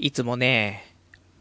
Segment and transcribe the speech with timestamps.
[0.00, 0.84] いつもね、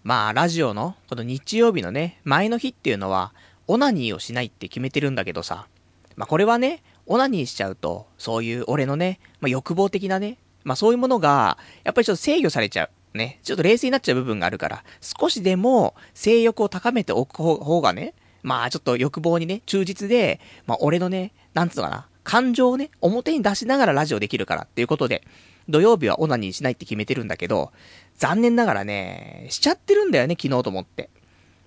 [0.04, 3.34] まあ、ラジオの、この日曜日のね、前の日っていうのは、
[3.68, 5.68] オナニーをしないって決めてるんだけどさ。
[6.16, 13.18] まあ、これはね、オナニーしちゃうと、そういう俺のね、まあ、欲望的なね、まあ、そういうものが、やっぱりちょっと制御されちゃう。
[13.18, 13.40] ね。
[13.44, 25.24] ちょっと冷静になっちゃう部分があるから、少しでも性欲を高めておく方がね、まあちょっと欲望にね、忠実で、まあ俺のね、なんつうのかな、感情をね、表に出しながらラジオできるからっていうことで、
[25.70, 27.72] 土曜日はオナニーしないって決めてるんだけど、
[28.18, 31.10] 残念ながらね、しちゃってるんだよね、昨日と思って。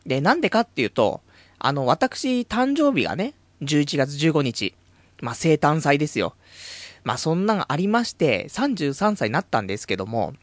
[0.07, 1.21] で、なんでかっていうと、
[1.59, 4.75] あの、私、誕生日がね、11月15日。
[5.21, 6.35] まあ、生誕祭ですよ。
[7.05, 10.35] まあ、そんなのありまして、33歳になったんですけども、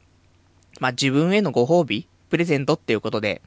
[0.80, 3.42] まあ、自分へのご褒美、プレゼントっていうことで、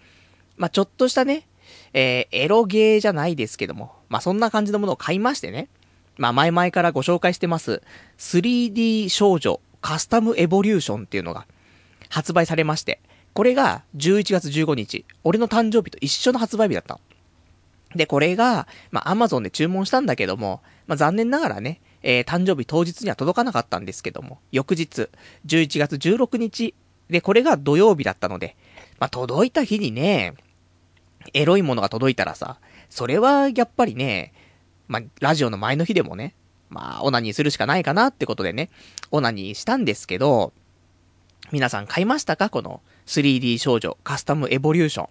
[0.57, 1.47] まあ、ちょっとしたね、
[1.93, 5.69] えー、エロゲーじゃないですけども、まあ、そんな感じのものを買いましてね。
[6.17, 7.83] まあ、前々からご紹介してます、
[8.19, 11.47] 3D 少女カスタムエボリューションっていうのが
[12.09, 13.01] 発売されまして、
[13.33, 17.01] これが11月15日、俺の誕生日と一緒の発売日だったの。
[17.95, 25.09] で、これが、まあ、アマゾンで注文したんだけども、まあ、残念ながらね、えー、誕生日当日には届かなかったんですけども、翌日、
[25.47, 26.75] 11月16日、
[27.09, 28.57] で、これが土曜日だったので、
[28.99, 30.35] まあ、届いた日にね、
[31.35, 34.33] エロいものが届いたらさ、それはやっぱりね、
[34.89, 36.35] まあ、ラジオの前の日でもね、
[36.71, 38.71] まあ、オナニーするしかないかなってことでね、
[39.11, 40.53] オナニーしたんですけど、
[41.51, 42.49] 皆さん買いましたか？
[42.49, 45.09] この 3D 少女カスタムエボリューション。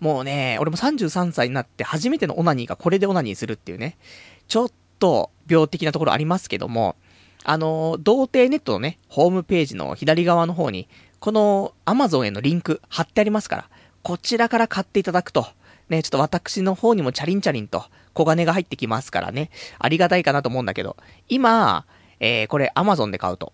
[0.00, 3.96] もうね、俺も33歳になって初めてのオナニーがこれでオナニーするっていうね、
[4.48, 6.96] ちょっと病的なところありますけども、
[7.44, 10.88] あの、童貞ネットのね、ホームページの左側の方に、
[11.20, 13.70] この Amazon へのリンク貼ってありますから、
[14.02, 15.46] こちらから買っていただくと、
[15.88, 20.96] ね、ちょっと私の方にもチャリンチャリンと小金が入ってきますからね、ありがたいかなと思うんだけど、
[21.28, 21.86] 今、
[22.20, 23.52] えー、これ Amazon で買うと、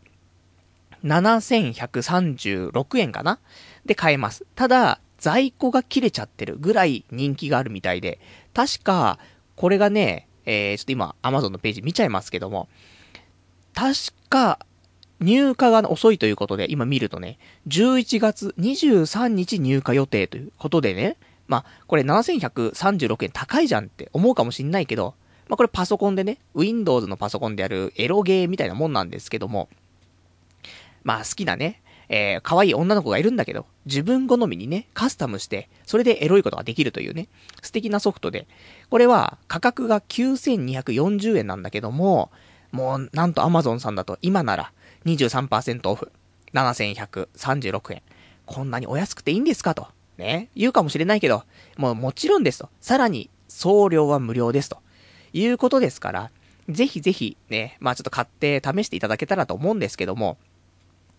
[1.04, 3.38] 7136円かな？
[3.84, 4.46] で買えます。
[4.54, 8.20] ただ、在庫が切れちゃってるぐらい人気があるみたいで、
[8.54, 9.18] 確か、
[9.56, 12.68] これがね、えー、ちょっと今 Amazon のページ見ちゃいますけども、
[13.74, 13.94] 確
[14.28, 14.58] か、
[15.20, 21.16] 入荷が遅いということで、今見るとね、11月23日入荷予定ということでね、
[21.52, 25.14] まあ、これ7136円高いじゃんって思うかもしんないけど、
[25.50, 29.68] まあ、これパソコンでね、Windows のパソコンであるエロゲーみたいなもんなんですけども、
[31.02, 37.28] まあ好きなね、えー、可愛い女の子がいるんだけど、自分好みにね、カスタムして、それでエロいことができるというね、
[37.60, 38.46] 素敵なソフトで、
[38.88, 42.30] これは価格が9240円なんだけども、
[42.70, 44.72] もうなんと Amazon さんだと今なら
[45.04, 46.10] 23%オフ、
[46.54, 48.02] 7136円。
[48.46, 49.88] こんなにお安くていいんですかと。
[50.22, 51.44] ね、言うかもしれないけど、
[51.76, 52.68] もうもちろんですと。
[52.80, 54.78] さらに、送料は無料ですと。
[55.32, 56.30] いうことですから、
[56.68, 60.38] ぜひぜひね、まあちょっと買って試していただけたらと思うんですけども、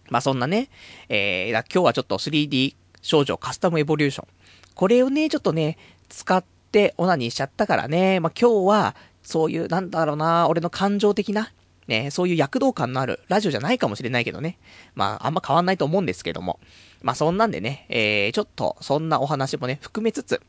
[0.09, 0.69] まあそんなね、
[1.09, 4.27] えー、今日はちょっと 3D 少女カスタムエボリューション。
[4.75, 5.77] これをね、ちょっとね、
[6.09, 11.51] 使ってオナニーしちゃったからね、まあ今日は、そういう、なんだろうな、俺の感情的な、
[11.87, 14.57] ね、そういう躍動感のあるラジオじゃないかもしれないけどね。
[14.95, 16.59] まあ、あんま変わんないと思うんですけども。
[17.01, 20.41] まあ、そんなんでね、えー、ちょっと、そんなお話もね、含めつつ、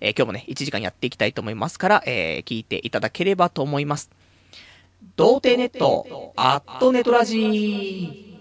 [0.00, 4.10] えー、今日もね、1時間やっていきたいと思いますから、えー、聞いていただければと思います。
[5.16, 8.31] 童貞ネット、アットネトラジー。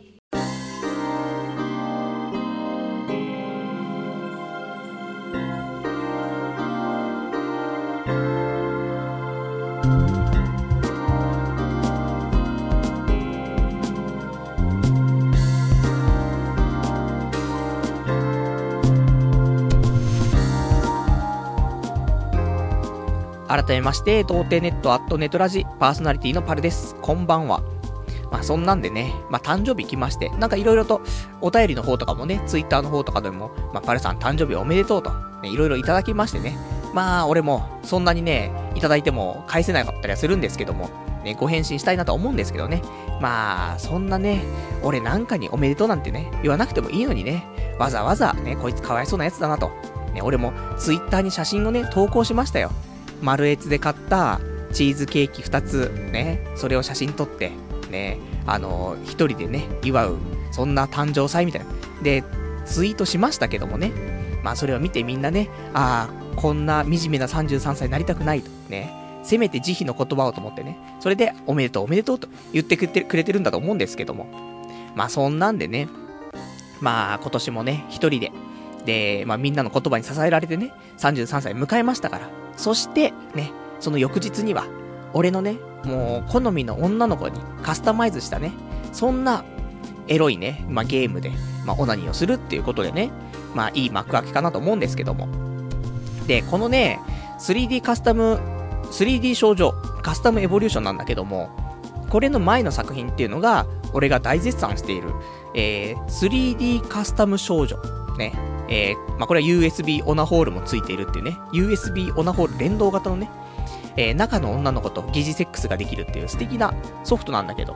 [23.51, 26.95] 改めまして、童貞ネットアットネトラジパーソナリティのパルです。
[27.01, 27.62] こんばんは。
[28.31, 31.01] まあそんなんでね、まあ誕生日来まして、なんかいろいろと
[31.41, 35.12] お便りの方とかもね、ツイッターの方とかでも、まあパルさん誕生日おめでとうと、
[35.44, 36.57] ね、いろいろいただきましてね。
[36.94, 40.89] まあ俺もそんなにね、いただいても返せなかったりはするんですけども、
[41.25, 42.81] ね、ご返信したいなと思うんですけどね。
[43.19, 44.44] まあ、そんなね、
[44.81, 47.45] 俺なんかにおめでとうなんてね、言わなくてもいいのにね、
[47.77, 49.71] わざわざね、こいつかわいそうなやつだなと。
[50.13, 52.71] ね、俺もツイッターに写真をね、投稿しましたよ。
[53.21, 54.39] マルエツで買った
[54.71, 57.51] チーズケーキ2つ、ね、それを写真撮って、
[57.89, 60.18] ね、あのー、一人でね、祝う、
[60.51, 61.68] そんな誕生祭みたいな。
[62.01, 62.23] で、
[62.65, 63.91] ツイートしましたけどもね、
[64.44, 68.91] まあそれを見てみんなね、ああ、こんな惨めな33歳になりたくないと、ね、
[69.24, 74.27] せめて慈悲の言葉をと思ってね、それでおめでとうおめでとうと言ってくれてるんだと思うんですけども、
[74.95, 75.88] まあそんなんでね、
[76.79, 78.31] まあ今年もね、一人で、
[78.85, 84.65] で、まあみんなの言葉に支えられてね、33歳迎えましたから、そして、ね、その翌日には、
[85.13, 88.51] 俺のね、もう、好みの女の子にカスタマイズしたね、
[88.92, 89.44] そんな、
[90.07, 91.31] エロいね、まあ、ゲームで、
[91.65, 93.12] まあ、オナニーをするっていうことでね、
[93.56, 95.27] まあ、いい幕開けかなと思うんですけども。
[96.27, 97.00] で、このね、
[97.39, 98.39] 3D カスタム、
[98.92, 99.71] 3D 少女、
[100.01, 101.50] カスタムエボリューションなんだけども、
[102.09, 105.13] これの前の作品っていうのが、俺が大絶賛している、
[105.56, 107.77] えー、3D カスタム少女。
[108.18, 108.34] ね。
[108.69, 111.38] えー、まあ、これは USB オナホールもついているっていうね。
[111.54, 113.30] USB オナホール連動型のね、
[113.98, 116.74] えー、中の女の子と疑似セックスができるっていう素敵な
[117.04, 117.75] ソフトなんだけど、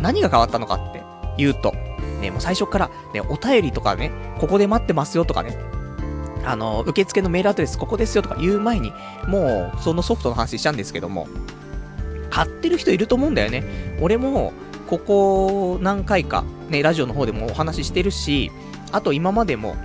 [0.00, 1.02] 何が変わったのかって
[1.38, 1.72] 言うと、
[2.20, 5.56] ね、もう最初から、ね、お便りとかね、ここで待ってますよとかね、
[6.44, 8.92] あの、受付のメールアドレスここですよとか言う前に、
[9.26, 11.26] もう、そのソフトの話しちゃうんですけども、
[12.30, 13.64] 買ってる人いると思うんだよね。
[14.00, 14.52] 俺も、
[14.86, 18.52] ここ何回か、ね、ラジオの方でもお話ししてるし、
[18.92, 19.76] あと今までも、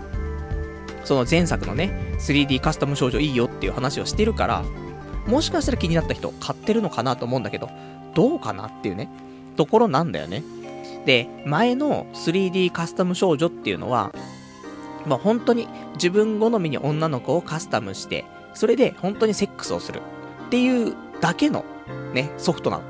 [1.03, 4.63] その前作のね、3D カスタム少女いいよっていう話をしてるから、
[5.27, 7.69] もしかしたら気になった人買ってるのかなと思うんだけど、
[8.13, 9.09] どうかなっていうね、
[9.55, 10.43] ところなんだよね。
[11.05, 14.13] で、前の 3D カスタム少女っていうのは、
[15.05, 20.01] まあ本当に自分好みに女の子をカスタムして、それで本当にセックスをする
[20.47, 21.65] っていうだけの
[22.13, 22.83] ね、ソフトなの。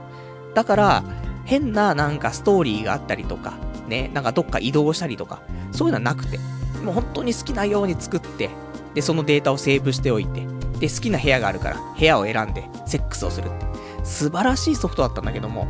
[0.54, 1.04] だから、
[1.46, 3.54] 変ななんかストーリーがあったりとか、
[3.92, 5.42] ね、なんかどっか移動したりとか、
[5.72, 6.40] そういうのはなくて、
[6.84, 8.50] もう本当に好きなように作って、
[8.96, 10.48] で、そのデータをセーブしておいて、
[10.80, 13.66] で、好きな部屋があるから、部屋を選んで、セックスをするって。
[14.04, 15.68] 素晴らしいソフトだったんだけども、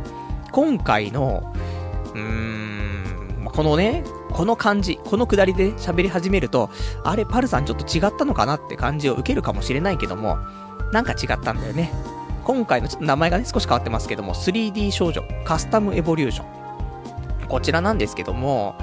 [0.52, 1.52] 今回の、
[2.14, 6.70] うーん、このね、この感じ、このくだりで喋り始めると、
[7.04, 10.38] あれ、パルさんちょっと違ったのかなって感じを受けるかもしれないけども、
[10.92, 11.92] なんか違ったんだよね。
[12.44, 16.61] 今回のちょっと名前がね、少し変わってますけども、3D 少女カスタムエボリューション。
[17.52, 18.76] こちらなんですけども、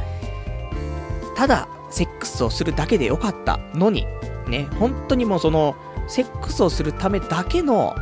[1.36, 4.06] ただ、セックスをするだけでよかったのに、
[4.48, 5.76] ね、本当にもうその、
[6.08, 7.96] セックスをするためだけの、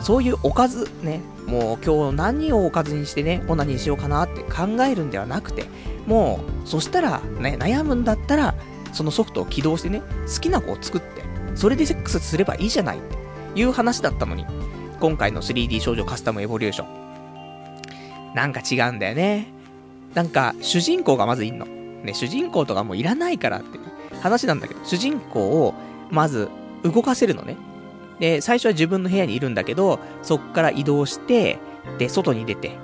[0.00, 5.66] そういうおかず、ね、もう今日何をおかずにしてね、オナニーしようかなって考えるんではなくて、
[6.06, 8.54] もう、そしたら、ね、悩むんだったら、
[8.94, 10.00] そのソフトを起動してね、
[10.34, 11.22] 好きな子を作って、
[11.54, 14.46] それでセックスすればいいじゃないっていう話だったのに、
[15.00, 16.86] 今回の 3D 少女カスタムエボリューショ
[18.32, 18.34] ン。
[18.34, 19.57] なんか違うんだよね。
[20.14, 21.66] なんか、主人公がまずいんの。
[21.66, 23.78] ね、主人公とかもういらないからって、
[24.20, 25.74] 話なんだけど、主人公を、
[26.10, 26.48] まず、
[26.82, 27.56] 動かせるのね。
[28.20, 31.58] で、最初は自分の部屋にいるんだけど、そっから移動して、
[31.98, 32.76] で、外に出て、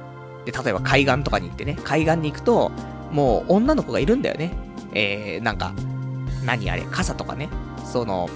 [0.44, 2.70] で、例えば海岸とかに行ってね、海岸に行くと、
[3.10, 4.52] もう女の子がいるんだよね。
[4.92, 5.72] えー、なんか、
[6.44, 7.48] 何あれ、傘とかね、
[7.84, 8.28] その、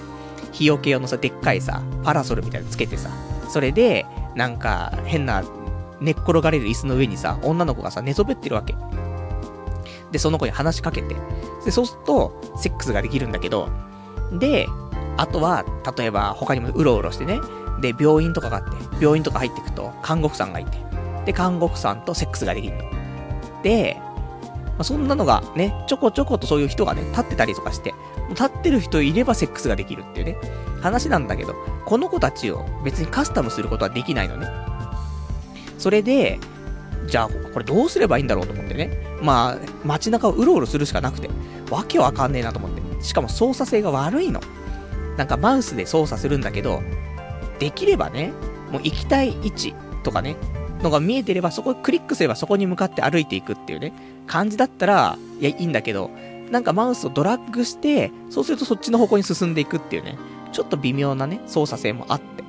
[0.51, 3.09] 日よけ用のさ、でっかいさ、パラソルみたいなのつけてさ、
[3.49, 5.43] それで、なんか、変な、
[6.01, 8.75] 寝っ転がれる椅子の上にさ、女の子がさ、寝そべってるわけ。
[10.11, 11.15] で、その子に話しかけて。
[11.65, 13.69] で、そうすると、セックスができるんだけど、
[14.33, 14.67] で、
[15.17, 15.65] あとは、
[15.97, 17.39] 例えば他にもうろうろしてね、
[17.81, 20.77] で、病院とかがあって、病院とか入っていくと、看護婦さんがいて、
[21.25, 22.83] で、看護婦さんとセックスができるの。
[23.63, 27.93] で、まあ、そんなのがね、ちょこちょことそういう人がね、立ってたりとかして、
[28.29, 30.37] 立ってる人いればセックスができるっていうね、
[30.81, 31.53] 話なんだけど、
[31.85, 34.47] この子たちを別にカスタムすることはできないのね。
[35.79, 36.39] それで、
[37.07, 38.91] じゃあ、これどうすればいいんだろうと思ってね。
[39.21, 41.29] まあ、街中をうろうろするしかなくて、
[41.71, 43.03] わけわかんねえなと思って。
[43.03, 44.41] しかも操作性が悪いの。
[45.17, 46.81] なんかマウスで操作するんだけど、
[47.59, 48.31] できればね、
[48.71, 49.73] もう行きたい位置
[50.03, 50.35] とかね、
[50.81, 53.93] のが見えてれば、そこクリックすればそこに向かって歩いていくっていうね、
[54.27, 56.11] 感じだったら、いや、いいんだけど、
[56.51, 60.17] なんかマウスをドラッグして、そうするとそっちの方向に進んでいくっていうね、
[60.51, 62.43] ちょっと微妙なね、操作性もあって。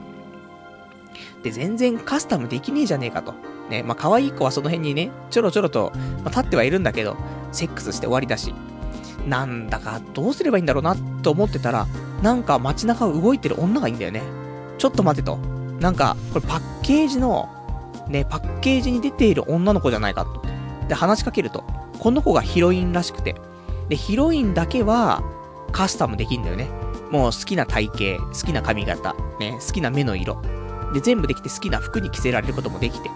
[1.43, 3.35] で、全然カスタムできねえじゃねえかと。
[3.71, 5.93] ね、まあ可愛い子はその辺にね、ちょろちょろと、
[6.25, 7.17] まあ、立ってはいるんだけど、
[7.53, 8.55] セックスして終わりだし、
[9.27, 11.87] なんだかどうすればいいんだろうなと思ってたら、
[12.23, 14.23] なんか街中を動いてる女がいいんだよね。
[14.79, 15.39] ちょっと待てと。
[15.79, 17.49] なんか、これパッケージの、
[18.09, 20.43] ね、パッケージに出ている女の子じゃないかと。
[20.89, 21.65] で、話しかけると、
[21.99, 23.35] この子がヒロインらしくて。
[23.89, 25.23] で、ヒロインだけは、
[25.73, 26.69] カスタムできんだよね。
[27.11, 30.41] もう好きな体型、好きな髪型、ね、好きな目の色。
[30.93, 33.11] で、全部できて好きな服に着せられることもできて。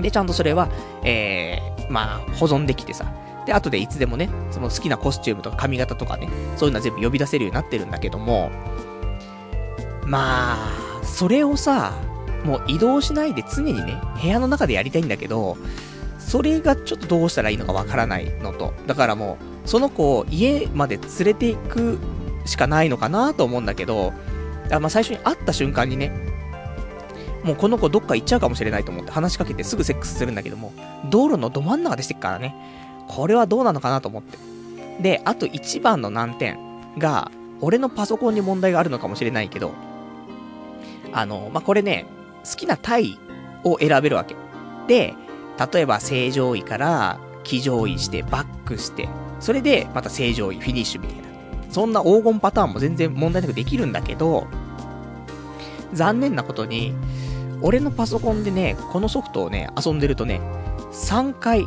[0.00, 0.68] で、ちゃんとそれは、
[1.04, 3.06] えー、まあ、保存できてさ。
[3.46, 8.50] で、後でいつでもね、その好きなコスチュームとか髪型とかね、そういうのは全部呼び出せるようになってるんだけども、
[10.06, 11.92] まあ、それをさ、
[12.44, 15.56] もう移動しないで常にね、部屋の中でやりたいんだけど、
[16.18, 21.98] それがちょっとどうしたらいいのかわからないのと、だからもう、その子を家まで連れていく
[22.44, 24.12] しかないのかなと思うんだけど、
[24.70, 26.12] あまあ最初に会った瞬間にね、
[27.44, 30.72] もうこの子どっか行っちゃうかもしれないと思って話しかけてすぐセックスするんだけども、
[31.10, 32.54] 道路のど真ん中でしてっからね、
[33.06, 34.38] これはどうなのかなと思って。
[35.00, 36.58] で、あと一番の難点
[36.98, 39.72] が、俺のパソコンに問題があるのかもしれないけど、
[41.12, 42.06] あの、まあ、これね、
[42.48, 43.18] 好きな体
[43.62, 44.36] を選べるわけ。
[44.88, 45.14] で、
[45.72, 49.08] 例えば正常位から騎乗位して、バックして、
[49.40, 51.24] それで、また正常位、フィニッシュみたいな。
[51.70, 54.46] そんな黄金パターンも全然問題なくできるんだけど、
[55.92, 56.94] 残念なことに、
[57.66, 60.38] 俺のパソコンでね、このソフトをね、遊んでるとね、
[60.92, 61.66] 3回、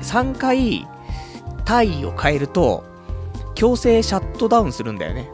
[0.00, 0.88] 3回、
[1.66, 2.84] 体位を変えると、
[3.54, 5.30] 強制シャットダウンするんだよね。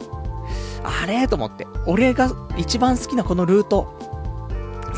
[0.83, 1.69] あれと思って。
[1.87, 3.95] 俺が一番好きなこのルート。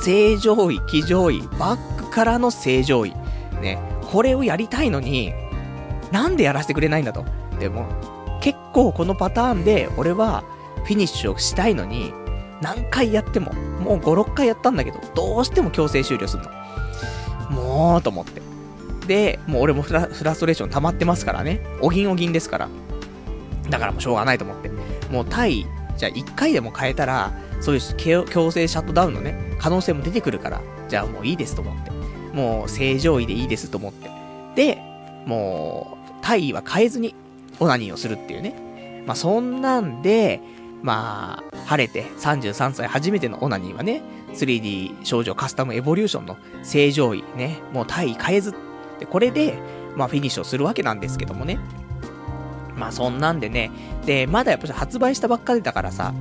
[0.03, 3.13] 正常位、騎乗位、バックからの正常位。
[3.61, 3.79] ね。
[4.11, 5.35] これをやりたいのに、
[6.13, 7.27] なんでやらせてくれないんだと。
[7.61, 7.85] でも、
[8.41, 10.45] 結構このパターンで、俺は
[10.85, 12.15] フィニッシュをしたいのに、
[12.61, 16.51] 何回やっても、もう5、6回やったんだけど、どうしても強制終了するの。
[17.51, 18.43] もう、と思って。
[19.07, 21.61] で、もう俺もフラフラストレーション溜まってますからね。
[21.81, 22.69] おぎんおぎんですから。
[23.71, 24.71] だからもうしょうがないと思って。
[25.11, 31.91] もう対、じゃあ1回でも変えたら、そういう強制シャットダウンのね、可能性も出てくるから、じゃあもういいですと思って。
[32.35, 34.11] もう正常位でいいですと思って。
[34.55, 34.79] で、
[35.27, 37.15] もう、体位は変えずに、
[37.61, 39.03] オナニーをするっていうね。
[39.07, 40.41] まあそんなんで、
[40.83, 48.55] まあ、晴れて33歳初めてのオナニーはね、3D 少女カスタムエボリューションの正常位ね、もう体位変えず。
[49.01, 49.59] で、これで、
[49.97, 51.59] まあフィニッシュをするわけなんですけどもね。
[52.77, 53.71] まあそんなんでね、
[54.07, 56.15] で、まだやっぱ発売したばっかりだからさ、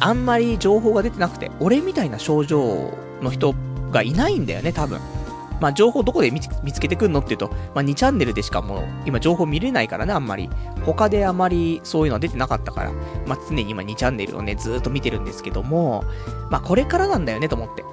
[0.00, 2.92] あんまり情報が出てなくて、俺みたいな症状
[3.22, 3.54] の人
[3.92, 4.98] がいないんだよね、多分。
[5.62, 10.50] まあ、情報どこで見つけてくんのっていうと、まあ、2チャンネルでしかもう、今情報見れないからね、あんまり。
[10.84, 12.92] 他であまりそういうのは出てなかったから、
[13.26, 16.02] まあ、常に今2チャンネルをね、ずっと見てるんですけども、
[16.50, 17.84] まあ、これからなんだよね、と思って。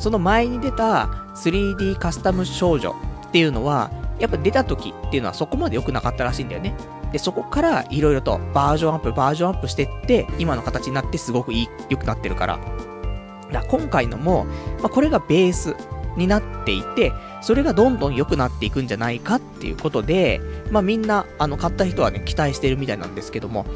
[0.00, 2.96] その前に出た 3D カスタム少女
[3.28, 6.74] っていうのは、やっぱ出た時っていうのはそこまで良くなかったらしいんだよね。
[7.12, 12.58] で、そこから色々とバージョンアップ、バージョンアップしてって、今の形になってすごくいい、良くなってるから。
[13.52, 14.46] だから今回のも、
[14.80, 15.76] まあ、これがベース
[16.16, 20.40] になっていて、それがどんどん良くなっていくんじゃないかっていうことで、
[20.70, 23.66] まあみんな、あの、買った人はね、期待してるみたいなんですけども、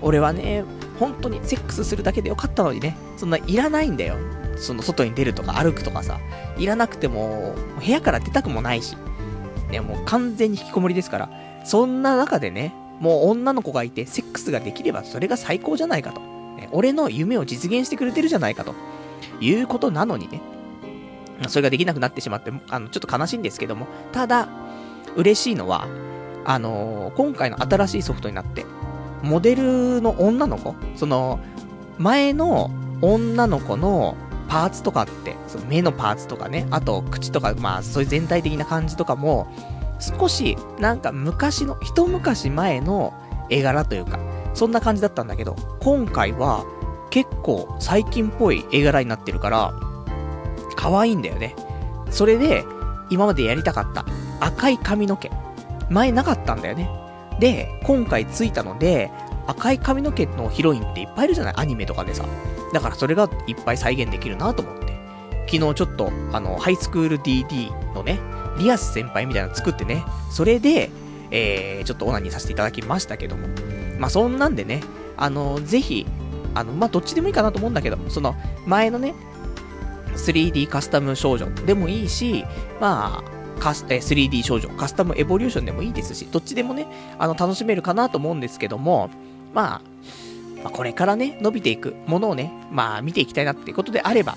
[0.00, 0.64] 俺はね、
[0.98, 4.16] 本当にセックスするだけでよかったのにね、そんないらないんだよ。
[4.56, 6.18] その外に出るとか歩くとかさ、
[6.58, 8.96] いらなくても、部屋から出たくもないし、
[9.70, 11.30] ね、もう完全に引きこもりですから、
[11.64, 16.20] そんな中でね、もう女の子がいて、セックスができればそれが最高じゃないかと。
[16.70, 18.74] 俺の夢を実現してくれてるじゃないかと。
[19.40, 20.40] いうことなのにね、
[21.48, 24.48] それができなくなってしまって、あの、ちょっと悲しいんですけども、ただ、
[25.16, 25.86] 嬉しいのは、
[26.44, 28.64] あのー、今回の新しいソフトになって、
[29.22, 31.38] モデルの女の子、その、
[31.98, 32.70] 前の
[33.00, 34.16] 女の子の
[34.48, 39.52] パーツとかって、その目のパーツとかね、あと口とか、まあそういう全体的な感じとかも、
[40.00, 43.14] 少しなんか昔の、一昔前の
[43.50, 44.18] 絵柄というか、
[44.54, 46.64] そんな感じだったんだけど、今回は
[47.10, 49.74] 結構最近っぽい絵柄になってるから、
[50.82, 51.54] 可愛いんだよね。
[52.10, 52.64] それで、
[53.08, 54.04] 今までやりたかった
[54.40, 55.30] 赤い髪の毛。
[55.90, 56.90] 前なかったんだよね。
[57.38, 59.10] で、今回ついたので、
[59.46, 61.54] 赤い髪の毛のヒロインっていっぱいいるじゃない？
[61.56, 62.24] アニメとかでさ。
[62.72, 64.92] だからそれがいっぱい再現できるなと思って。
[65.46, 68.18] 昨日ちょっと、あの、ハイスクール DD のね、
[68.58, 70.90] リアス先輩みたいなの作ってね、それで、
[71.30, 73.46] えー、ちょっとオナニーさせていただきましたけども。
[73.98, 74.82] まあ、そんなんでね、
[75.16, 76.06] あの、ぜひ、
[76.54, 78.34] あの、まあ、どっちでもいいかなと思うんだけど、その、
[78.66, 79.14] 前のね、
[80.16, 81.46] 3D カスタム少女。
[81.66, 82.44] でもいいし、
[82.80, 86.86] まあ、カス、3D 少女、カスタムエボリューションでもいいですし、どっちでもね、
[87.18, 89.10] あの、楽しめるかなと思うんですけども、
[89.54, 89.80] まあ、
[90.62, 94.36] まあ、これからね、伸びていくものをね、まあ、見ていきたいなっていうことであれば、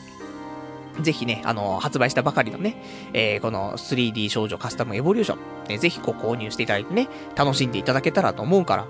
[1.01, 2.81] ぜひね、あの、発売したばかりのね、
[3.13, 8.87] えー、この 3D 少女カスタムエボリューション、ね、ぜひご購入していただいてね、楽しんでいただけたらと思うから、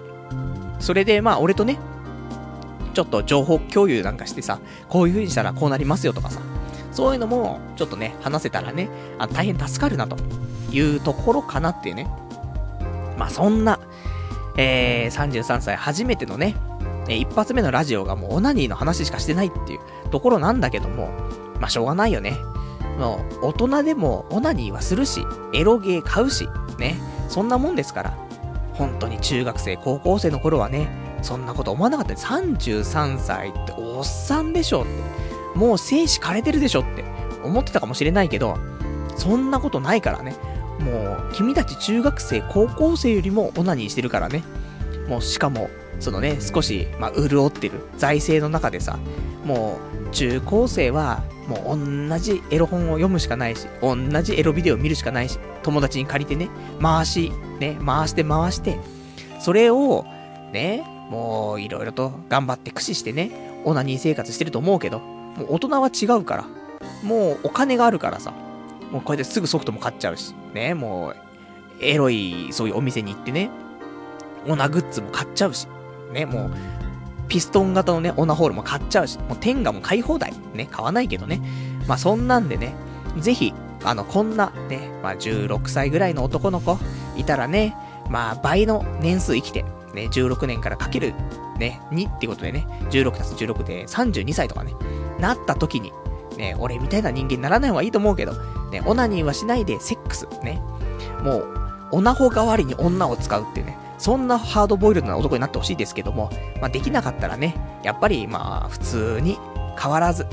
[0.80, 1.80] それで、まあ、俺とね、
[2.94, 6.42] ちょっと情報共有なんかしてさ、こういう風にしたらこうなりますよとかさ、
[6.96, 8.88] そういうのも、ちょっとね、話せたらね、
[9.20, 10.16] あ大変助かるな、と
[10.72, 12.08] いうところかなっていうね。
[13.18, 13.80] まあ、そんな、
[14.58, 16.56] えー、33歳初めてのね、
[17.10, 21.10] え一発目のラジオがもうオナニーの話しかしてないっていうところなんだけども、
[21.60, 22.38] まあ、しょうがないよね。
[22.98, 26.48] もう、大人でもオナニーはするし、エロゲー買うし、
[26.80, 26.98] ね、
[27.28, 28.18] そんなもんですから。
[28.74, 30.88] 本当に中学生、高校生の頃はね、
[31.22, 32.14] そんなこと思わなかった。
[32.14, 35.35] 33歳っておっさんでしょって。
[35.56, 37.04] もう生死枯れてるでしょって
[37.44, 38.58] 思ってたかもしれないけど、
[39.16, 40.36] そんなことないからね。
[40.80, 44.44] もう、君たち中学生、高校生よりもオナニーしてるからね。
[45.08, 45.70] もう、しかも、
[46.00, 49.00] そのね、少し、まあ、潤ってる財政の中でさ、
[49.46, 56.50] もう、中高生は、もう同じエロ本を読むしかないし、同じエロビデオを見るしかないし、友達に借りてね、
[56.82, 58.80] 回し、ね、回して回して、
[59.40, 60.06] それを、
[60.52, 65.02] ね、もういろいろと頑張って駆使してね、オナニー生活してると思うけど、
[65.38, 66.46] もう大人は違うから。
[67.04, 68.34] もうお金があるからさ。
[68.92, 70.34] もうこれですぐソフトも買っちゃうし。
[70.54, 71.16] ね、もう、
[71.82, 73.50] エロい、そういうお店に行ってね、
[74.48, 75.68] オナグッズも買っちゃうし、
[76.14, 76.52] ね、もう、
[77.28, 80.34] ピストン型のね、オナホールも買っちゃうし、もう天下も買い放題。
[80.54, 81.42] ね、買わないけどね。
[81.88, 82.76] まあそんなんでね、
[83.18, 86.78] ぜひ、あの、こんなね、まあ16歳ぐらいの男の子
[87.18, 87.76] いたらね、
[88.10, 89.64] まあ倍の年数生きて、
[89.94, 91.14] ね、16年からかける、
[91.58, 94.74] ね、2ってことでね、16たす16で32歳とかね、
[95.20, 95.92] なった時に、
[96.38, 98.34] ね、俺みたいな人間にならない方がいいと思うけど、
[98.72, 100.62] ね、オナニーはしないでセックス、ね、
[101.24, 101.48] もう、
[101.92, 109.38] オナホ代わりに女を使うっていうね、そんなハードボイルドな男になってほしいですけども、まあ、できなかったらね、やっぱりまあ、普通に
[109.80, 110.26] 変わらず、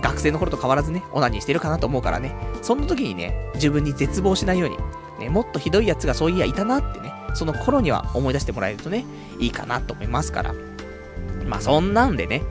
[0.00, 4.76] 学生の頃と変わらずね、オナニーしてるかなと思うからね、そんな時にね、自分に絶望しないように、
[5.18, 9.04] ね、もっとひどい奴がそういやいたなってね、その頃には思い出してもらえるとね、
[9.38, 10.54] いいかなと思いますから。
[11.46, 12.42] まあそんなんでね、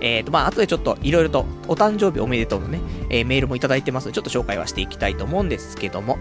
[0.00, 2.80] えっ、ー、と、まあ、後でちょっといろいろとお誕生日おめでとうのね、
[3.10, 6.18] えー、メールもいただいてますので、ちょっと紹介はしていきたいと思うんですけども。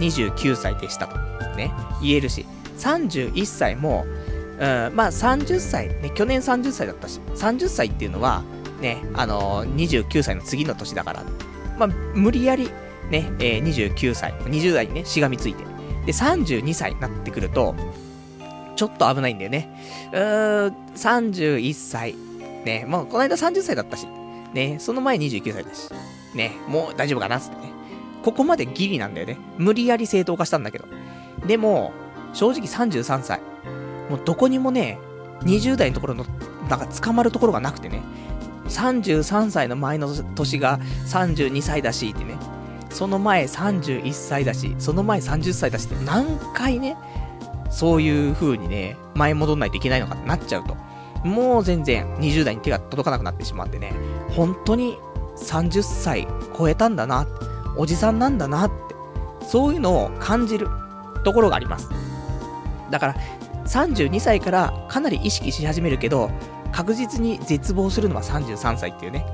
[0.00, 1.16] 29歳でしたと。
[1.56, 2.46] ね、言えるし。
[2.78, 8.42] 31歳も、うん、まあ30歳、ね、去年30歳だったし、30歳っていうのは、
[8.80, 11.24] ね、あのー、29歳の次の年だから、
[11.78, 12.70] まあ、無理やり、
[13.10, 15.64] ね、えー、29歳、20代にね、しがみついて。
[16.06, 17.74] で、32歳になってくると、
[18.76, 20.10] ちょっと危ないんだよね。
[20.12, 22.14] うーん、31歳。
[22.64, 24.06] ね、もうこの間30歳だったし、
[24.54, 25.90] ね、その前29歳だし、
[26.34, 27.72] ね、もう大丈夫かなつってね。
[28.22, 29.36] ここまでギリなんだよね。
[29.58, 30.86] 無理やり正当化したんだけど。
[31.46, 31.92] でも、
[32.34, 33.40] 正直33歳。
[34.10, 34.98] もうどこにもね、
[35.42, 36.26] 20代のところの、
[36.68, 38.02] なんか捕まるところがなくてね、
[38.68, 42.36] 33歳の前の年が32歳だしってね、
[42.90, 46.96] その前31歳だし、その前30歳だしって何回ね、
[47.70, 50.76] そういう風にね、前戻んないといけないのかってなっちゃうと、
[51.24, 53.92] もう全然20代に手が届かなくなってしまってね、
[54.30, 54.98] 本当に
[55.36, 57.26] 30歳超えたんだな、
[57.76, 58.94] おじさんなんだなって、
[59.46, 60.68] そういうのを感じる
[61.24, 61.88] ところがあります。
[62.94, 63.16] だから、
[63.66, 66.30] 32歳からかなり意識し始めるけど、
[66.70, 69.26] 確実に絶望するのは33歳っていうね。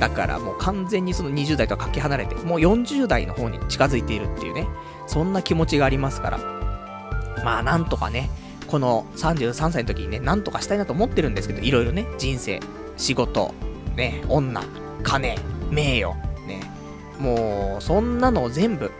[0.00, 4.66] だからもう完全にその20代とはかけ離れて、もう40代の方に近づいているっていうね。
[5.06, 6.38] そんな気持ちがありますから。
[7.44, 8.28] まあなんとかね、
[8.66, 12.58] この33歳の時にね、なんとかしたいなと思ってるんですけど、いろいろね、人生、
[12.96, 13.54] 仕事、
[13.94, 14.64] ね、女、
[15.04, 15.36] 金、
[15.70, 16.12] 名誉、
[16.48, 16.60] ね。
[17.20, 18.90] もう、そんなのを全部、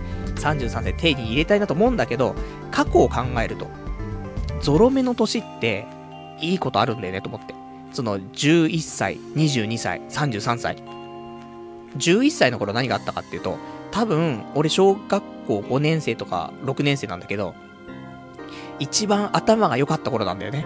[0.40, 2.35] 33歳手に入れたいなと思うんだけど、
[2.70, 3.68] 過去を考えると、
[4.61, 5.87] ゾロ目の年って、
[6.40, 7.55] いいことあるんだよねと思って。
[7.92, 10.76] その、11歳、22歳、33歳。
[11.96, 13.59] 11歳の頃何があったかっていうと、
[13.90, 17.55] 多分、俺小学校5年生とか6年生なんだけど、
[18.79, 20.64] 一番頭が良かった頃なんだよね。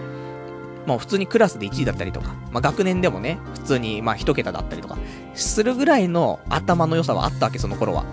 [0.86, 4.98] もう普通にクラスで1位だったりとか、まあ学年でもね、普通にまあ1桁だったりとか、
[5.34, 8.04] するぐらいの頭の良さはあったわけ、その頃は。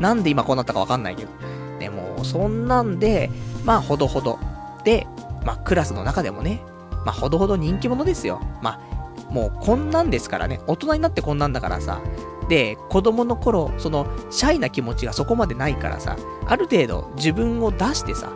[0.00, 1.30] なんで今こうなったかわかんないけど。
[1.78, 3.30] でも、そんなんで、
[3.64, 4.38] まあ、ほどほど。
[4.84, 5.06] で、
[5.44, 6.60] まあ、クラスの中でもね、
[7.04, 8.40] まあ、ほどほど人気者ですよ。
[8.62, 8.80] ま
[9.28, 10.60] あ、もうこんなんですからね。
[10.66, 12.00] 大人になってこんなんだからさ。
[12.48, 18.32] で、子供の頃、その、シャイな気持ちがそこまでないからさ、ある程度自分を出してさ、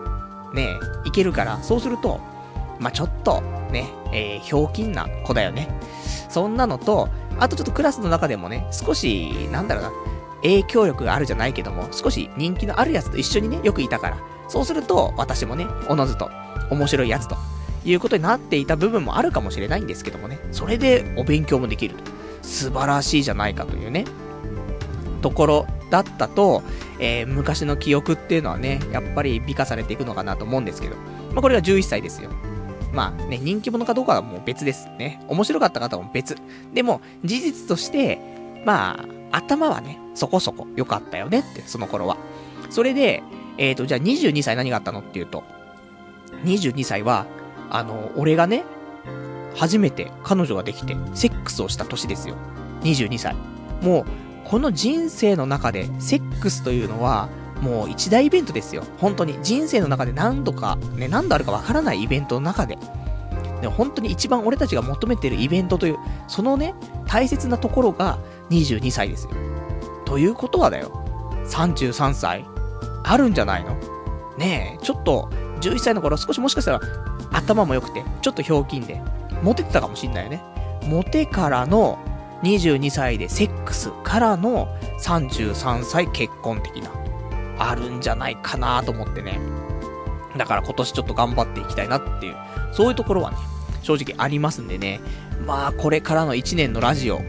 [0.54, 2.20] ねいけるから、そうすると、
[2.78, 5.68] まあ、ちょっと、ね、えー、ひょうきんな子だよね。
[6.28, 7.08] そんなのと、
[7.40, 9.92] あとちょっとクラスの中でもね、少し、なんだろうな、
[10.44, 14.18] 影響力があるじゃないけども、少し人気のあるやつと一緒にね、よくいたから。
[14.48, 16.30] そうすると、私もね、おのずと
[16.70, 17.36] 面白いやつと
[17.84, 22.04] いうことになっていた部分もあるかもしれないんですけどもね、それでお勉強もできると。
[22.42, 24.04] 素晴らしいじゃないかというね、
[25.22, 26.62] ところだったと、
[26.98, 30.96] えー、昔の記憶っていうのはね、やっぱり美化されていくのかなと思うんですけど、
[31.32, 32.30] まあこれが11歳ですよ。
[32.92, 35.20] まあね、人気者かどうかはもう別ですね。
[35.28, 36.36] 面白かった方も別。
[36.74, 38.33] でも、事実として、
[38.64, 39.00] ま
[39.32, 42.16] あ、頭はね、そこそこ良かったよねって、その頃は。
[42.70, 43.22] それで、
[43.58, 45.44] えっ、ー、と、じゃあ22歳何があったのっていうと、
[46.44, 47.26] 22歳は、
[47.70, 48.64] あの、俺がね、
[49.54, 52.36] 初めて彼女ができて、セックスをした年ですよ。
[52.82, 53.34] 22歳。
[53.82, 54.04] もう、
[54.44, 57.28] この人生の中で、セックスというのは、
[57.60, 58.84] もう一大イベントですよ。
[58.98, 59.38] 本当に。
[59.42, 62.78] 人生の中で何度か、ね、何度あるかわからないイベントの中で。
[63.62, 65.96] で本当に一番俺たちが求めてるイベントという、
[66.28, 66.74] そのね、
[67.06, 68.18] 大切なところが
[68.50, 69.32] 22歳ですよ。
[70.04, 70.90] ということはだよ。
[71.46, 72.44] 33歳
[73.04, 73.76] あるんじゃないの？
[74.38, 75.28] ねえ、ちょっと、
[75.60, 76.80] 11歳の頃少しもしかしたら
[77.32, 79.00] 頭も良くて、ちょっとひょうきんで、
[79.42, 80.42] モテてたかもしんないよね。
[80.84, 81.98] モテからの
[82.42, 84.68] 22歳でセックスからの
[85.00, 86.90] 33歳結婚的な、
[87.58, 89.38] あるんじゃないかなと思ってね。
[90.36, 92.36] だから今年ちょっと頑張っていきたいなっていう、
[92.72, 93.36] そういうところはね、
[93.82, 95.00] 正直ありますんでね。
[95.46, 97.20] まあこれからの1年のラジオ、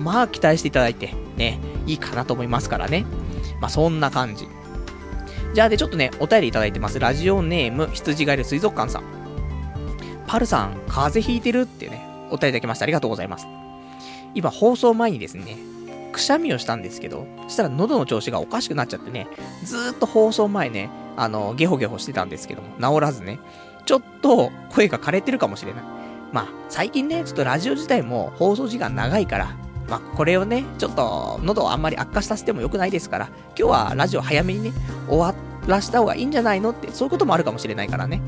[0.00, 3.04] まあ期待していただいて、ね、いいかなと思いますからね。
[3.60, 4.48] まあそんな感じ。
[5.54, 6.98] じゃあでちょっとね、お便りいただいてます。
[6.98, 9.04] ラジオネーム、羊がいる水族館さん。
[10.26, 12.84] パルさん、風邪ひいてるってね、お便りいただきました。
[12.84, 13.46] ありがとうございます。
[14.34, 15.56] 今、放送前にですね、
[16.12, 19.26] くしゃみをしたんですけど、そしたら喉の調子がおかしくなっちゃってね、
[19.64, 23.40] ずーっと放送前ね、あの、ゲホゲホしてたんですけども、治らずね、
[23.86, 25.84] ちょっと声が枯れてるかもしれない。
[26.32, 29.56] まあ、最近ね、ちょっとラジオ自体も放送時間長いから、
[29.90, 33.26] まあ、これをね、ちょっと喉をあんまり悪化させても良くないですから、
[33.58, 34.72] 今日はラジオ早めにね、
[35.08, 35.34] 終わ
[35.66, 38.22] らした方がいいんじゃないのって、そういうこともあるかもしれないからね。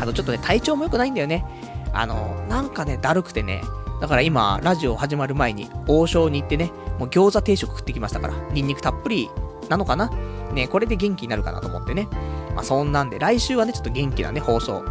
[0.00, 1.44] あとちょっとね、体調も良くないんだよね。
[1.92, 3.62] あの、なんかね、だるくてね、
[4.00, 9.28] だから今、ラジオ始まる前に、王将に行ってね、もう餃子定食食ってきましたから、ニンニクたっぷり
[9.68, 10.10] なのかな？
[10.52, 12.08] ね、これで元気になるかなと思ってね。
[12.54, 14.82] まあ、そんなんで、来週はね、ちょっと元気なね、放送、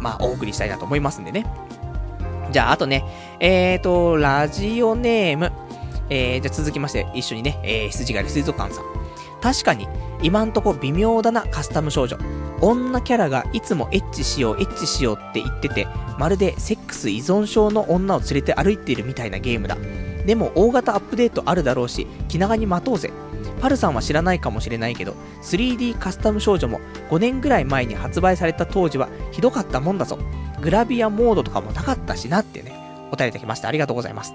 [0.00, 1.46] まあ、お送りしたいなと思いますんでね。
[2.52, 3.04] じゃあ、あとね、
[3.40, 5.52] えーと、ラジオネーム、
[6.10, 8.84] えー、じゃ続きまして、一緒にね、えー、羊狩り水族館さん。
[9.40, 9.88] 確かに、
[10.22, 12.16] 今んとこ微妙だな、カスタム少女。
[12.60, 15.88] 女キャラがいつもエッチしよう、エッチしようって言ってて、
[16.18, 19.76] まるでセックス依存症の女を連れて歩いているみたいなゲームだ。
[20.26, 23.12] でも大型アップデートあるだろうし、気長に待とうぜ。
[23.60, 26.80] パルさんは知らないかもしれないけど、3D カスタム少女も
[27.10, 30.18] 5年ぐらい前に発売された当時はひどかったもんだぞ。
[30.60, 32.72] グラビアモードとかもなかったしなってね、
[33.12, 33.68] お便りいただきました。
[33.68, 34.32] ありがとうございます。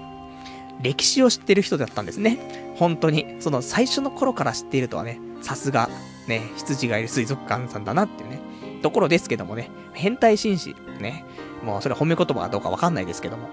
[0.82, 2.74] 歴史を知ってる人だったんですね。
[2.76, 3.36] 本当に。
[3.40, 5.88] その最初の頃から知っているとはね、さすが、
[6.26, 8.40] ね、羊がいる水族館さんだなっていうね、
[8.82, 11.24] ところですけどもね、変態紳士、ね、
[11.64, 13.48] もうそれ褒め言葉かどうかわかんないですけども。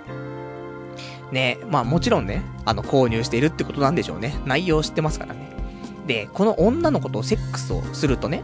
[1.31, 4.35] ね、まあもちろんね、あの、購入しているってことなんでしょうね。
[4.45, 5.49] 内容知ってますからね。
[6.07, 8.43] で、この女の子とセックスをするとね、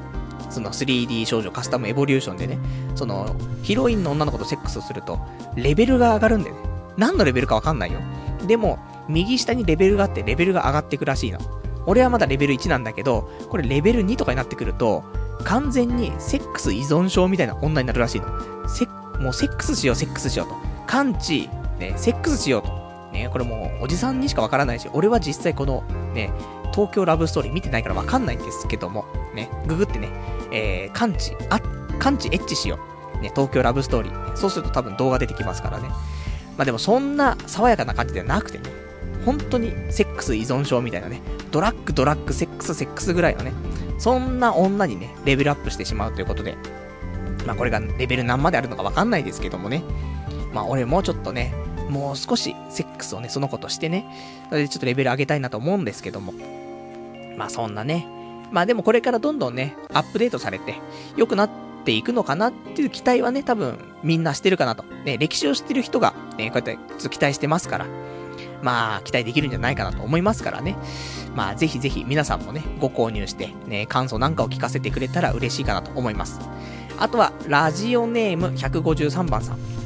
[0.49, 2.57] その 3D 少女カスタムエボリューションでね、
[2.95, 5.19] その、ヒロインの女の子とセックスをすると、
[5.55, 6.61] レベルが上がるんだよね。
[6.97, 7.99] 何のレベルかわかんないよ。
[8.47, 11.39] でも、右下にレベルがあってレベルが上がっていくらしいの。
[11.85, 15.03] 俺はまだレベル1なんだけど、これレベル2とかになってくると、
[15.43, 18.27] 完全にセックス依存症みたいな女になるらしいの。
[18.67, 18.85] セ
[19.19, 20.55] もうセックスしよう、セックスしようと。
[20.87, 21.49] 完治、
[21.81, 22.81] ね、セックスしようと。
[23.11, 26.31] ね、これもうおじさんにしかわからないし、俺は実際この、ね、
[26.73, 30.09] 東京ラブストーリー見てないからわかんないんですけども、ね、ググってね、
[30.51, 31.59] えー、完治、あ、
[31.99, 32.79] 完治エッチしよ
[33.19, 33.21] う。
[33.21, 34.35] ね、東京ラブストーリー。
[34.35, 35.89] そうすると多分動画出てきますからね。
[36.57, 38.63] まあでもそんな爽やかな感じではなくてね、
[39.25, 43.53] 本当にセックス依存症みたいなね、ドラッグドラッグセックスセックスぐらいのね、
[43.99, 46.55] そんな女にね、レベルアップしてしまうということで、
[47.45, 49.83] まあこれがレベル何まであるのかわかんないですけどもね、
[50.53, 51.53] まあ俺もうちょっとね、
[51.91, 54.05] もう少しセックスをね、その子としてね、
[54.49, 56.33] それでちょっとレベル上げたいなと思うんですけども、
[57.37, 58.07] まあそんなね、
[58.51, 60.75] まあでもこれからどんどんね、アップデートされて、
[61.17, 61.49] 良くなっ
[61.83, 64.83] ていくのかなっていう期待はね、多分みんなしてるかなと。
[65.03, 67.87] ね、歴史を知ってる人が、ね、こうやってちょっと期待してますから、
[68.61, 70.77] まあ期待できるんじゃないかなと思いますからね。
[71.35, 76.39] まあぜひぜひ皆さんもね、ご購入して、ね、感想なんかを聞かせてくれたら嬉しいかなと思います。
[76.99, 79.80] あとは、ラジオネーム153番さん。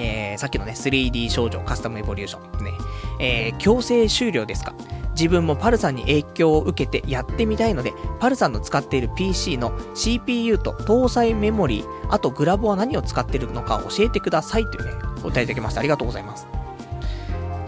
[0.00, 2.64] えー、さっきのね、3D 少女カスタムエボリューション。
[2.64, 2.72] ね、
[3.20, 4.74] えー、強制終了ですか？
[5.10, 15.80] 自分もパルさんに影響を受けてやってみたいので、パルさんの使っている PC の CPU と搭載メモリー、あとグラボは何を使ってるのか教えてくださいというね、お答えいただきました。
[15.80, 16.46] ありがとうございます。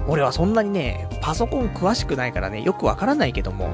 [0.08, 3.70] 俺はそんなにね、パソコン詳しくないからね、よくわからないけども、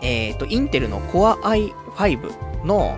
[0.00, 1.40] えっ、ー、と、インテルの Core
[1.96, 2.96] i5 の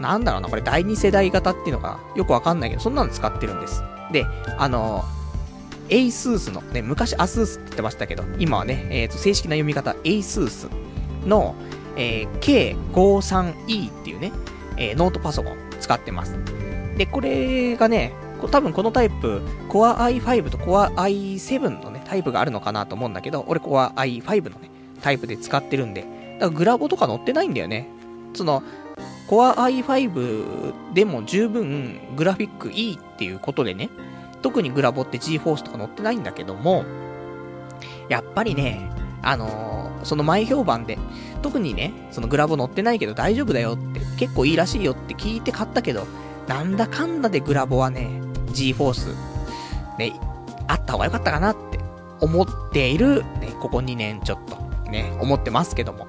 [0.00, 3.82] なんだろうな、これ第2世代型っていうのかよくわかんないけど、そんなの使ってるんです。
[4.12, 5.04] で、あの、
[5.88, 10.68] ASUS の、ね、昔 ASUS って言ってましたけど、今はね、え、ー、と、正式な読み方 ASUS
[11.26, 11.54] の、
[11.96, 14.32] えー、K53E っていうね、
[14.76, 16.38] えー、ノートパソコン使ってます。
[16.96, 18.12] で、これがね、
[18.50, 24.70] 多分このタイプ、Core i5 と Core i7 のね、タイプがあるのかなと思うんだけど、俺ここは i5 のね、
[25.02, 26.12] タイプで使ってるんで、だか
[26.46, 27.88] らグラボとか載ってないんだよね。
[28.34, 28.62] その、
[29.28, 33.90] Core i5 でも十分グラフィックいいっていうことでね、
[34.42, 36.84] 特にグラボって GForce とか載ってないんだけども、
[38.08, 38.90] やっぱりね、
[39.22, 40.98] あのー、その前評判で、
[41.42, 46.06] 特にね、そのグラボ載ってないけど大丈夫だよって、結構いいらしいよって聞いて買ったけど、
[46.46, 49.14] なんだかんだでグラボはね、GForce、
[49.98, 50.18] ね、
[50.68, 51.78] あった方が良かったかなって
[52.20, 54.56] 思っている、ね、ここ2年ちょっと、
[54.90, 56.06] ね、思ってますけども。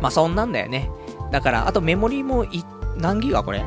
[0.00, 0.90] まあそんなんだよね。
[1.30, 2.64] だから、あとメモリーもい、
[2.96, 3.64] 何ギガこれ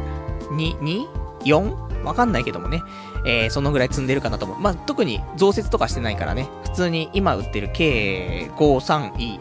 [0.52, 1.21] ?2、2?
[1.43, 2.04] 4?
[2.04, 2.82] わかんないけどもね。
[3.26, 4.60] えー、そのぐらい積んでるかなと思う。
[4.60, 6.50] まあ、特に増設とかしてないからね。
[6.63, 9.39] 普通に今売ってる K53E。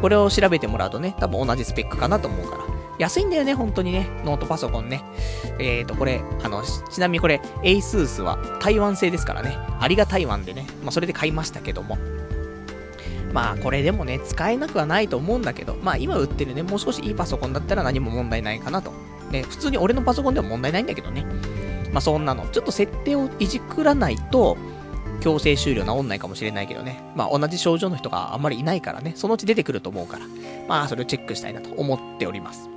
[0.00, 2.64] これを調べてもらうとね、多分同じスペックかなと思うから。
[2.98, 4.06] 安いんだよね、本当にね。
[4.24, 5.02] ノートパソコンね。
[5.58, 9.56] えーと、これ、あの、ちなみにこれ、ASUS は台湾製ですからね。
[9.80, 10.66] ありが台湾でね。
[10.82, 11.96] まあ、それで買いましたけども。
[13.34, 18.92] まあこれでもね、使えなくはないと思うんだけど、まあ今売ってるね、もう少しいいパソコンだったら何も問題ないかなと。
[19.32, 21.26] ね、普通に俺のパソコンでは問題ないんだけどね。
[21.92, 24.56] まあそんなの、ちょっと設定をいじくらないと、
[25.20, 27.02] 強制終了治んないかもしれないけどね。
[27.16, 30.26] まあ同じ症状の人があんまりいないからね、そのうち出てくると思うから、
[30.68, 32.70] まあそれをチェックしたいなと思っております。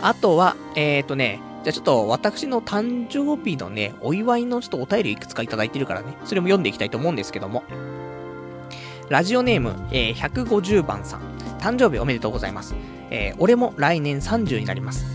[0.00, 7.64] あとは、えっ、ー、とね、じゃあちょっと私の誕生日のね、お祝いのちょっとお便りいくつかいただいてるからね、それも読んでいきたいと思うんですけども。
[9.08, 11.20] ラジオネーム、えー、150番さん。
[11.60, 12.74] 誕生日おめでとうございます。
[13.10, 15.06] えー、俺も来年30になります。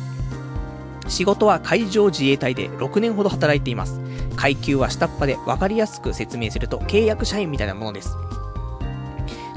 [1.10, 4.00] 仕事は海上自衛隊で6年ほど働いています。
[4.38, 8.16] 階級は下っ端で分かりやすく説明すると契約社員みたいなものです。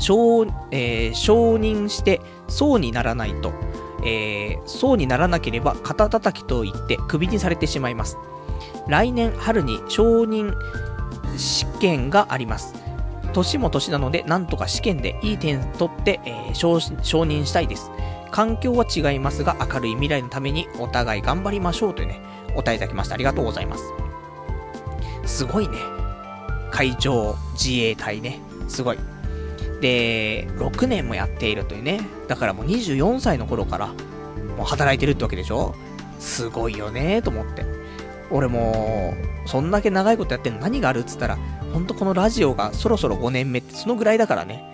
[0.01, 3.53] 承、えー、承認して層にならないと、
[4.05, 8.19] えー、層にならなければ肩叩きと言ってクビにされてしまいます。
[8.89, 10.57] 来年春に承認
[11.37, 12.84] 試験があります。
[13.35, 17.91] 年も年なので、なんとか試験でいい点取って、えー、承認したいです。
[18.31, 22.21] 環境は違いますが、明るい未来のためにお互い頑張りましょうというね、
[22.51, 23.15] お答えいただきました。
[23.15, 23.85] ありがとうございます。
[25.27, 25.77] すごいね。
[26.71, 28.41] 海上自衛隊ね。
[28.67, 28.99] すごい。
[29.81, 32.01] で、6年もやっているというね。
[32.27, 33.89] だからもう24歳の頃から、
[34.57, 35.75] もう働いてるってわけでしょ？
[36.19, 37.65] すごいよねと思って。
[38.31, 39.15] 俺も、
[39.47, 41.39] そんだけ長いことやってんの何があるっつったら、
[41.73, 44.65] ほんとこのラジオがそろそろ5年目ってそのぐらいだからね。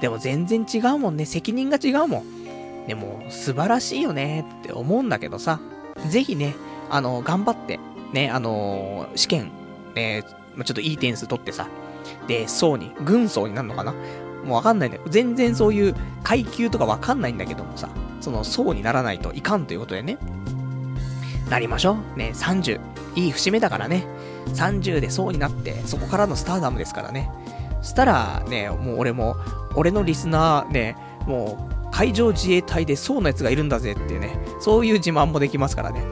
[0.00, 1.24] でも全然違うもんね。
[1.24, 2.86] 責任が違うもん。
[2.86, 5.60] でも、素晴らしいよねって思うんだけどさ。
[6.08, 6.54] ぜひね、
[6.90, 7.80] あの、頑張って、
[8.12, 9.50] ね、あの試験、
[9.94, 10.22] ね、
[10.64, 11.68] ちょっといい点数取ってさ。
[12.28, 13.92] で、層に、軍曹になるのかな
[14.44, 15.04] もうわかんないんだよ。
[15.08, 17.88] 全然そういう階級とかわかんないんだけどもさ。
[18.20, 20.18] その層にならないといかんということでね。
[21.50, 22.18] なりましょう。
[22.18, 22.80] ね、30。
[23.14, 24.06] いい節目だからね。
[24.54, 27.30] 30でそうになって、そこからのスターダムですからね。
[27.82, 29.36] そしたら、ね、もう俺も、
[29.74, 36.02] 俺のリスナーね、もう、海上自衛隊でそうのやつがいるんだぜっていうね、そういう自慢もできますからね。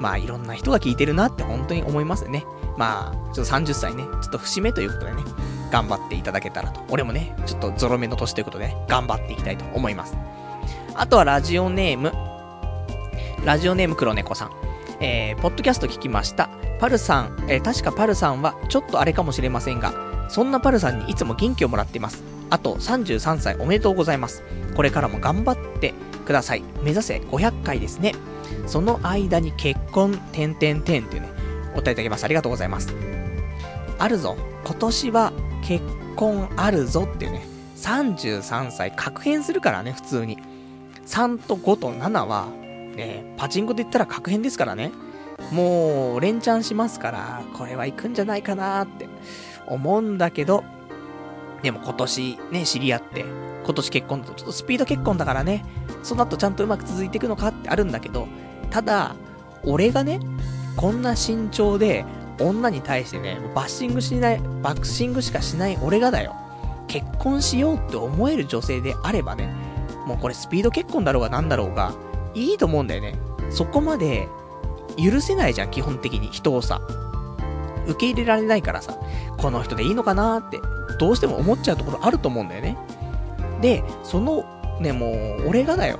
[0.00, 2.44] まあ、いろんな人が聞いてるなって本当に思いますね。
[2.76, 5.22] まあ、ちょっと30歳ね、ちょっと節目ということでね、
[5.70, 6.80] 頑張っていただけたらと。
[6.88, 10.16] 俺もね、ちょっとゾロ目の年ということで、ね、頑張っていきたいと思います。
[10.94, 12.12] あとはラジオネーム、
[13.44, 14.67] ラジオネーム黒猫さん。
[15.00, 16.48] えー、ポッドキャスト聞きました。
[16.80, 22.22] パルさん、えー、確かパルさんはちょっとあれかもしれませんが、そんなパルさんにいつも元気をもらっています。
[22.50, 24.42] あと33歳おめでとうございます。
[24.74, 25.94] これからも頑張って
[26.26, 26.62] ください。
[26.82, 28.12] 目指せ500回ですね。
[28.66, 31.28] その間に結婚、てんてんてんっていうね、
[31.74, 32.24] お答えいただきます。
[32.24, 32.94] ありがとうございます。
[33.98, 34.36] あるぞ。
[34.64, 35.32] 今年は
[35.62, 35.84] 結
[36.16, 40.38] 婚あるぞっていうね、33歳確変するからね、普通に。
[41.06, 42.48] 3と5と7は、
[42.98, 44.90] ね、パチンコで言ったら確変ですからね。
[45.52, 49.08] もう、連チャンしますから、これは行くんじゃないかなって
[49.68, 50.64] 思うんだけど、
[51.62, 53.24] でも今年ね、知り合って、
[53.64, 55.64] 今年結婚だとちょっとスピード結婚だからね、
[56.02, 58.26] その後ちゃんとうまく続いていくのかってあるんだけど、
[58.70, 59.14] ただ、
[59.64, 60.20] 俺がね、
[60.76, 62.04] こんな身長で、
[62.40, 66.34] 女に対してね、バッシングしない、バッシングしかしない俺がだよ。
[66.88, 69.52] 結婚しようって思える女性であればね、
[70.06, 71.92] もうこれスピード結婚だろうがなんだろうが、
[72.34, 73.18] いいと思うんだよね。
[73.50, 74.28] そこまで
[74.96, 76.80] 許せないじゃん、基本的に人をさ。
[77.86, 78.98] 受け入れられないからさ、
[79.38, 80.60] この人でいいのかなって、
[80.98, 82.76] どうしても思っちゃうところあると思うんだよね。
[83.62, 84.44] で、その、
[84.80, 85.98] ね、もう、俺がだよ。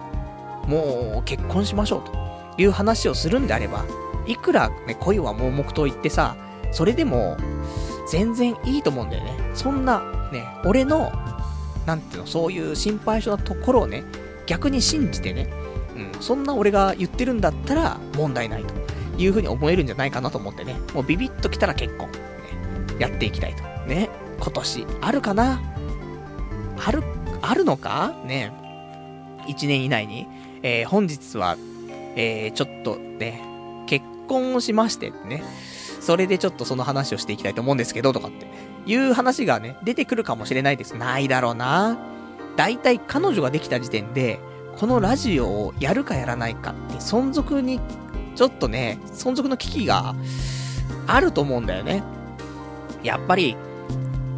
[0.67, 2.13] もう、結婚しましょうと
[2.61, 3.85] いう話をするんであれば、
[4.27, 6.37] いくらね、恋は盲目と言ってさ、
[6.71, 7.37] それでも、
[8.11, 9.33] 全然いいと思うんだよね。
[9.55, 10.01] そんな、
[10.33, 11.11] ね、俺の、
[11.87, 14.05] なんていうの、そういう心配性なところをね、
[14.47, 15.51] 逆に信じてね、
[16.21, 18.75] そんな俺が言ってるんだったら問題ないと
[19.17, 22.19] いう風に思えるんじゃないかなと思ってね、もうビビッと来たら結婚、ね、
[22.99, 23.63] やっていきたいと。
[23.87, 24.11] ね。
[24.41, 25.61] 今年、あるかな？
[26.85, 27.03] ある、
[27.43, 28.15] あるのか？
[28.25, 28.53] ね
[29.49, 30.29] 一年以内に。
[30.63, 31.57] えー、本日は、
[32.17, 33.43] えー、ちょっとね、
[33.87, 35.43] 結婚をしましてね、
[36.01, 38.47] それでちょっとその話をしていきたいと思うんですけど、とかって
[38.87, 40.97] いう話がね、出てくるかもしれないです。
[40.97, 41.99] ないだろうな。
[42.57, 44.41] 大体彼女ができた時点で、
[44.79, 47.81] このラジオをやるかやらないかって存続に、
[48.37, 50.15] ちょっとね、存続の危機が
[51.09, 52.05] あると思うんだよね。
[53.03, 53.57] やっぱり、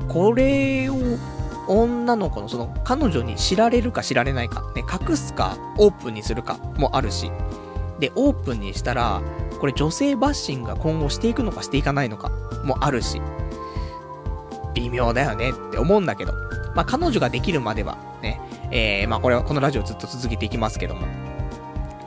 [0.08, 0.96] これを
[1.68, 7.30] 女の子のその彼女に知られるか知られないか、ね、隠すかオープンにするかもあるし、
[7.98, 9.20] で、オープンにしたら、
[9.60, 12.30] これ女性バッシングが今後していくのかしていかないのか
[12.64, 13.20] もあるし、
[14.74, 16.32] 微妙だよねって思うんだけど、
[16.74, 21.06] まあ彼女ができるまではね、えー、まあこれはこのラジオずっと続けていきますけども、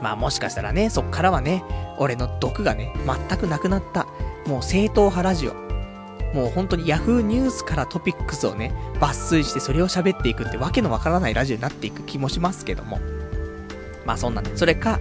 [0.02, 1.64] まあもしかしたらね、そっからはね、
[1.98, 4.06] 俺の毒がね、全くなくなった、
[4.46, 5.54] もう正統派ラジオ、
[6.34, 12.98] もう本当に Yahoo ニュースからトピックスをね、抜粋してそれを喋っていくってわけのわからないラジオになっていく気もしますけども。
[14.04, 15.00] まあそんなね、それか、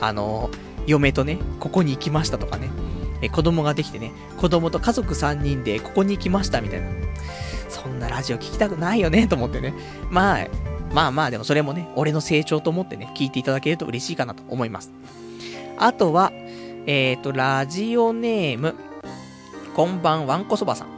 [0.00, 2.70] あのー、嫁とね、ここに行きましたとかね、
[3.22, 6.88] え、子供ができてね、子供と家族3人でここに行きましたみたいな。
[7.68, 9.72] そんなラジオ聞きたくないよね、と思ってね。
[10.10, 10.46] まあ、
[10.92, 14.92] まあまあでもそれもね、俺の成長と思ってね、聞いていただけると嬉しいかなと思います。
[15.78, 16.32] あとは、
[16.86, 18.74] えっ、ー、と、ラジオネーム、
[19.74, 20.88] こんばんわんこそばさん。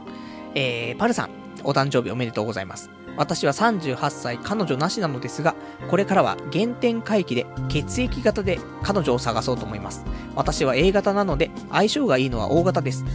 [0.53, 1.29] えー、パルさん、
[1.63, 2.89] お誕生日おめでとうございます。
[3.17, 5.55] 私は38歳、彼女なしなのですが、
[5.89, 10.03] これからは原点回帰で血液型で彼女を探そうと思います。
[10.35, 13.05] 私は A 型なので、相性がいいのは O 型です。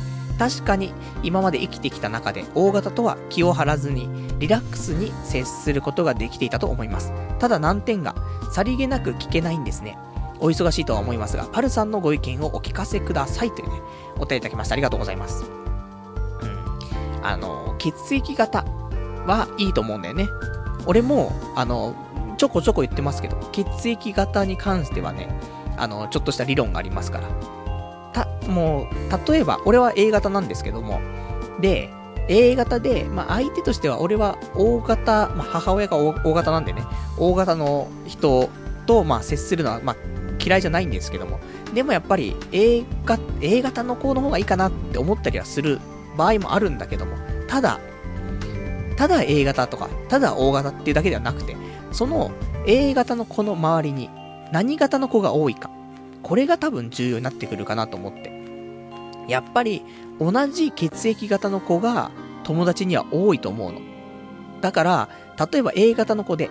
[0.41, 7.13] 確かに、今まで生きてきた中で O 型とは気を張らずに、リラックスに接することができていたと思います。
[7.39, 8.15] ただ難点が、
[8.51, 9.99] さりげなく聞けないんですね。
[10.39, 13.83] お忙しいとは思いますが、パルさんのご意見をお聞かせくださいというね、
[14.17, 14.73] お便りいただきました。
[14.73, 15.45] ありがとうございます。
[15.45, 17.27] うん。
[17.27, 18.65] あの、血液型
[19.27, 20.27] はいいと思うんだよね。
[20.87, 21.95] 俺も、あの、
[22.39, 25.29] ちょこちょこ言ってますけど、血液型に関してはね、
[25.77, 27.60] あの、ちょっとした理論がありますから。
[28.51, 31.01] もう、例えば、俺は A 型なんですけども、
[31.61, 31.91] で、
[32.29, 36.83] A 型で、まあ、相手としては、俺は O 型、まあ、母親が O, o 型なんでね、
[37.19, 38.49] O 型の人
[38.87, 39.97] と、まあ、接するのは、まあ、
[40.43, 41.39] 嫌いじゃないんですけども、
[41.75, 45.79] でもやっぱり A 型 A 型の子の方がいいかなって思ったりはする
[46.17, 47.79] 場合もあるんだけども、ただ、
[48.97, 51.57] ただ A 型とか、ただ O 型っていうだけではなくて、
[51.93, 52.33] その
[52.67, 54.11] A 型の子の周りに
[54.53, 55.71] 何型の子が多いか、
[56.23, 58.40] これが多分重要になってくるかなと思って。
[59.31, 59.83] やっぱり
[60.19, 62.11] 同じ血液型の子が
[62.45, 63.81] 友達には多いと思うの。
[64.61, 65.09] だから、
[65.53, 66.51] 例えば A 型の子で、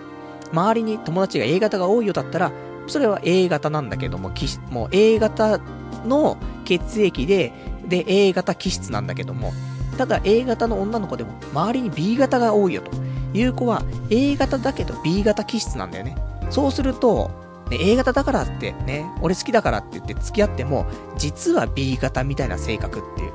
[0.52, 2.52] 周りに友達が A 型が多いよだったら、
[2.86, 4.32] それは A 型なんだけども、
[4.70, 5.60] もう A 型
[6.04, 7.52] の血液で、
[7.86, 9.52] で A 型気質なんだけども、
[9.96, 12.90] ただ A 型の女の子でも周りに B 型が多いよと
[13.36, 16.16] いう子は A 型だけど B 型気質なんだよね。
[16.50, 17.30] そうすると、
[17.70, 23.32] ね、A 型だからってね、俺好きだからって言って付き合っても、実は B 型みたいな性格っていう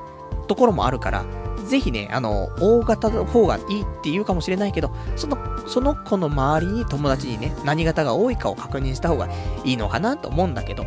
[0.48, 1.26] ところもあるから、
[1.65, 9.30] ぜひね、あの、大型の方がいいって言うかもしれないけど、その、その子の周りに友達にね、何型が多いかを確認した方が
[9.63, 10.86] いいのかなと思うんだけど。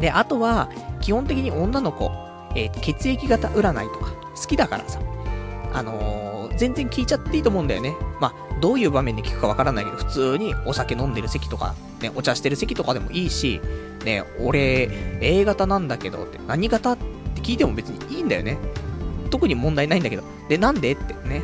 [0.00, 2.10] で、あとは、基本的に女の子、
[2.54, 5.00] えー、血液型占いとか、好きだからさ、
[5.72, 7.94] あのー、全然聞いちゃっていいと思うんだよね。
[8.20, 13.60] ま、どういう場面で聞くかわからないけど、普通にお酒飲んでる席とか、ね、お茶してる席とかでもいいし、
[14.04, 14.88] ね、俺、
[15.20, 17.04] A 型なんだけどって、何型って
[17.42, 18.58] 聞いても別にいいんだよね。
[19.30, 20.22] 特に問題ないんだけど。
[20.48, 21.42] で、なんでってね。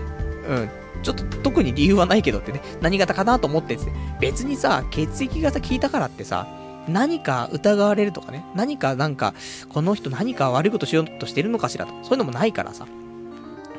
[0.49, 0.71] うん。
[1.03, 2.61] ちょっと特に理由はないけどってね。
[2.81, 3.91] 何型かなと思ってって。
[4.21, 6.47] 別にさ、血液型聞いたからってさ、
[6.89, 8.45] 何か疑われるとかね。
[8.55, 9.35] 何かなんか、
[9.69, 11.93] この人何か悪いことしようとしてるのかしらと。
[12.03, 12.87] そういうのもないからさ。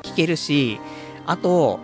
[0.02, 0.80] 聞けるし、
[1.26, 1.78] あと、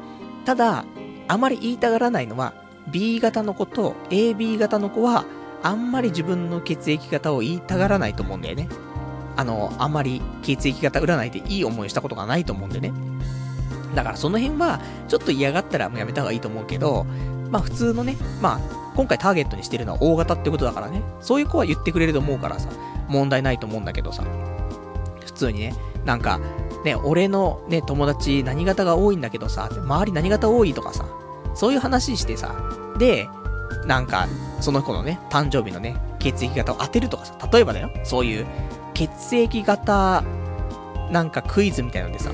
[0.44, 0.84] ただ、
[1.28, 2.54] あまり言いたがらないのは、
[2.90, 5.24] B 型の子と AB 型の子は、
[5.62, 8.68] あんまり自分の血液型を言いたがらないと思うんだよね。
[9.36, 12.92] あの、あんまり血液型占いでいい思いしたことがないと思うんでね。
[13.94, 17.04] だからその辺は、ちょっと嫌がったらもうやめた方がいいと思うけど、
[17.50, 22.68] まあ普通のね、まあ、今回ターゲットにしてるのは大型ってことだからね、そういう子は言ってくれると思うからさ、
[23.08, 24.24] 問題ないと思うんだけどさ、
[25.38, 25.74] 通にね、
[26.04, 26.40] なんか、
[26.84, 31.06] ね、俺のね、友達何型が多いんだけどさ、周り何型多いとかさ、
[31.54, 32.54] そういう話してさ、
[32.98, 33.28] で、
[33.86, 34.28] なんか、
[34.60, 38.46] その子のね、誕生日のね、血液型を当てるとかさ、例えばだよ、そういう
[38.94, 40.22] 血液型
[41.10, 42.30] なんかクイズみたいなんでさ、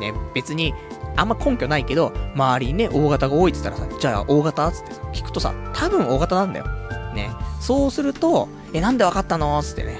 [0.00, 0.74] ね、別に
[1.16, 6.66] あんま根拠ないけど、周りにね、大型が多いって言ったらさ、じゃあ大型つってさ、聞くとさ、多分大型なんだよ。
[7.14, 7.30] ね。
[7.60, 9.98] そうすると、え、なんでわかったのつってね。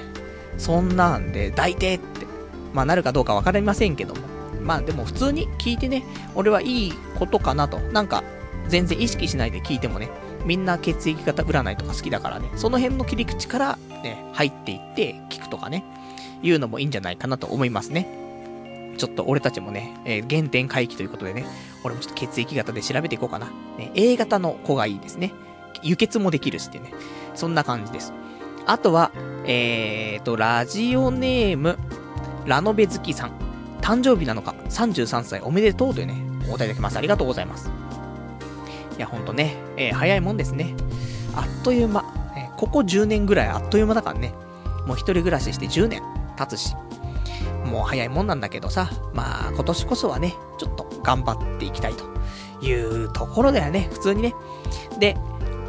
[0.59, 2.27] そんなんで、大抵って、
[2.73, 4.21] まあなるかどうかわかりませんけども。
[4.63, 6.05] まあでも普通に聞いてね、
[6.35, 7.79] 俺はいいことかなと。
[7.79, 8.23] なんか、
[8.69, 10.11] 全然意識しないで聞いてもね、
[10.45, 15.85] みんな血液型占いとか好きだからね、その辺の切り口からね、入っていって聞くとかね、
[16.43, 18.07] いうのもいいんじゃないかなと思いますね。
[18.99, 21.47] ちょっと俺たちもね、えー、原点回帰ということでね、
[21.85, 23.47] 俺もちょっと血液型で調べていこうかな。
[23.79, 25.33] ね、A 型の子がいいですね。
[25.83, 26.93] 輸血もできるしってね。
[27.35, 28.13] そんな感じです。
[28.67, 29.13] あとは、
[29.45, 31.79] えーと、ラジオネーム、
[32.49, 33.33] ラノベ好きさん。
[33.83, 36.17] 誕生日なのか、33歳おめでとうというね、
[36.49, 36.97] お答えいただきます。
[36.97, 37.71] ありがとうございます。
[38.97, 40.75] いや、ほんとね、えー、早いもんですね。
[41.37, 42.05] あっという間、
[42.37, 44.33] えー、ここ10年ぐらいあっという間だからね。
[44.87, 46.03] もう一人暮らしして10年
[46.37, 46.75] 経つし。
[47.67, 52.05] もう早いもんなんだけどさ、まあ今年こそはね、ちょっと頑張っていきたいと
[52.65, 54.35] いうところだよね、普通にね。
[54.99, 55.17] で、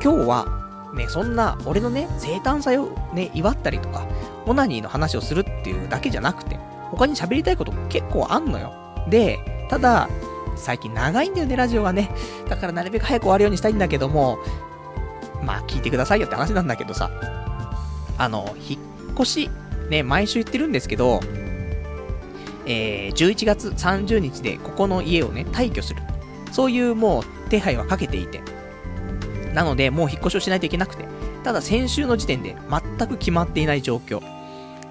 [0.02, 0.59] 今日は、
[0.94, 4.08] ね、そんな俺のね、生誕祭をね、祝ったりとか、
[4.46, 6.58] オナニーの話をするっていうだけじゃなくて、
[6.92, 8.74] 他に喋りたいこと結構あんのよ。
[9.10, 10.10] で、ただ、
[10.56, 12.12] 最近長いんだよね、ラジオがね。
[12.50, 14.40] だからなるべく早く終わるようにしたいんだけども、
[15.44, 17.10] まあ聞いてくださいよって話なんだけどさ。
[18.18, 19.50] あの、引っ越し、
[19.90, 21.22] ね、毎週言ってるんですけど、
[22.66, 26.02] えー、11月30日でここの家をね、退去する。
[26.52, 28.42] そういうもう手配はかけていて。
[29.54, 31.06] なので、もう引っ越しをしないといけなくて。
[31.44, 34.22] ただ先週の時点で全く決まっていない状況。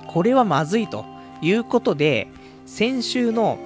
[0.06, 1.04] これはまずいと
[1.42, 2.28] いうことで、
[2.66, 3.58] 先週の、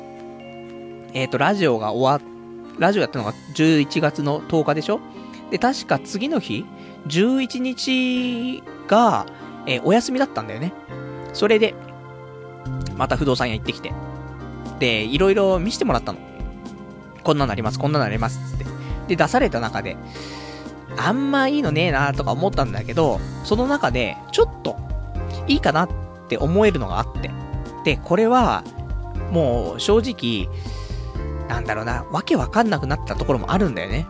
[1.14, 2.30] えっ、ー、と、ラジオが終わ、
[2.78, 5.00] ラジオやったのが11月の10日でしょ？
[5.50, 6.64] で、確か次の日、
[7.08, 9.26] 11日が、
[9.66, 10.72] えー、お休みだったんだよね。
[11.32, 11.74] それで、
[12.96, 13.92] また不動産屋行ってきて。
[14.78, 16.18] で、いろいろ見せてもらったの。
[17.22, 18.64] こんなのあります、こんなのあります、つって。
[19.08, 19.96] で、出された中で、
[20.96, 24.76] あんまいいのねえなとか思ったんだけど、その中で、ちょっと、
[25.46, 25.88] いいかなっ
[26.28, 27.30] て思えるのがあって。
[27.84, 28.62] で、これは、
[29.30, 30.48] もう、正直、
[31.48, 34.06] なんだろうな、わけわかんなくなったところもあるんだよね。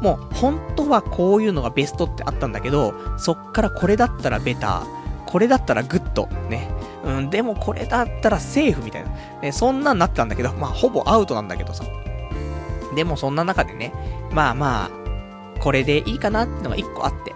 [0.00, 4.86] もう、本当はこういうのがベストってあったんだけど、そっからこれだったらベター、
[5.26, 6.70] これだったらグッド、ね。
[7.04, 9.10] うん、でもこれだったらセーフみたいな。
[9.42, 11.84] ね、そんなんなってたんだけど、まあ、ほぼアウトなんだけどさ。
[12.94, 13.92] でもそんな中でね、
[14.32, 15.07] まあまあ、
[15.60, 17.34] これでいいかなってのが一個あって。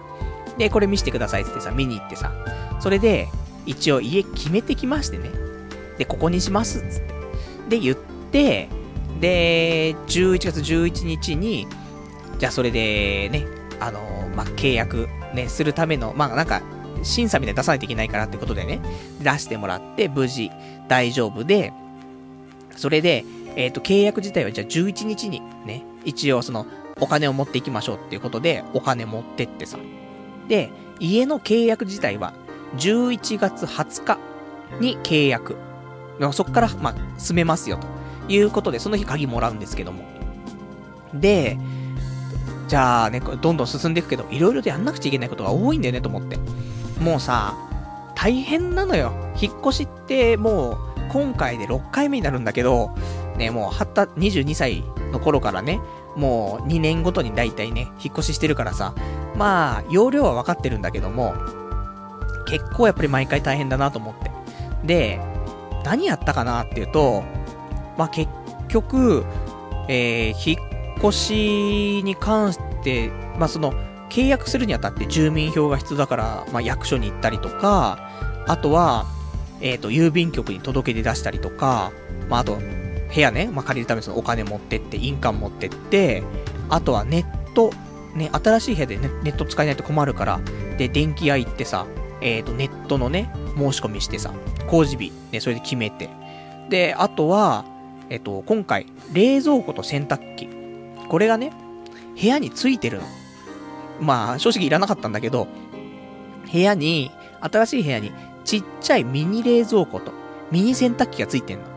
[0.57, 2.31] で、これ見せてくださいってさ、見に行ってさ。
[2.79, 3.27] それで、
[3.65, 5.31] 一応家決めてきましてね。
[5.97, 7.13] で、ここにしますっつって。
[7.69, 7.95] で、言っ
[8.31, 8.69] て、
[9.19, 11.67] で、11月11日に、
[12.39, 13.45] じゃあそれでね、
[13.79, 13.99] あの、
[14.35, 16.61] まあ、契約ね、するための、まあ、なんか、
[17.03, 18.79] 審査みたいに出さないといけないからってことでね、
[19.21, 20.51] 出してもらって、無事、
[20.87, 21.73] 大丈夫で、
[22.75, 26.65] それで、えっ、ー、と、契約自体はじゃあ11日にね、一応その、
[27.03, 29.77] お金を持っていきましょうっていうことで、お金持ってってさ。
[30.47, 32.33] で、家の契約自体は、
[32.77, 34.19] 11月20日
[34.79, 35.57] に契約。
[36.31, 37.87] そこから、まあ、住めますよ、と
[38.31, 40.05] いうことで、その日鍵もらうんですけども。
[41.13, 41.57] で、
[42.69, 46.37] じゃあね、どんどん進んでいくけど、いろいろとやんなくちゃいけないことが多いんだよね、と思って。
[47.01, 47.53] もうさ、
[48.15, 49.11] 大変なのよ。
[49.41, 50.77] 引っ越しって、もう、
[51.11, 52.91] 今回で6回目になるんだけど、
[53.37, 55.81] ね、もう、はった、22歳の頃からね、
[56.15, 58.93] もう2年ごとに大体ね、引っ越ししてるからさ、
[59.35, 61.33] まあ、容量は分かってるんだけども、
[62.45, 64.31] 結構やっぱり毎回大変だなと思って。
[64.85, 65.19] で、
[65.83, 67.23] 何やったかなっていうと、
[67.97, 68.31] まあ結
[68.67, 69.23] 局、
[69.87, 73.73] えー、引っ越しに関して、まあその、
[74.09, 78.09] 契約するにあたって住民票が必要だから、まあ役所に行ったりとか、
[78.47, 79.05] あとは、
[79.61, 81.91] えっ、ー、と、郵便局に届け出出したりとか、
[82.29, 82.59] まああと、
[83.13, 86.23] 部屋ね、まあ、借りるためにそのお金持ってって、印鑑持ってって、
[86.69, 87.71] あとはネット、
[88.15, 90.39] ね、新しい部屋でね、ネット使えないと困るから、
[90.77, 91.85] で、電気屋行ってさ、
[92.21, 94.33] えっ、ー、と、ネットのね、申し込みしてさ、
[94.67, 96.09] 工事日、ね、それで決めて。
[96.69, 97.65] で、あとは、
[98.09, 100.49] えっ、ー、と、今回、冷蔵庫と洗濯機。
[101.09, 101.51] これがね、
[102.19, 103.03] 部屋についてるの。
[103.99, 105.47] まあ、正直いらなかったんだけど、
[106.51, 107.11] 部屋に、
[107.41, 108.11] 新しい部屋に、
[108.45, 110.11] ちっちゃいミニ冷蔵庫と、
[110.51, 111.72] ミニ洗濯機がついてんの。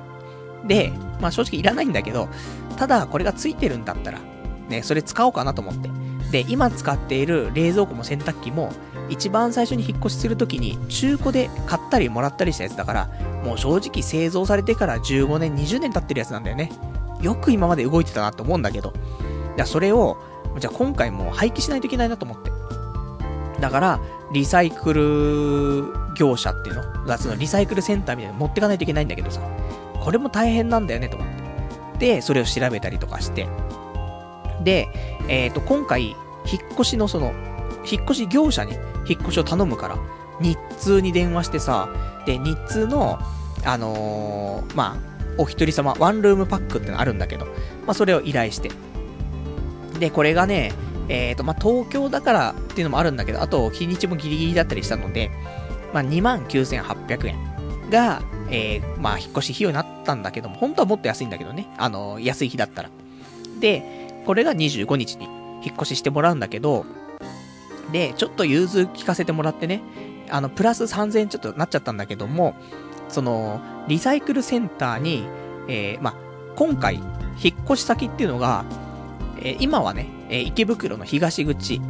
[0.64, 2.28] で、まあ正直いらないんだけど、
[2.76, 4.18] ただこれがついてるんだったら、
[4.68, 5.90] ね、それ使おうかなと思って。
[6.30, 8.72] で、今使っている冷蔵庫も洗濯機も、
[9.08, 13.08] 一番最初に引っ越しするときに中古で買ったりもらったりしたやつだから、
[13.44, 16.72] もう正直製造されてから15年、20年経ってるやつなんだよね。
[17.22, 18.92] よく今まで動いてたなと思うんだけど。
[19.56, 20.16] じゃそれを、
[20.58, 22.50] じゃあ今回も廃棄しないといけないなと思って。
[23.60, 24.00] だから、
[24.32, 27.18] リサイクル業者っていうの？
[27.18, 29.40] そのリサイクルセンターみたいなの持ってかないといけないんだけどさ。
[30.06, 31.28] これも大変なんだよねと思っ
[31.98, 32.14] て。
[32.14, 33.48] で、それを調べたりとかして。
[34.62, 34.88] で、
[35.26, 36.16] えっ、ー、と、今回、引っ
[36.74, 37.32] 越しのその、
[37.90, 38.74] 引っ越し業者に
[39.08, 39.98] 引っ越しを頼むから、
[40.40, 41.88] 日通に電話してさ、
[42.24, 43.18] で、日通の、
[43.64, 47.52] あのー、まあ、お一人様、ワンルームパックってのあるんだけど、ま
[47.88, 48.70] あ、それを依頼して。
[49.98, 50.72] で、これがね、
[51.08, 55.32] えっ、ー、と、まあ、東京だからっていうのもあるんだけど、あと、日にちもギリギリだったりしたので、
[55.92, 61.66] まあ、29,800円が、えー、まあ、引っ越し費用になったんだけども、本当はもっと安いんだけどね。
[61.76, 62.90] あの、安い日だったら。
[63.60, 65.24] で、これが25日に
[65.64, 66.86] 引っ越ししてもらうんだけど、
[67.92, 69.82] で、ちょっと融通聞かせてもらってね、
[70.30, 72.54] あの、プラス3000円ちょっとなっちゃったんだけども、
[73.08, 75.24] その、リサイクルセンターに、
[75.68, 76.14] えー、まあ、
[76.56, 76.96] 今回、
[77.42, 78.64] 引っ越し先っていうのが、
[79.38, 81.80] えー、今はね、えー、池袋の東口、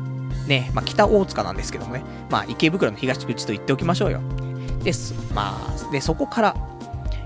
[0.46, 4.20] ね、まあ、北大塚なんですけどもね、まあ、池袋の東口と言っておきましょうよ。
[4.86, 5.14] です。
[5.34, 6.56] まあ、で、そこから、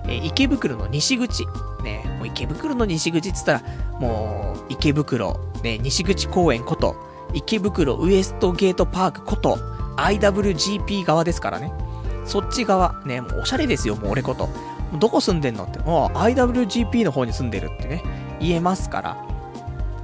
[0.09, 1.47] え、池袋の西口、
[1.85, 3.63] ね、もう池袋の西口って言ったら、
[4.01, 6.97] もう、池袋、ね、西口公園こと、
[7.35, 9.59] 池袋ウエストゲートパークこと、
[9.97, 11.71] IWGP 側ですからね。
[12.25, 14.49] そっち側、ね、もうおしゃれですよ、もう俺こと。
[14.99, 18.03] どこ住んでんのって、もう IWGP の方に住んでるってね、
[18.41, 19.17] 言えますから。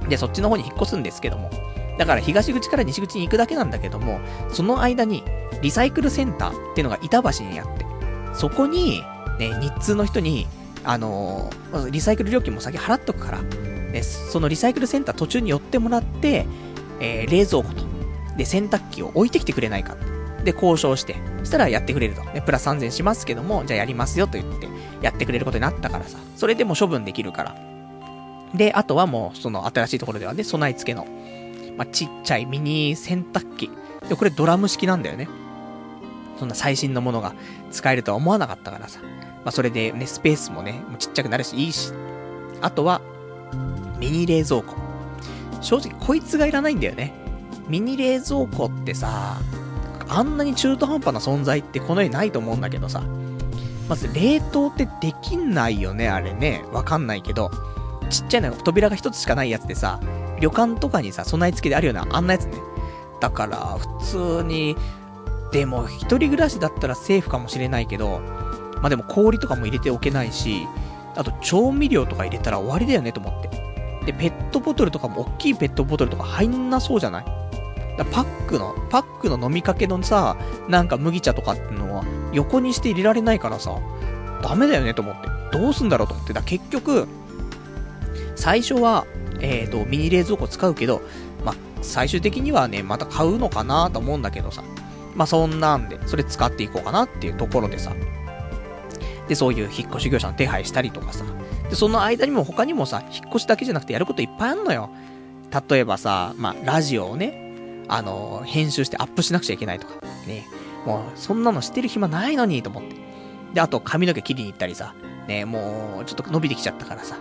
[0.07, 1.49] で、そっちの方に引っ越すんですけども。
[1.97, 4.19] だから東口から西口に行くだけなんだけども、
[4.53, 5.23] その間に
[5.61, 7.85] リサイクルセンターっていうのが板橋にあって、
[8.33, 9.03] そこに、
[9.39, 10.47] ね、日通の人に、
[10.83, 16.45] あのー、リサイクル料金も先払っとくから、ね、そのリサイクルセンター途中に寄ってもらって、
[16.99, 17.83] えー、冷蔵庫と、
[18.37, 19.95] で、洗濯機を置いてきてくれないか。
[20.43, 22.23] で、交渉して、そしたらやってくれると。
[22.23, 24.69] ね、プラス3000しますけども、じゃあやりますよと言って、
[25.01, 26.17] やってくれることになったからさ。
[26.35, 27.55] それでも処分できるから。
[28.53, 31.05] で、あとはもう、その新しいところではね、備え付けの、
[31.75, 33.69] まあ、ちっちゃいミニ洗濯機。
[34.07, 35.27] で、これドラム式なんだよね。
[36.37, 37.33] そんな最新のものが
[37.71, 38.99] 使えるとは思わなかったからさ。
[39.43, 41.93] まあ、それでね、スペースもね、もうちっちゃくなるし、いいし。
[42.61, 43.01] あとは、
[43.99, 44.75] ミニ冷蔵庫。
[45.61, 47.13] 正直、こいつがいらないんだよね。
[47.67, 49.37] ミニ冷蔵庫ってさ、
[50.09, 53.03] あんなに中途半端な存在ってこの世にないと思うんだけどさ。
[53.89, 56.63] まず、冷凍ってできないよね、あれね。
[56.71, 57.51] わかんないけど。
[58.09, 59.99] ちっちゃいの扉が一つしかないやつでさ、
[60.39, 62.57] 旅館とかにさ、備え付けであるような、あんなやつね。
[63.19, 64.75] だから、普通に、
[65.57, 68.19] でも、一人暮らしだったらセーフかもしれないけど、
[68.75, 70.67] まあでも氷とかも入れておけないし、
[71.15, 73.49] あと調味料とか入れたら終わりだよねと思って。
[74.05, 77.25] で、ペットボトルとかも、大きいペットボトルとか入んなそうじゃない？
[77.97, 80.37] だパックの、パックの飲みかけのさ、
[80.69, 82.03] なんか麦茶とかってのは、
[82.33, 83.79] 横にして入れられないからさ、
[84.43, 85.27] ダメだよねと思って。
[85.57, 86.33] どうすんだろうと思って。
[86.33, 87.07] だ結局、
[88.35, 89.07] 最初は、
[89.39, 91.01] えっ、ー、と、ミニ冷蔵庫使うけど、
[91.43, 94.63] まあ最終的にはね、また買うのかなと思うんだけどさ。
[95.17, 97.91] まあ、そんなんで、それ使っていこうかなっていうところでさ。
[99.27, 101.25] で、そういう引っ越し業者の手配したりとかさ。
[101.69, 104.91] で、その間にも他にもさ、引っ越しだけじゃなくてやることいっぱいあんのよ。
[105.69, 109.95] 例えばさ、まあ、ラジオをね、あの、編集してアップしなくちゃいけないとか。
[110.27, 110.45] ね。
[110.85, 112.95] もう、そんなのしてる暇ないのに、と思って。
[113.53, 114.93] で、あと髪の毛切りに行ったりさ。
[115.27, 117.17] ね、もう、ちょっと伸びてきちゃったからさ。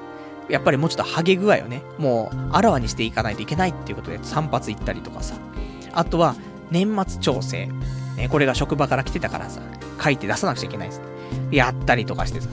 [0.48, 5.34] やっぱりもうちょっとハゲ具合をね、もう、あらわにしていかないといけないっていうことで散髪行ったりとかさ。
[5.92, 6.36] あとは、
[6.70, 7.68] 年末調整。
[8.16, 9.60] ね、これが職場から来てたからさ、
[10.02, 11.02] 書いて出さなくちゃいけないです。
[11.50, 12.48] やったりとかしてさ。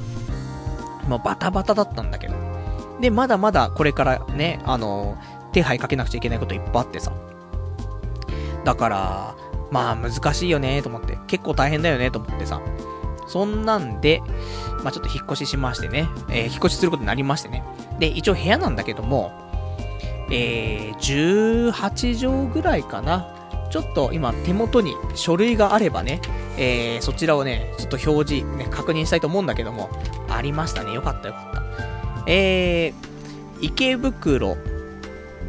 [1.08, 2.36] もうバタバタだったんだけど。
[3.02, 5.18] で、まだまだこれからね、あの
[5.52, 7.12] 手配かけなくちゃいけないこといっぱいあってさ。
[8.64, 9.36] だから、
[9.72, 11.18] まあ難しいよねと思って。
[11.28, 12.62] 結構大変だよねと思ってさ。
[13.28, 14.22] そんなんで、
[14.84, 16.08] まあちょっと引っ越ししましてね。
[16.30, 17.64] えー、引っ越しすることになりましてね。
[18.00, 19.32] で、一応部屋なんだけども、
[20.30, 23.43] えー、18畳ぐらいかな。
[23.74, 26.22] ちょっと今手元に書類があればね、
[26.60, 29.90] えー、そちらをね、ちょっと表示、ね、確認したいと思うんだけども、
[30.30, 30.94] ありましたね。
[30.94, 31.64] よかったよかった。
[32.28, 32.94] えー、
[33.62, 34.58] 池袋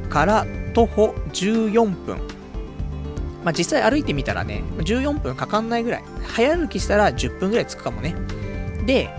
[0.08, 2.16] から徒歩14分。
[3.44, 6.04] まあ、実際歩いてみたらね、14分かかんないぐらい。
[6.26, 8.16] 早歩きしたら10分ぐらい着くかもね。
[8.86, 9.10] で、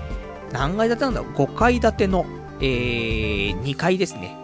[0.51, 2.25] 何階建てなんだろう ?5 階建ての、
[2.59, 4.35] えー、2階ですね。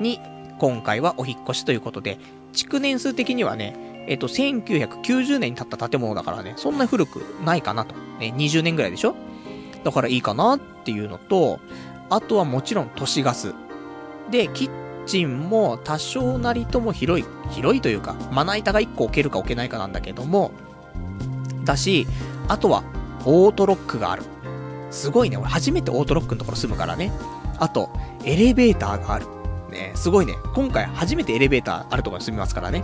[0.00, 0.20] に、
[0.60, 2.20] 今回はお引越しということで、
[2.52, 7.94] 築年数的にはね、えっと、1990年に建った建物だからね、そんな古くないかなと。
[8.20, 9.14] ね、20年ぐらいでしょ？
[9.82, 11.60] だからいいかなっていうのと、
[12.10, 13.54] あとはもちろん都市ガス。
[14.30, 14.70] で、キッ
[15.06, 17.26] チンも多少なりとも広い。
[17.50, 20.52] 広いというか、まな板が1個置けるか置けないかなんだけども、
[21.64, 22.06] だし、
[22.48, 22.84] あとは、
[23.26, 24.22] オートロックがある。
[24.90, 25.36] すごいね。
[25.36, 27.10] 俺初めてオートロックのところ住むからね。
[27.58, 27.90] あと、
[28.24, 29.26] エレベーターがある。
[29.74, 30.36] ね、すごいね。
[30.54, 32.82] 今回初めてエレベーターあるとこに住みますからね。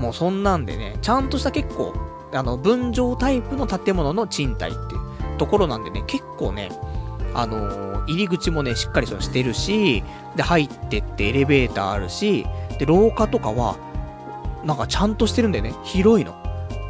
[0.00, 1.94] もうそんなんでね、ちゃんとした結構、
[2.32, 6.70] あの、分譲タイプの建物の賃貸っていうところなんでね、結構ね、
[7.34, 10.02] あのー、入り口もね、しっかりしてるし、
[10.34, 12.46] で、入ってってエレベーターあるし、
[12.78, 13.76] で、廊下とかは、
[14.64, 15.74] なんかちゃんとしてるんだよね。
[15.84, 16.34] 広いの。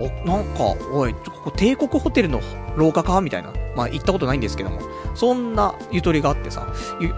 [0.01, 2.41] お、なんか、おい、ここ帝国ホテルの
[2.77, 3.53] 廊下かみたいな。
[3.77, 4.81] まあ行ったことないんですけども、
[5.15, 6.67] そんなゆとりがあってさ、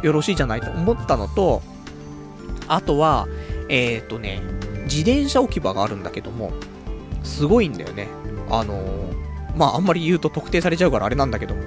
[0.03, 1.62] よろしいじゃないと思ったのと、
[2.69, 3.29] あとは、
[3.69, 4.43] えっ、ー、とね、
[4.85, 6.53] 自転車置き場があるんだけども、
[7.23, 8.09] すごいんだよね。
[8.51, 11.62] あのー、まあ、あんまり言うと特定されちゃうからあれなんだけども、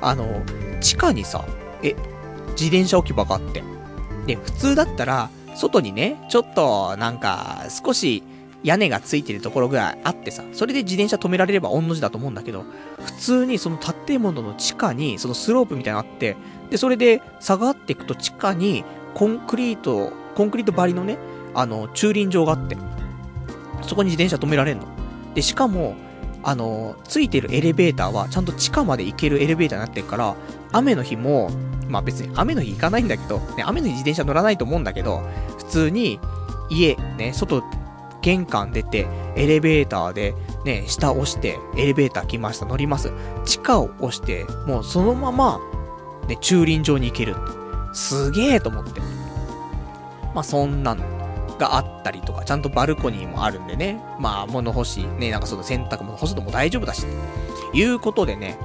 [0.00, 1.44] あのー、地下にさ、
[1.82, 1.94] え、
[2.52, 3.62] 自転車置き場があって。
[4.26, 8.22] で、普通だったら、外にね、ちょっと、なんか、少し、
[8.62, 12.64] 屋根がついてるところぐらいあってさ、それで自転車止められれば御の字だと思うんだけど、
[13.04, 16.36] 普通にその建物の地下に、そのスロープみたいなのあって、
[16.70, 18.84] で、それで下がっていくと地下に、
[19.14, 21.18] コンクリート、コンクリート張りのね、
[21.54, 22.76] あの、駐輪場があって、
[23.82, 24.86] そこに自転車止められんの。
[25.34, 25.94] で、しかも、
[26.44, 30.34] あの、ついてるエレベーターは、ちゃんと地下まで行けるエレベーターになってるから、
[30.72, 31.50] 雨の日も、
[31.88, 35.22] まあ別に雨の日行かないんだけど、ね、雨の日自転車乗らないと思うんだけど、
[35.58, 36.18] 普通に、
[36.70, 37.62] 家、ね、外、
[38.22, 39.06] 玄関出て、
[39.36, 43.12] エレベーターで、ね、下押して、エレベーター来ました、乗ります。
[43.44, 45.60] 地下を押して、もうそのまま、
[46.28, 47.36] ね、駐輪場に行ける。
[47.92, 49.00] すげえと思って。
[50.34, 51.22] まあそんなの。
[51.58, 57.06] があったりとか、ちゃんとバルコニーもあるんでね、まあ、物干し、ね、なんかその洗濯物干すのも大丈夫だし、
[57.72, 58.58] いうことでね、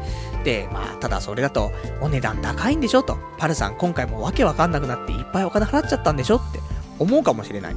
[0.44, 3.18] で、まあ、ただそれだと、お値段高いんでしょと。
[3.38, 6.60] パルさん今回もわけわかんなくなっていっぱいお金払っちゃったんでしょって
[7.00, 7.76] 思うかもしれない。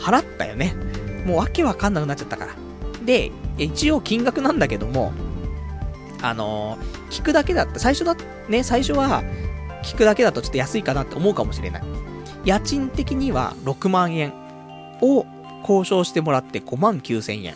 [0.00, 0.74] 払ったよね。
[1.26, 2.54] もうわけわかんなくなっちゃったから。
[3.04, 5.12] で、一応金額なんだけども、
[6.22, 8.16] あのー、聞くだけだった、最初だ、
[8.48, 9.22] ね、最初は、
[9.84, 11.82] 聞くだけだとちょっと安いかなって思うかもしれない。
[12.44, 14.32] 家賃的には6万円
[15.00, 15.26] を
[15.62, 17.54] 交渉してもらって5万9千円。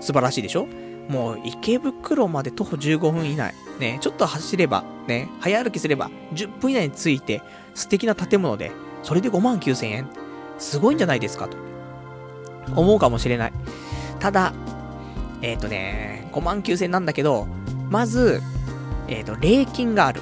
[0.00, 0.66] 素晴らしいでしょ？
[1.08, 3.54] もう池袋まで徒歩15分以内。
[3.78, 7.42] ね、ちょっと走れば、ね、早歩きすれば10分以内に着いて
[7.74, 10.08] 素敵な建物で、それで5万9千円。
[10.58, 11.56] すごいんじゃないですかと。
[12.76, 13.52] 思うかもしれない。
[14.18, 14.52] ただ、
[15.42, 17.46] えっ、ー、とね、5万9千なんだけど、
[17.88, 18.42] まず、
[19.08, 20.20] えっ、ー、と、礼金がある。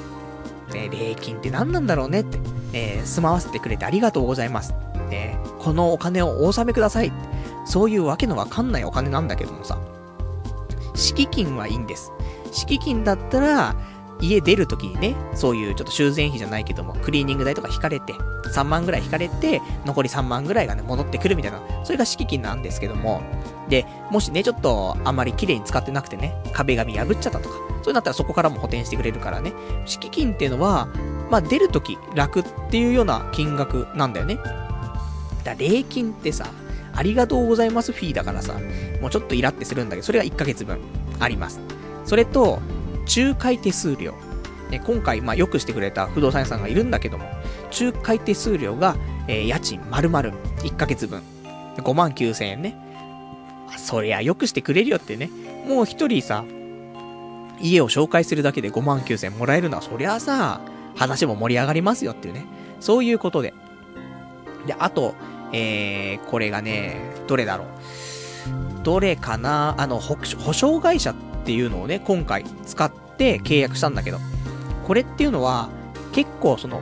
[0.72, 2.39] ね、礼金って何なんだろうねって。
[2.72, 4.74] えー、住まわせてくれてありがとうございます。
[5.10, 7.12] ね、このお金をお納めください。
[7.64, 9.78] そういうわけのわかんないお金なんだけどもさ。
[10.94, 12.12] 敷金はいいんです。
[12.52, 13.76] 敷金だったら、
[14.20, 18.14] 家出るときにね、そういうちょっと修繕費じゃないけども、クリーニング代とか引かれて、
[18.52, 23.22] 3万ぐらい引かれて、残り3万ぐらいがね、戻ってくるみたいな、それが敷金なんですけども、
[23.68, 29.52] で、もしね、ちょっとあんまり綺麗に使ってなくてね、壁紙破っちゃったとか、そうなったらそこからも補填してくれるからね、
[29.84, 30.88] 敷金っていうのは、
[31.31, 34.39] まあ出るとき楽っていうような金額なんだよね。
[35.45, 36.47] だ礼金ってさ、
[36.95, 38.55] ありがとうございますフィーだからさ、
[39.01, 40.79] もうちょっとイラってするんだけど、それが1ヶ月分
[41.20, 41.61] あります。
[42.05, 42.61] それと、
[43.16, 44.14] 仲介手数料。
[44.70, 47.24] ね、今回、まあ、よくしてくれた不動産屋さんがいるんだけども、
[47.79, 51.22] 仲介手数料が、えー、家賃丸々1ヶ月分。
[51.76, 52.76] 5万9千円ね。
[53.76, 55.31] そりゃよくしてくれるよってね。
[55.66, 56.45] もう一人さ、
[57.61, 60.61] 家を紹介するだけで5万9千円もらえるのは、そりゃさ、
[60.97, 62.47] 話も盛り上がりますよっていうね。
[62.80, 63.55] そういうことで。
[64.66, 65.14] で、あと、
[65.53, 67.68] えー、これがね、どれだろう。
[68.82, 70.16] どれかなあの、保
[70.53, 71.14] 証会社っ
[71.45, 74.18] ていうのをね、今回使って契約したんだけど、
[74.86, 75.68] これっていうのは、
[76.12, 76.80] 結構その、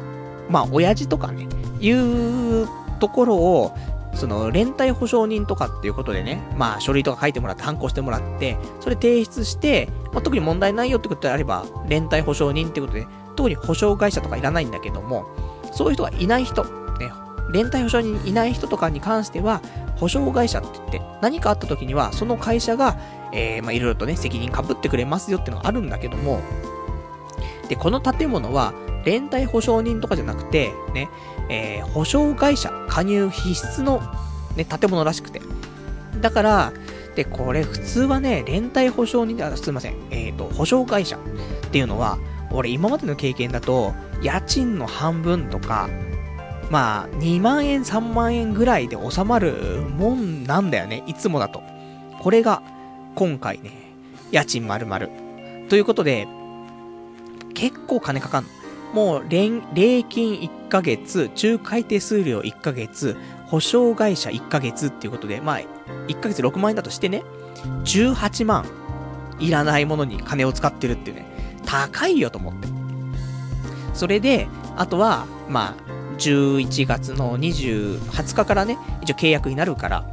[0.49, 1.49] まあ、親父とかね、
[1.81, 2.69] いう
[3.01, 3.77] ところを、
[4.15, 15.26] その、連帯保証人とかっていうことでね、まあ、書類とか書いてもらって、反抗してもらって、それ提出して、まあ、特に問題ないよってことであれば、連帯保証人ってことで、特に保証会社とかいらないんだけども、
[15.72, 17.12] そういう人がいない人、ね、
[17.53, 19.61] 連帯保証人いない人とかに関しては、
[19.97, 22.99] 保証会社って言って、何かあった時には、その会社が、
[23.32, 26.41] えー、まあ、いろいろとね、責任かぶってくれますよってのがあるんだけども、
[27.68, 28.72] で、この建物は、
[29.05, 31.09] 連帯保証人とかじゃなくて、ね、
[31.49, 34.03] えー、保証会社加入必須の、
[34.57, 35.41] ね、建物らしくて。
[36.20, 36.72] だから、
[37.14, 41.20] で、これ普通はね、連帯保証人、あ、すいません、えっ、ー、と、保証会社っ
[41.70, 42.18] ていうのは、
[42.51, 45.89] 俺今までの経験だと、家賃の半分とか、
[46.71, 49.53] まあ、2万円、3万円ぐらいで収まる
[49.97, 51.63] もんなんだよね、いつもだと。
[52.21, 52.63] これが、
[53.15, 53.71] 今回ね、
[54.33, 55.07] 家賃丸々。
[55.69, 56.27] ということで、
[57.55, 58.47] 結構金かかん。
[58.93, 59.61] もう、礼
[60.05, 63.17] 金1ヶ月、仲介手数料1ヶ月、
[63.47, 65.59] 保証会社1ヶ月っていうことで、まあ、
[66.09, 67.23] 1ヶ月6万円だとしてね、
[67.85, 68.67] 18万、
[69.39, 71.36] いらないものに金を使ってるっていうね、
[71.67, 72.69] 高いよと思って。
[73.93, 75.87] それで、あとは、まあ、
[76.19, 80.05] 11月の20、日からね、一応契約になるから。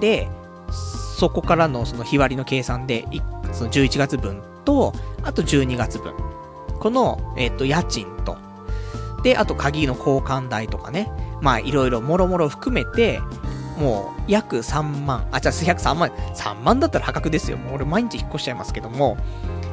[0.00, 0.28] で、
[0.70, 3.06] そこからのその日割りの計算で、
[3.52, 4.92] その11月分と、
[5.22, 6.14] あと12月分。
[6.80, 8.36] この、えっ、ー、と、家賃と、
[9.22, 11.10] で、あと鍵の交換代とかね。
[11.40, 13.20] まあ、いろいろもろもろ含めて、
[13.78, 15.26] もう、約3万。
[15.32, 16.10] あ、じゃあ、約3万。
[16.10, 17.56] 3万だったら破格ですよ。
[17.56, 19.16] もう俺毎日引っ越しちゃいますけども、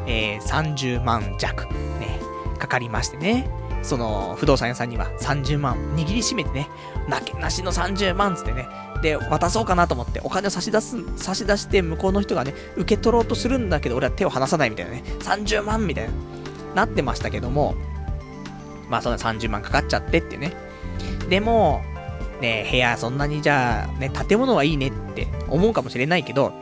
[0.07, 1.65] えー、30万弱、
[1.99, 2.19] ね、
[2.59, 3.49] かかりましてね。
[3.83, 6.69] その、不動産屋さんには30万握りしめてね、
[7.09, 8.67] なけなしの30万つってね、
[9.01, 16.13] で、渡そうかなと思って、お金を差し出す、差し出して向こうの人がね、受け取ろうとするんだけど、俺は手を離さないみたいなね、30万みたいな、
[16.75, 17.75] なってましたけども、
[18.89, 20.53] まあそんな30万かかっちゃってってね。
[21.29, 21.81] でも、
[22.39, 26.53] ね、部屋そんなにじゃあ、ね、建物はいいねって思うかもしれないけど、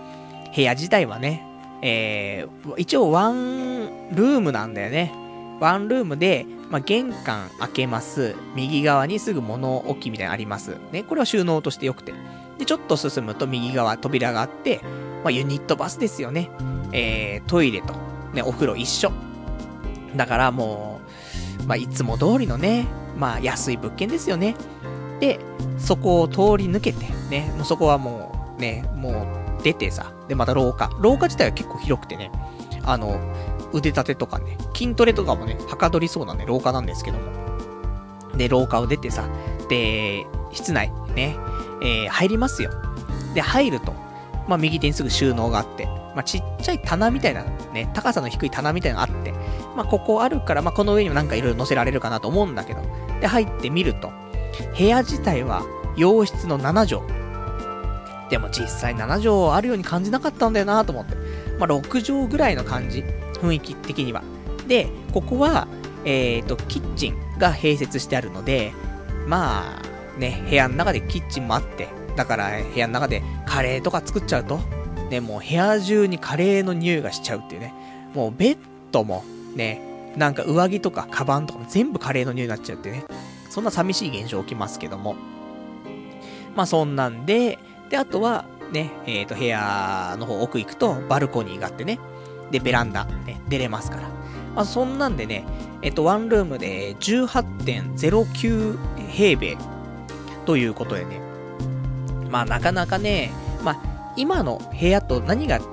[0.55, 1.45] 部屋自体はね、
[1.81, 5.13] えー、一応ワンルームなんだよね。
[5.59, 8.35] ワンルームで、まあ、玄関開けます。
[8.55, 10.77] 右側にすぐ物置きみたいなのあります。
[10.91, 12.13] ね、これは収納として良くて。
[12.57, 14.81] で、ちょっと進むと右側扉があって、
[15.23, 16.49] まあ、ユニットバスですよね。
[16.93, 17.93] えー、トイレと、
[18.33, 19.11] ね、お風呂一緒。
[20.15, 20.99] だからも
[21.63, 24.55] う、まあ、いつも通りのね、まあ、安い物件ですよね。
[25.19, 25.39] で、
[25.77, 29.27] そこを通り抜けて、ね、もうそこはもう、ね、も
[29.59, 30.89] う出てさ、で、また廊下。
[31.01, 32.31] 廊下自体は結構広くてね、
[32.85, 33.19] あの、
[33.73, 38.37] 腕立てとかね、筋トレとかもね、はかどりそうなね、廊下なんですけども。
[38.37, 39.27] で、廊下を出てさ、
[39.67, 41.35] で、室内、ね、
[41.81, 42.71] えー、入りますよ。
[43.33, 43.91] で、入ると、
[44.47, 49.33] まあ、右手にすぐ収納があって、まあ、ちっちゃい棚みたいな、ね、高さの低い棚みたいなのがあって、
[49.75, 52.79] まあ、ここあるから、まあ、この上にもなんかいろいろ乗せられるかなと思うんだけど、
[53.19, 54.13] で、入ってみると、
[54.77, 55.65] 部屋自体は
[55.97, 57.20] 洋室の7畳。
[58.31, 61.15] でも実際7畳あるように感じなかったんだよなと思って。
[61.59, 63.03] まあ、6畳ぐらいの感じ。
[63.33, 64.23] 雰囲気的には。
[64.67, 65.67] で、ここは、
[66.05, 68.71] えっ、ー、と、キッチンが併設してあるので、
[69.27, 74.59] まあ、ね、部屋の中でキッチンもあって、だから部屋の中でカレーとか作っちゃうと、
[75.09, 77.73] ね、もう部屋中にカレーの匂いがしちゃうっていうね。
[78.13, 78.57] もうベッ
[78.93, 79.25] ドも、
[79.55, 83.03] ね、なんか上着とかカバンとかも全部カレーの匂いになっちゃうってね。
[83.49, 85.15] そんな寂しい現象起きますけども。
[86.55, 87.59] まあそんなんで、
[87.91, 91.99] で、あとは、ね、えっ、ー、と、部屋の方奥行くと、バルコニーがあってね。
[92.49, 94.03] で、ベランダ、ね、出れますから。
[94.55, 95.45] まあ、そんなんでね、
[95.81, 98.77] えっと、ワンルームで18.09
[99.09, 99.57] 平米
[100.45, 101.21] ということでね。
[102.29, 103.31] まあ、なかなかね、
[103.61, 105.63] まあ、今の部屋と何が違う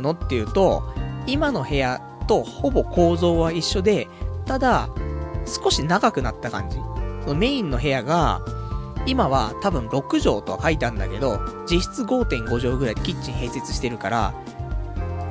[0.00, 0.82] のっていうと、
[1.28, 4.08] 今の部屋とほぼ構造は一緒で、
[4.46, 4.88] ただ、
[5.46, 6.76] 少し長くなった感じ。
[7.22, 8.40] そのメインの部屋が、
[9.08, 14.34] 今は多分6畳とは書いてあるんだけど、実質5.5畳ぐらいでキッチン併設してるから、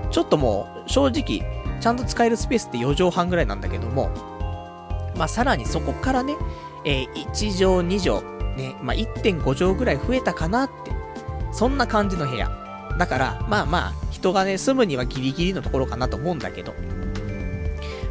[0.10, 1.46] ちょっともう、正直、
[1.80, 4.10] ちゃんと使えるスペースって4畳半ぐらいなんだけども、
[5.16, 6.36] まあ、さらにそこからね、
[6.86, 10.92] えー、1畳、2畳、ね、まあ、1.5畳ぐらい増えたかなって、
[11.52, 12.50] そんな感じの部屋。
[12.98, 16.74] だから、まあまあ、人がね、住むにはギリギリのところかなと思うんだけど、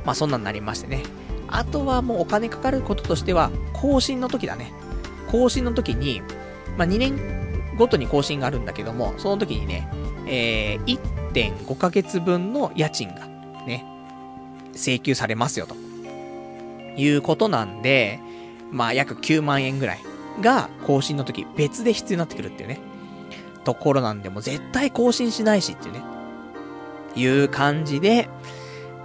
[0.04, 1.02] まあそんなんなりましてね。
[1.48, 4.72] あとはもうお金かかることとしては、更新の時だね。
[5.30, 6.22] 更新の時に、
[6.76, 9.88] まあ2年ごとに更新があるんだけども、その時にね、
[10.26, 10.98] えー、
[11.32, 13.26] 1.5ヶ月分の家賃が
[13.66, 13.84] ね、
[14.74, 15.76] 請求されますよと。
[16.98, 18.20] いうことなんで、
[18.70, 20.00] まあ約9万円ぐらい
[20.40, 22.80] が更新の時別で必要になってくるっていうね。
[23.64, 26.02] ところなんで、もう絶対更新しないしっていうね。
[27.16, 28.28] いう感じで、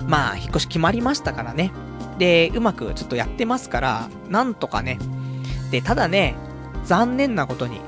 [0.07, 1.72] まあ、引っ越し決まりましたからね。
[2.17, 4.99] で、うまくちょっとやってますから、なんとかね。
[5.72, 6.36] で、ただね、
[6.84, 7.80] 残念なことに、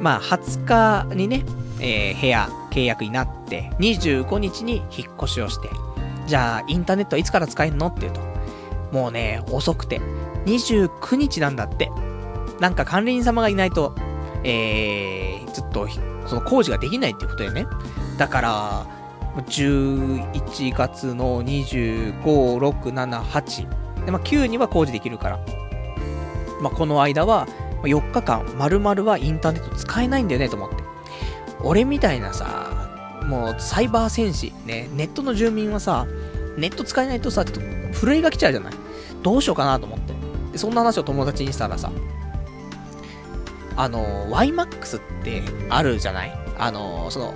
[0.00, 1.44] まあ、20日にね、
[1.80, 5.68] えー、部屋、契約になって、25日に引っ越しをして、
[6.26, 8.20] じゃあ、インターネットはいつから使えるのって言うと、
[8.92, 10.00] もうね、遅くて、
[10.46, 11.90] 29日なんだって。
[12.60, 13.94] なんか管理人様がいないと、
[14.44, 15.88] えー、ちょっと、
[16.26, 17.66] その工事ができないっていうことでね。
[18.16, 18.86] だから、
[19.46, 24.04] 11月の25、6、7、8。
[24.04, 25.38] で、まあ、9には工事できるから。
[26.60, 27.46] まあ、この間は、
[27.82, 30.76] 4日間、丸々はインターネット使えないんだよね、と思って。
[31.60, 32.88] 俺みたいなさ、
[33.24, 36.06] もうサイバー戦士、ね、ネットの住民はさ、
[36.56, 37.60] ネット使えないとさ、ちょっと
[37.98, 38.74] 震えが来ちゃうじゃない
[39.22, 40.12] どうしようかなと思って。
[40.52, 41.92] で、そんな話を友達にしたらさ、
[43.76, 46.32] あの、YMAX ってあるじゃない？
[46.58, 47.34] あの、その、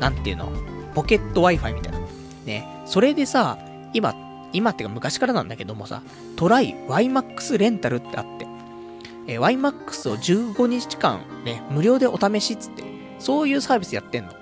[0.00, 0.50] なんていうの？
[0.94, 1.98] ポケット Wi-Fi みたいな。
[2.44, 2.66] ね。
[2.86, 3.58] それでさ、
[3.92, 4.14] 今、
[4.52, 6.02] 今ってか昔からなんだけどもさ、
[6.36, 8.45] トライ YMAX レンタルってあって、
[9.26, 12.84] えー、YMAX を15日間ね、無料でお試しっつって、
[13.18, 14.32] そういうサービスやってんの。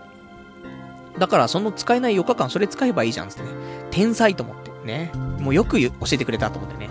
[1.18, 3.48] だからその使えない4日間それ使えばいいじゃんっつってね。
[3.90, 4.64] 天才と思って。
[4.84, 5.10] ね。
[5.40, 6.90] もうよく教えてくれたと思ってね。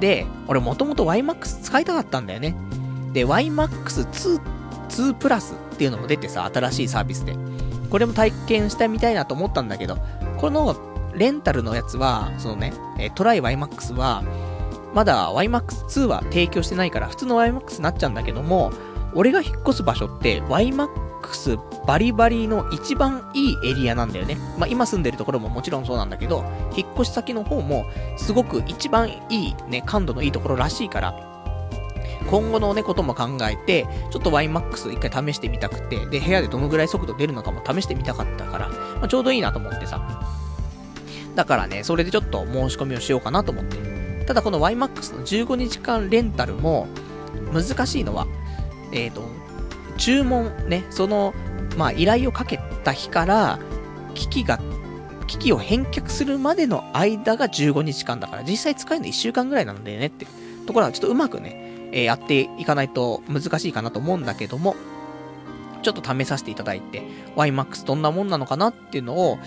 [0.00, 2.56] で、俺もともと YMAX 使いたかったんだよね。
[3.12, 4.40] で、YMAX2、
[4.88, 7.36] 2プラスっていうのも出てさ、新しいサービスで。
[7.90, 9.98] これも体験したみたいなと思ったんだけど、
[10.38, 10.76] この
[11.14, 12.72] レンタルのやつは、そのね、
[13.14, 14.22] トライ YMAX は、
[14.94, 18.72] まだ YMAX2 は提供してないから、普通の YMAX になっちゃうんだけども、
[19.14, 24.36] 俺が引っ越す場所って YMAX バリバリの一番いいエリアなんだよね。
[24.58, 26.44] まあ今住んでるところももちろんそうなんだけど、
[26.76, 27.86] 引っ越し先の方も
[28.16, 31.14] すごく一番いいね、感度のいいところらしいから、
[32.30, 40.00] 今後のね、ことも考えて、ちょっと YMAX 一回試してみたくて、で、部屋でどのぐらい速度出るのかも試してみたかったから、まあ、ちょうどいいなと思ってさ。
[41.34, 43.91] だからね、それでちょっと申し込みをしようかなと思って。
[44.24, 46.88] ただこの YMAX の15日間レンタルも、
[47.52, 48.26] 難しいのは、
[48.92, 49.22] えっ、ー、と、
[49.98, 51.34] 注文ね、その、
[51.76, 53.58] まあ、依頼をかけた日から、
[54.14, 54.60] 機器が、
[55.26, 60.26] 機器を返却するまでの間が15日間だから、実際使えるの1週間ぐらいなんだよねって
[60.66, 64.76] ところはちょっとうまくね、えー、やっていかないと難しいかなと思うんだけども、
[65.82, 67.02] ちょっと試させていただいて、
[67.36, 69.38] YMAX どんなもんなのかなっていうのを、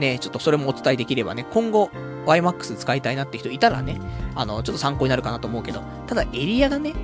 [0.00, 1.90] ね、ちょっとそれもお伝えできればね、今後
[2.26, 4.00] YMAX 使いたいなって人いたらね、
[4.34, 6.94] あの、ちょっと参考になるかなと思うけど、ただエリアがね、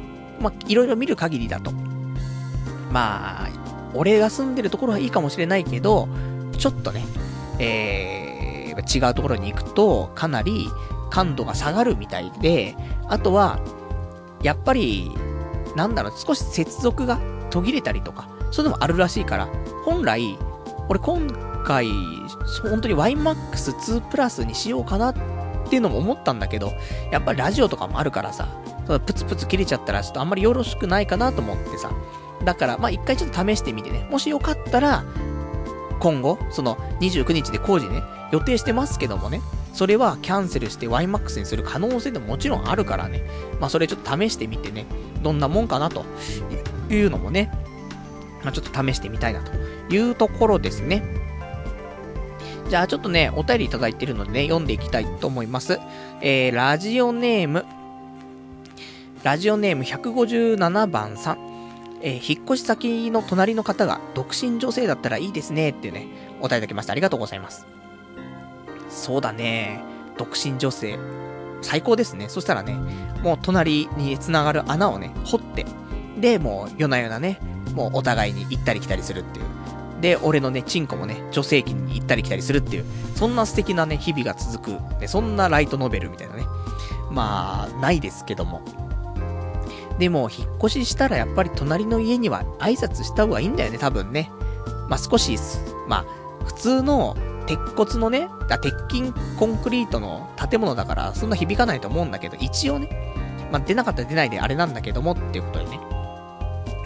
[0.41, 1.73] まあ、いろいろ見る限りだと、
[2.91, 3.49] まあ、
[3.95, 6.09] 俺が住んでるところはいいかもしれないけど、
[6.59, 7.05] ちょっとね、
[7.59, 10.69] えー、違うところに行くと、かなり
[11.11, 12.77] 感度が下がるみたいで、
[13.09, 13.61] あとは、
[14.43, 15.11] やっぱり、
[15.75, 17.19] なんだろう、少し接続が
[17.51, 19.49] 途切れたりとか、そういうのもあるらしいから、
[19.85, 20.39] 本来、
[20.89, 21.27] 俺今
[21.67, 21.89] 回、
[22.63, 25.15] 本当に YMAX2 プラスにしようかなっ
[25.69, 26.73] ていうのも思ったんだけど、
[27.11, 28.49] やっぱりラジオとかもあるからさ、
[28.87, 31.91] プツプツ切れちゃったらちょっとあんまりよろしくないかなと思ってさ、
[32.45, 35.05] だから、まあ一回ちょっと試してみてね、もしよかったら、
[35.99, 39.41] 今後、その29日で工事ね、予定してますけどもね、
[39.73, 43.29] それはキャンセルして YMAX にする可能性でももちろんあるからね、
[43.61, 44.87] まあそれちょっと試してみてね、
[45.23, 46.05] どんなもんかなと
[46.89, 47.51] いうのもね、
[48.45, 49.53] まあちょっと試してみたいなと
[49.93, 51.26] いうところですね。
[52.69, 55.79] じゃあちょっとね、お便りいただいてるのでね、読んでいきたいと思います。
[56.21, 57.65] えー、ラジオネーム、
[59.23, 61.47] ラジオネーム157番さん。
[62.03, 66.07] えー、引っ越し先の隣の方が独身女性だったらいいですねってね、
[66.41, 66.93] お答えいただきました。
[66.93, 67.67] ありがとうございます。
[68.89, 69.83] そうだね。
[70.19, 70.99] 独身女性。
[71.63, 72.29] 最高ですね。
[72.29, 72.79] そしたらね、
[73.23, 75.67] もう隣に繋がる穴をね、掘って、
[76.21, 77.41] で、もう夜な夜なね、
[77.75, 79.47] もうお互いに行ったり来たりするっていう。
[80.01, 82.85] で、俺のね、チンコもね、女性器に行ったり来たりするっていう、
[83.15, 86.45] そんな素敵なね、日々が続く、ね、そんなライトノベルみたいなね。
[87.11, 88.61] まあ、ないですけども。
[89.99, 94.31] でも、引っ越ししたらやっぱり隣の家には挨拶した方がいいんだよね、多分ね。
[94.89, 95.39] まあ少し、
[95.89, 96.05] まあ、
[96.45, 97.17] 普通の
[97.47, 98.29] 鉄骨のね、
[98.61, 102.91] 鉄筋コンクリートの建物だから、そんな響かないと思うんだけど、一応ね、
[103.51, 105.81] まあ出なかったら出ないであれなんだけどもっていうことでね。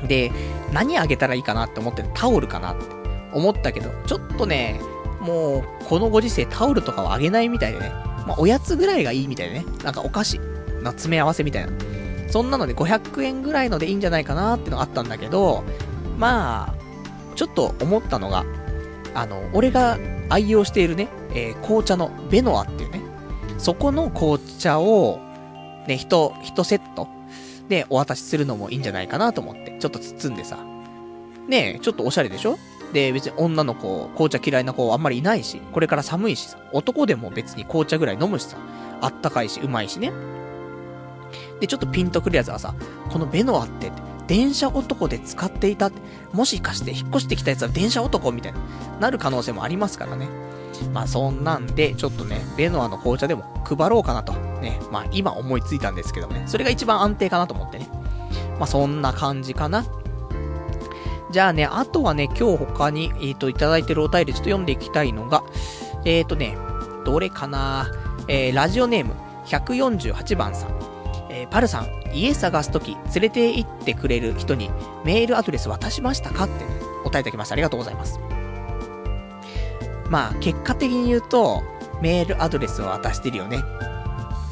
[0.06, 0.32] で、
[0.72, 2.99] 何あげたらいいかなって思ってタオルかなって
[3.32, 4.80] 思ったけど、ちょっとね、
[5.20, 7.92] もう、このご時世タオルとかをあげないみたいでね。
[8.26, 9.66] まあ、おやつぐらいがいいみたいでね。
[9.84, 10.38] なんかお菓子
[10.82, 11.72] の詰め合わせみたいな。
[12.28, 15.64] そんなので500円ぐらいのでいいんじゃないかなってのがあったんだけど、
[16.16, 16.74] まあ、
[17.34, 18.44] ちょっと思ったのが、
[19.14, 23.00] あの、俺が愛用しているね、えー、紅茶のベノアっていうね、
[23.58, 25.18] そこの紅茶を、
[25.86, 27.08] ね、一、一セット
[27.68, 30.58] でお渡しするのもいいんじゃないかなと思って、ちょっと包んでさ。
[31.48, 32.58] ねえ、ちょっとおしゃれでしょ
[32.92, 38.56] で、別に女の子、紅茶嫌いな子あんまりいないし、これから寒いしさ、男でも別に紅茶ぐらい飲むしさ、
[39.00, 40.12] あったかいし、うまいしね。
[41.60, 42.74] で、ちょっとピンとくるやつはさ、
[43.10, 43.92] このベノアって、
[44.26, 46.00] 電車男で使っていたって、
[46.32, 48.60] もしかして引っ越してきたやつは電車男みたいな、
[49.00, 50.28] なる可能性もありますからね。
[50.92, 54.32] まあそんなんで、ちょっとね、ベノアの紅茶でも配ろうかなと。
[54.60, 57.88] ね、まあ今思いついたんですけどね、それが一番安定かなと思ってね。
[58.58, 59.84] まあそんな感じかな。
[61.30, 65.44] じゃあね、あとはね、今日他に、えっ、ー、と、いただいてるお便りちょっと読んでいきたいのが、
[66.04, 66.56] えっ、ー、とね、
[67.04, 67.90] どれかな？
[68.28, 69.14] えー、ラジオネーム
[69.46, 70.70] 148番さん。
[71.30, 74.70] えー、パルさん、家探すとき、連れて行ってくれる人に
[75.04, 76.44] メールアドレス渡しましたか？
[76.44, 76.70] って、ね、
[77.04, 77.52] お答えいただきました。
[77.52, 78.18] ありがとうございます。
[80.08, 81.62] まあ、結果的に言うと、
[82.02, 83.62] メールアドレスを渡してるよね。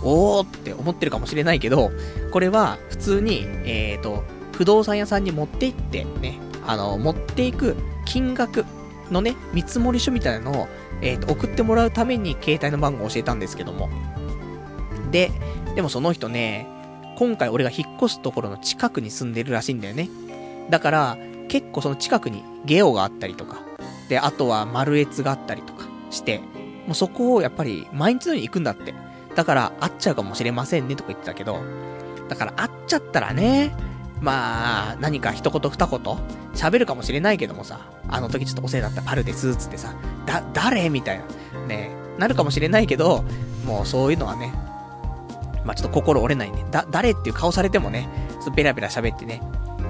[0.04, 1.90] おーって思ってるかもしれないけど、
[2.30, 4.22] これは普通に、えっ、ー、と、
[4.52, 6.38] 不動産屋さんに持って行ってね、
[6.68, 8.64] あの、持っていく金額
[9.10, 10.68] のね、見積書みたいなのを、
[11.00, 13.88] えっ、ー、と、送ってもらうために携帯の番号を教えたんですけども。
[15.10, 15.32] で、
[15.74, 16.66] でもその人ね、
[17.16, 20.08] 今回俺が引っ越すところの近くに住んでるらしいんだよね。
[20.70, 23.58] だから、結構その近くにゲオがあったりとか、
[24.10, 26.40] で、あとは丸越があったりとかして、
[26.86, 28.94] もうそこをやっぱり毎日のように行くんだって。
[29.34, 31.60] だから会っちゃうかもしれませんねとか言ってたけど、
[32.28, 33.74] だから会っちゃったらね、
[34.20, 36.00] まあ、何か一言二言？
[36.54, 39.94] 喋るかもしれないけどもさ、あの時ちょっとお世話だったパルです、つってさ、
[40.26, 40.90] だ、誰？
[40.90, 41.20] みたい
[41.52, 43.24] な、ね、なるかもしれないけど、
[43.64, 44.52] もうそういうのはね、
[45.64, 46.66] まあちょっと心折れないね。
[46.70, 49.40] だ、誰っていう顔されてもね、ちょっとベラベラ喋ってね、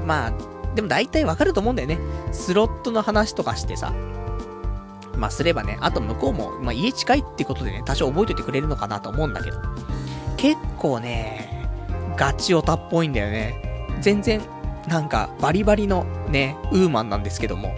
[0.06, 0.32] まあ、
[0.74, 1.98] でも大体わかると思うんだよね。
[2.32, 3.92] スロットの話とかしてさ、
[5.16, 9.58] まあすればね、あと向こうも、まあ家近いってことでね、多少覚えておいてくれるのかなと思うんだけど、
[10.36, 11.66] 結構ね、
[12.16, 13.64] ガチオタっぽいんだよね。
[14.00, 14.40] 全然、
[14.86, 17.74] なんかバリバリのね、ウーマンなんですけども、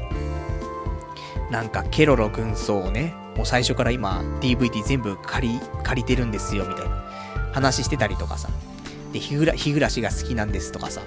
[1.51, 7.05] なんかケロロ軍曹をね、もう最初から今 DVD 全部借り、借りてるんですよ、みたいな
[7.53, 8.49] 話してたりとかさ。
[9.13, 11.01] で、日暮日暮が好きなんですとかさ。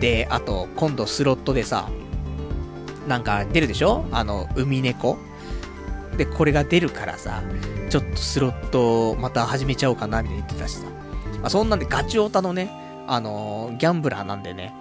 [0.00, 1.88] で、あと、今度スロットでさ、
[3.06, 4.06] なんか出るでしょ？
[4.12, 5.18] あの、海猫
[6.16, 7.42] で、これが出るからさ、
[7.90, 10.84] ちょっとスロットまた始めちゃおうかな、みたいに言ってたしさ。
[11.40, 12.70] まあ、そんなんでガチオタのね、
[13.06, 14.74] あのー、ギャンブラーなんでね、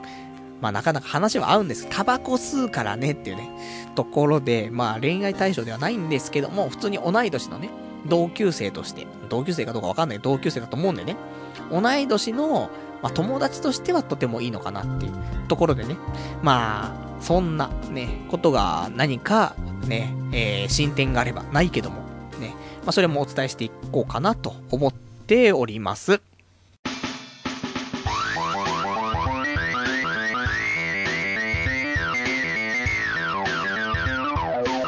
[0.61, 1.88] まあなかなか話は合うんです。
[1.89, 3.49] タバコ吸うからねっていうね、
[3.95, 7.69] ところで、まあ恋愛対象ではないんですけども、普通に同い年のね、
[8.07, 11.15] 同級生として、同級生かどうかわかんない同級生だと思うんでね、
[11.72, 12.69] 同い年の、
[13.01, 15.13] まあ、友達としてはとてもいいのかなっていう
[15.47, 15.97] ところでね、
[16.43, 19.55] まあ、そんなね、ことが何か
[19.88, 22.01] ね、えー、進展があればないけども、
[22.39, 26.22] ね、まあそれもお伝えしていこうかなと思っております。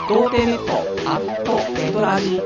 [0.10, 0.74] 童貞ネット
[1.10, 2.42] アットネトラジ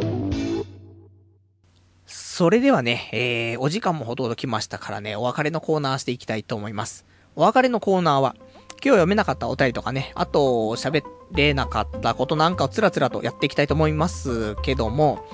[2.05, 7.03] それではね、えー、お時間もほとんど来ましたからね、お別れのコーナーしていきたいと思います。
[7.35, 8.45] お別れのコーナーは、今
[8.75, 10.39] 日読めなかったお便りとかね、あと
[10.75, 15.25] 喋れなかったことなんかをつらつらとやっていきたいと思いますけども、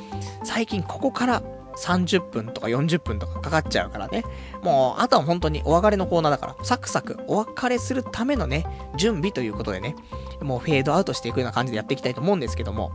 [0.45, 1.43] 最近ここから
[1.77, 4.23] 30分とか40分とかかかっちゃうからね。
[4.61, 8.65] もう、あとは本当にお別れのコーナーだから、サクサクお別れするためのね、
[8.95, 9.95] 準備ということでね、
[10.41, 12.91] もうフェードアウトしていくような感じでやっていきたいと思うんですけども。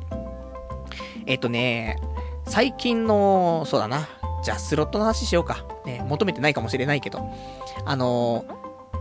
[1.27, 2.01] えっ、とね、
[2.47, 4.09] 最近の、そうだな。
[4.43, 5.65] じゃあスロットの話しようか。
[5.85, 7.21] ね、求めてないかもしれないけど。
[7.85, 8.45] あの、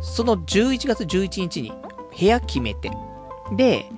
[0.02, 1.72] その11月11日に
[2.18, 2.92] 部屋決めて、
[3.56, 3.90] で、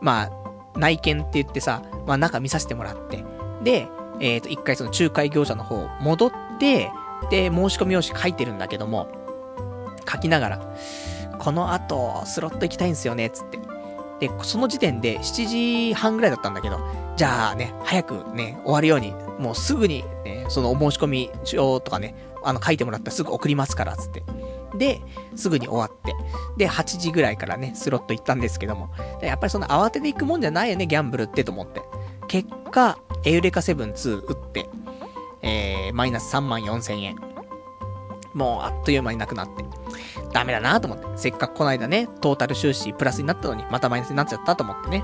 [0.00, 0.30] まあ、
[0.78, 3.24] 内見って言ってさ、まあ中見させてもらって、
[3.62, 3.88] で、
[4.20, 6.90] えっ、ー、と、一回その仲介業者の方戻って、
[7.30, 9.08] で、申し込み用紙書いてるんだけども、
[10.10, 10.76] 書きながら、
[11.38, 13.58] この後、スロット行きたいんですよね、つって。
[14.20, 15.46] で、その時点で7
[15.90, 16.78] 時半ぐらいだったんだけど、
[17.16, 24.22] じゃあね、早くね、終わるように、もうすぐに、ね、そのお申し込み書とかね、あの書いてもらったらすぐ送りますから、つって。
[24.76, 25.00] で、
[25.34, 26.14] すぐに終わって。
[26.58, 28.90] で、8時ぐらいからね、スロット行ったんですけども。
[29.22, 31.80] やっぱりその慌てていくもんじゃないよね、ギャンブルってと思って。
[32.30, 34.68] 結果、エウレカ7 2打って、
[35.42, 37.16] えー、マイナス3万4千円。
[38.34, 39.64] もう、あっという間になくなって。
[40.32, 41.06] ダメだなと思って。
[41.16, 45.02] せっかくこの間ね、トータル収支プラスになったのに、またマイナスになっちゃったと思ってね。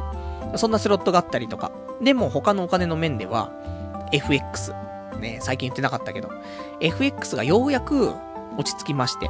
[0.55, 1.73] そんなスロットがあったりとか。
[2.01, 3.51] でも他のお金の面では、
[4.13, 4.73] FX。
[5.19, 6.31] ね、最近言ってなかったけど、
[6.79, 8.13] FX がようやく
[8.57, 9.29] 落ち着きまして。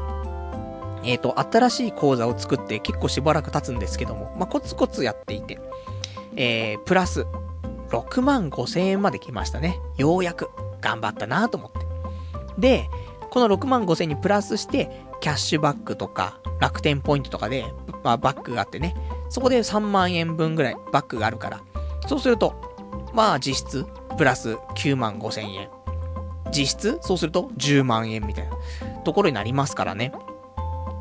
[1.03, 5.59] えっ、ー、と、新しい口座を作って結構しばらく経つんですけども、まあ、コツコツやっていて、
[6.37, 7.27] えー、プラス、
[7.91, 9.79] 6万5千円まで来ましたね。
[9.97, 10.51] ようやく。
[10.81, 11.79] 頑張ったなと思って。
[12.59, 12.89] で、
[13.31, 17.65] この6万5千にプラスして、キャッシュバックとか、楽天ポイントとかで、
[18.05, 18.95] まあ、バックがあってね。
[19.29, 21.61] そこで3万円分ぐらいバックがあるから。
[22.07, 22.55] そうすると、
[23.13, 25.69] まあ実質、プラス9万5千円。
[26.53, 28.57] 実質、そうすると10万円みたいな
[29.05, 30.13] ところになりますからね。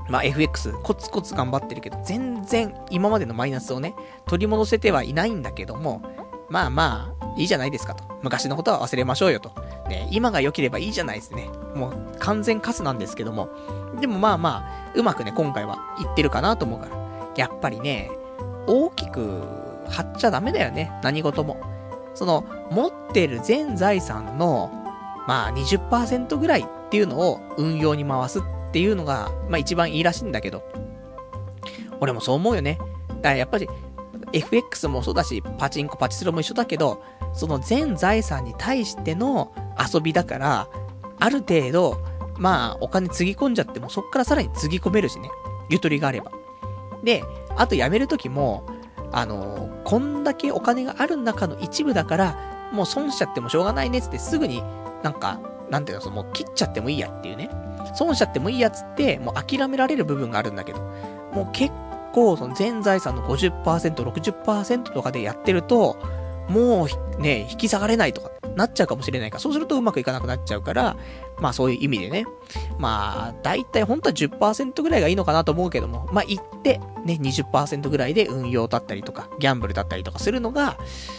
[0.10, 6.02] まあ FX、コツコツ頑張ってるけど、全然今までのマイナスをね、取り戻せてはいないんだけども、
[6.50, 8.04] まあまあ、いいじゃないですかと。
[8.22, 9.52] 昔のことは忘れましょうよと。
[9.90, 11.50] ね、今が良ければいいじゃないですね。
[11.76, 13.50] もう完全カスなんですけども。
[14.00, 16.96] でもまあまあ、うまくね、今回は言ってるかなと思うから。
[17.36, 18.10] やっぱりね、
[18.68, 19.44] 大きく
[19.90, 20.92] 張っちゃダメだよね。
[21.04, 21.58] 何事も。
[22.14, 24.72] その、持ってる全財産の、
[25.28, 28.42] まあ20%ぐらいっていうのを運用に回すっ
[28.72, 30.64] ていうのが、まあ一番いいらしいんだけど。
[32.00, 32.78] 俺もそう思うよね。
[33.10, 33.70] だからやっぱり、
[34.36, 37.02] FX もそうだし、パチンコ、パチスロも一緒だけど、
[37.34, 39.54] その全財産に対しての
[39.94, 40.68] 遊びだから、
[41.20, 41.98] ある程度、
[42.38, 45.30] まあ、お金つぎ込んじゃっても、そっからさらにつぎ込めるしね。
[45.70, 46.32] ゆとりがあれば。
[47.04, 47.24] で、
[47.56, 48.66] あと辞めるときも、
[49.12, 54.62] あのー、こんだけお金がある中の一部だから、もう損しちゃってもしょうがないねっつってすぐに
[55.02, 57.50] なんか、なんていうの、そのもう切っちゃってもいいやっていうね。
[57.96, 60.80] 損しちゃってもいいやつって、もう諦められる部分があるんだけど、
[61.34, 61.72] もう結
[62.16, 65.98] 構、その全財産の50%、60%とかでやってると、
[66.48, 66.88] も
[67.18, 70.96] うね、引き下がれないとかなっちゃうかもしれないから、そうするとうまくいかなくなっちゃうから、
[71.40, 72.26] まあそういう意味でね。
[72.80, 80.78] まあ、だいたい本当は10%ぐらいがいいのかなと思うけども、まあ言って、ね、20%ぐらいで運用だったりとか、ギャンブルだったりとかするのが、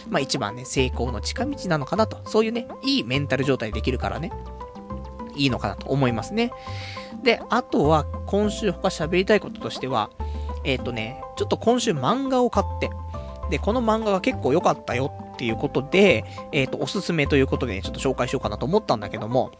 [0.09, 2.17] まあ一番ね、成功の近道なのかなと。
[2.25, 4.31] そういうね、いいメンタル状態できるからね、
[5.35, 6.51] いいのかなと思いますね。
[7.23, 10.09] で、あとは、今週他喋りたいこととしては、
[10.67, 12.91] えっ、ー、とね、ちょっと今週漫画を買って、
[13.49, 19.51] で、この漫画が結構良かったよっていうことで、えっ、ー、と、おすすめということで、ね、ちょっと紹介しようかなと思ったんだけども、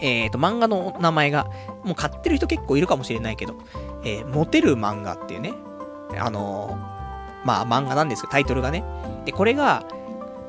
[0.00, 1.46] えっ、ー、と、漫画の名前が、
[1.84, 3.54] もう買ってる人結構いるかもしれないけど、
[4.04, 5.54] え、モテる漫画っていうね、
[6.18, 6.76] あの、
[7.44, 8.82] まあ、漫画なんですけど、タイトルがね。
[9.24, 9.84] で、これが、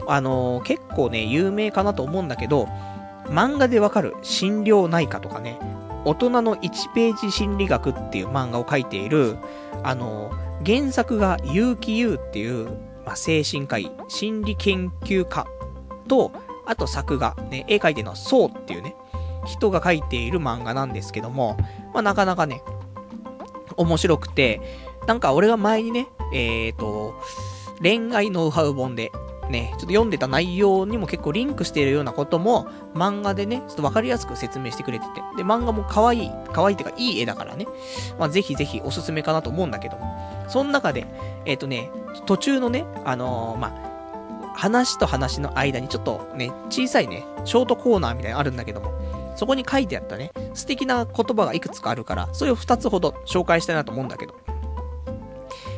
[0.07, 2.67] あの、結構ね、有名かなと思うんだけど、
[3.27, 5.59] 漫画でわかる心療内科とかね、
[6.05, 9.37] 大人の1ページ心理学っていう漫画を書いている、
[9.83, 10.31] あの、
[10.65, 12.69] 原作が結城優っていう、
[13.05, 15.47] まあ、精神科医、心理研究家
[16.07, 16.31] と、
[16.65, 18.95] あと作画、ね、絵描いてるのはそうっていうね、
[19.45, 21.57] 人が書いている漫画なんですけども、
[21.93, 22.63] まあ、なかなかね、
[23.77, 24.61] 面白くて、
[25.07, 27.15] なんか俺が前にね、えっ、ー、と、
[27.81, 29.11] 恋愛ノウハウ本で、
[29.51, 35.21] ね、ちょっと読んでた内容にも結構リンクしているようなことも、漫画でね、ちょっとわかりやすく説明してくれてて。
[35.37, 37.67] で、漫画も可愛い、可愛いっていうか、いい絵だからね。
[38.17, 40.45] まあ、ぜひぜひおすすめかなと思うんだけども。
[40.47, 41.05] その中で、
[41.45, 41.91] えっ、ー、とね、
[42.25, 43.91] 途中のね、あのー、まあ、
[44.53, 48.91] 話と話の間にちょっとね、小さいね、ショートコーナーみたいなのあるんだけども、
[49.35, 54.35] そこに書いてあったね、素敵な言葉がいくつかあるから、それを2つほど紹介したいなと思うんだけど。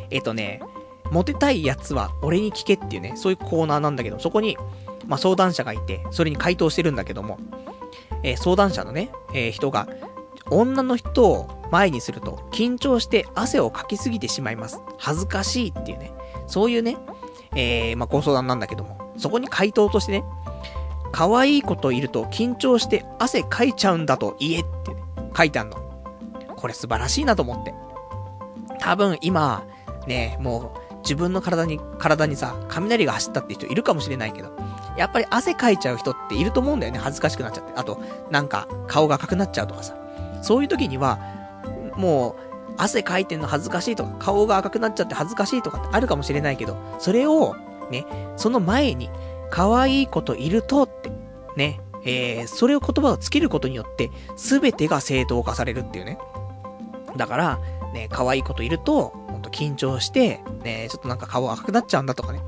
[0.10, 0.62] えっ、とね、
[1.14, 4.58] モテたいやつは俺に聞けっていうね、そういうコーナーなんだけど、そこに、
[5.06, 7.38] まあ、相談者がいて、それに回答してるんだけども、
[8.24, 9.88] えー、相談者のね、えー、人が、
[10.50, 14.82] 女の人を前にすると緊張して汗をかきすぎてしまいます。
[14.98, 16.12] 恥ずかしいっていうね、
[16.48, 16.98] そういうね、
[17.56, 20.24] えー、まあ、ご相談なんだけども、そこに回答としてね、
[21.12, 25.04] 可愛い子といると緊張して汗かいちゃうんだと言えってね、
[25.38, 25.78] 書いてあんの。
[26.56, 27.74] これ素晴らしいなと思って。
[28.80, 29.64] 多分今、
[30.08, 34.52] ね、もう自分の体に、体にさ、雷が走ったって人いるかもしれないけど、
[34.98, 37.00] やっぱり汗かいちゃう人っていると思うんだよね。
[37.00, 37.74] 恥ずかしくなっちゃって。
[37.76, 38.02] あと、
[38.32, 39.96] なんか顔が赤くなっちゃうとかさ。
[40.42, 41.20] そういう時には、
[41.96, 47.56] もう、汗かいてんの恥ずかしいとか、顔が赤くなっちゃって恥ずかしいとかってあるかもしれないけど、それを、
[47.92, 48.06] ね、
[48.38, 49.10] その前に、
[49.52, 51.12] 可愛い子といるとって、
[51.56, 56.18] ね、えー、それを言葉をつけることによって、すべてが正当化されるっていうね。
[57.16, 57.60] だから、
[57.94, 62.42] ね、可愛い子といると、ほんと緊張して、ね、ちょっとなんか顔赤くなっちゃうんだとかね。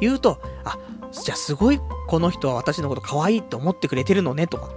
[0.00, 0.78] 言うと、あ、
[1.12, 4.70] じゃあすごいこの人は私のこと可愛いって思ってくれてるのねとか、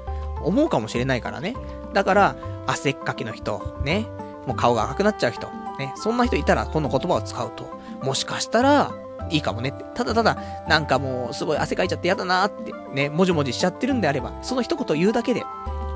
[0.43, 1.55] 思うかもしれないからね。
[1.93, 2.35] だから、
[2.67, 4.05] 汗っかきの人、ね、
[4.45, 5.47] もう顔が赤くなっちゃう人、
[5.79, 7.65] ね、そんな人いたらこの言葉を使うと、
[8.03, 8.91] もしかしたら、
[9.31, 9.85] いいかもねって。
[9.93, 15.43] ただただ、なんかもう、すごい汗かいちゃって嫌だなって、ね、もじもじしちゃってるんであれば、その一言言うだけで、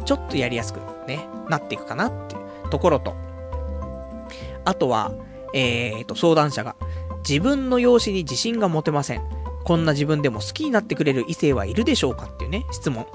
[0.05, 3.15] ちょっとやりやすく、ね、なっていくかなっていうところと、
[4.65, 5.11] あとは、
[5.53, 6.75] えーと、相談者が、
[7.27, 9.21] 自分の容姿に自信が持てません。
[9.63, 13.05] こんな自分でも好きになってくれる異性はいるでしょうかっていうね、質問。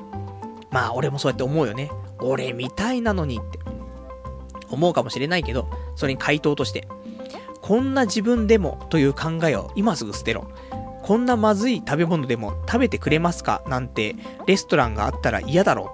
[0.70, 1.90] まあ、俺もそうやって思うよね。
[2.20, 3.58] 俺みたいなのにって。
[4.70, 6.86] 思うかもしれないけど、それに回答として、
[7.62, 10.50] こんな自分でもという考えを今すぐ捨てろ。
[11.02, 13.62] こんなまずい食べ物でも食べてくれますか？
[13.66, 14.14] なんて
[14.46, 15.90] レストランがあったら嫌だろ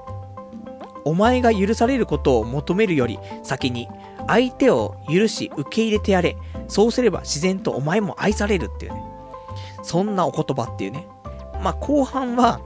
[1.05, 1.11] う。
[1.11, 3.88] お前が許されることを求めるより先に
[4.26, 6.36] 相手を許し受け入れてやれ。
[6.68, 9.04] そうすれば自然とお前も愛されるっていうね。
[9.82, 11.06] そんなお言葉っていうね。
[11.62, 12.60] まあ後半は、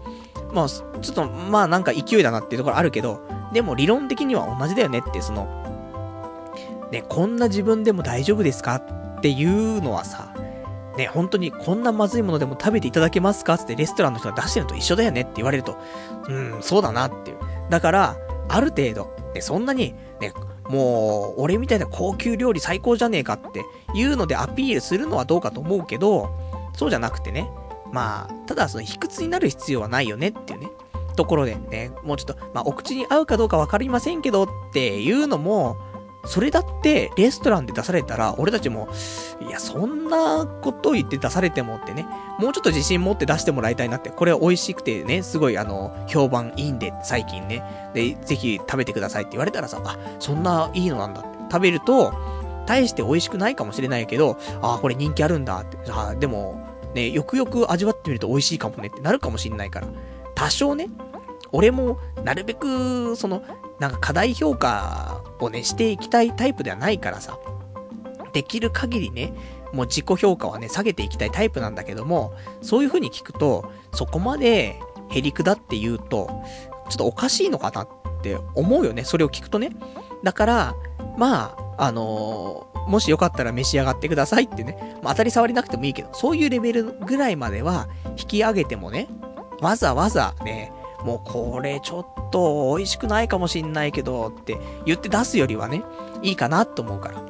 [0.52, 3.20] まあちょっとまあなんか勢いだなっていうところあるけど、
[3.52, 5.46] でも理論的には同じだよねってその、
[6.90, 10.34] ね、こんな自分でも大丈夫ですかっていうのはさ、
[10.96, 15.76] ね、本当にこんなまずいものでも食べていただけますかってレストランの人が出してるのと一緒だよねって言われると、
[16.28, 17.39] うん、そうだなっていう。
[17.70, 18.16] だから、
[18.48, 20.32] ある程度、ね、そんなに、ね、
[20.69, 23.62] もう、俺みたいな高級料理最高じゃねえかって
[23.95, 26.31] いうのでアピールするのはどうかと思うけど、
[26.74, 27.51] そうじゃなくてね、
[27.93, 30.69] まあ、ただその卑屈になる必要はないよねっていうね、
[31.16, 35.77] ところでね、もうちょっと、まあ、お口に合うかどうかわかりませんけどっていうのも、
[36.28, 38.88] それだってレストランで出されたら、俺たちも、
[39.40, 42.06] いや、そんなこと言って出されてもってね、
[42.38, 47.64] もうちょっと自信持って出してもらいたいなって、これ美味しくてね、すごいあの、評判いいんで、最近ね。
[47.94, 51.38] で、ぜひ食べてくださいって言われたらさ、あ、そんないいのなんだって。
[51.50, 52.12] 食べると、
[52.66, 55.78] 大して美味しくないかもしれないけど、あ、これ人気あるんだって。
[55.88, 56.62] あ、でも、
[56.94, 59.88] ね、よくよく味わってみると美味しいかもねってなるかもしんないから。
[60.34, 60.90] 多少ね、
[61.52, 63.42] 俺も、なるべく、その、
[63.78, 67.38] なんか過大評価をね、していきたいタイプではないからさ、
[68.32, 69.32] できる限りね、
[69.72, 74.80] もう自己評価はね、下げていきたいタイプなんだけども、そういう風に聞くと、そこまで
[75.10, 76.42] へりくだって言うと、
[76.88, 77.88] ちょっとおかしいのかなっ
[78.22, 79.70] て思うよね、それを聞くとね。
[80.22, 80.74] だから、
[81.16, 87.88] まあ、あのー、もしよかったら召し上がってくださいってね、まあ、当たり障りなくてもいいけど、そういうレベルぐらいまでは
[88.18, 89.09] 引き上げてもね、
[89.60, 90.72] わざわざね、
[91.05, 95.83] もうこれちょっと美味しくないかもしんないけどって言って出すよりはね、
[96.23, 97.23] いいかなと思うから。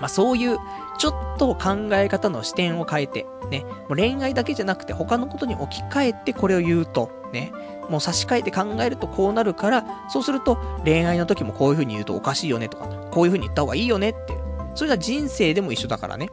[0.00, 0.58] まあそういう、
[0.98, 7.52] ちょっと考え方の視点を変えて、ね、もう恋愛だけじゃなくて他のことに置き換えてこれを言うと、ね、
[7.88, 14.36] もう差し替えて考えるとこうなるから、そうすると恋愛の時もこういう風に言うとおかしいよねとか、こういう風に言った方がいいよねって。
[14.74, 16.30] それは人生でも一緒だからね。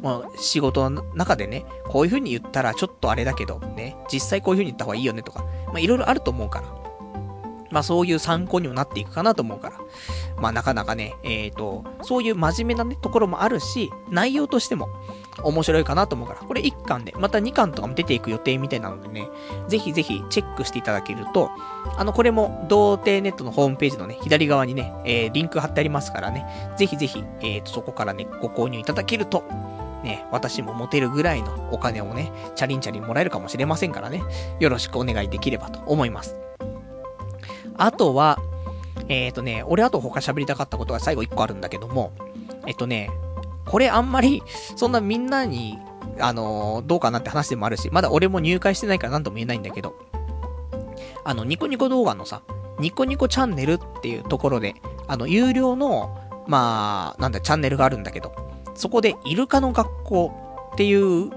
[0.00, 6.86] もう仕事の中でね、こういう風に言ったらちょっとあれだけど、ね、実際こういう風に言った方がいいよねとか、まあいろいろあると思うから。
[7.70, 9.80] まあそういう参考にもなっていくかなと思うから。
[10.40, 14.88] まあなかなかね、えっ、ー、と、そういう真面目なね、ところもあるし、内容としても
[15.42, 19.28] 面白いかなと思うから、これ1巻で、また2巻とかも出ていく予定みたいなのでね、
[19.68, 21.50] ぜひぜひチェックしていただけると、
[21.96, 26.46] あの、これも、童貞ネットのホームページのね、左側にね、えー、リンク貼ってありますからね、
[26.76, 29.44] ぜひぜひ、えっ、ー、と、そこからね、ご購入いただけると、
[30.06, 34.22] ね、私も持てるぐらいのお金をね、チャリンチャリンもらえるかもしれませんからね、
[34.60, 36.36] よろしくお願いできればと思います。
[37.76, 38.38] あとは、
[39.08, 42.12] えっ、ー、とね、俺あと他喋りたかったことが最後1個あるんだけども、
[42.66, 43.10] えっとね、
[43.66, 44.44] これあんまり、
[44.76, 45.76] そんなみんなに、
[46.20, 49.96] あのー、どうかなって話でもあるし、まだ俺も入会してないから何とも言えないんだけど、
[51.24, 52.42] あの、ニコニコ動画のさ、
[52.78, 54.76] ニコニコチャンネルっていうところで、
[55.08, 56.16] あの、有料の、
[56.46, 58.32] まあ、なんだ、チャンネルがあるんだけど、
[58.76, 60.32] そこで、イルカの学校
[60.72, 61.30] っていう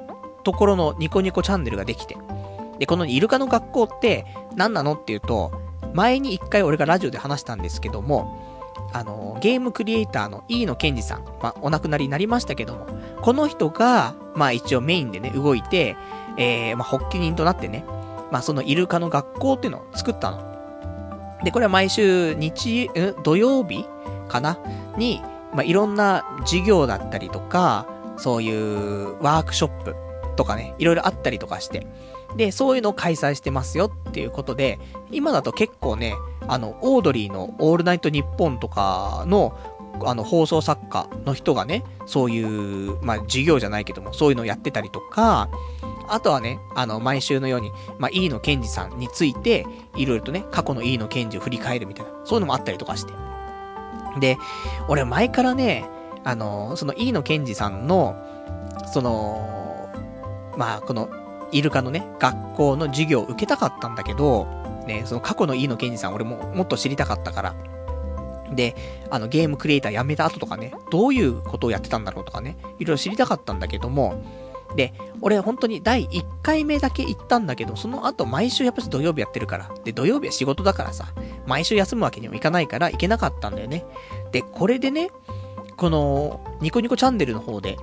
[0.44, 2.18] ところのニコニコチャンネルができて、
[2.78, 4.26] で、このイルカの学校って
[4.56, 5.52] 何なのっていうと、
[5.94, 8.48] 前に一回俺がラジオで話したんですけども、
[8.94, 12.88] あの、ゲームクリエイターの飯野健二さん、まあ、お亡くなりになりましたけども、
[13.22, 15.96] この人が、まあ一応メインでね、動いて、
[16.38, 17.84] えー、まあ発起人となってね、
[18.32, 21.40] まあそのイルカの学校っていうのを作ったの。
[21.44, 22.90] で、これは毎週日、
[23.24, 23.86] 土曜日
[24.28, 24.58] かな？
[24.98, 25.22] に、
[25.54, 29.96] まあいろんな授業だったりとか、そういうワークショップ
[30.36, 31.88] とかね、いろいろあったりとかして、
[32.36, 34.80] で、そういうのを開催してますよっていうことで、
[35.12, 36.14] 今だと結構ね、
[36.48, 39.58] あの、オードリーのオールナイトニッポンとかの、
[40.06, 45.50] あの、放送作家の人がね、そういう、まあ、授業じゃないけども、そういうのをやってたりとか、
[46.08, 49.66] あとはね、あの、毎週のように、まあ、飯野健二さんについて、
[49.96, 53.14] いろいろとね、過去の飯野健二を振り返るみたいな、そういうのもあったりとかして。
[54.20, 54.38] で、
[54.88, 55.86] 俺前からね、
[56.24, 58.16] あの、その飯野健二さんの、
[58.92, 59.90] その、
[60.58, 61.10] まあ、この、
[61.52, 64.46] イルカのね、学校の授業を受けたかったんだけど、
[64.86, 67.56] ね、その過去の飯野健二さん俺ももっと知りたかったから。
[68.54, 68.76] で、
[69.12, 74.22] あのゲームクリエイター辞めた後とかね、どういうことをやってたんだろうとかね、いろいろ知りたかったんだけども、
[74.76, 79.72] で、俺本当に第1回目だけ行ったんだけど、その後毎週やっぱり土曜日やってるから。
[79.84, 81.06] で、土曜日は仕事だからさ、
[81.48, 83.86] 毎週休むわけにもいかないから行けなかったんだよね。
[84.32, 85.10] で、これでね、
[85.78, 87.78] この、ニコニコチャンネルの方で、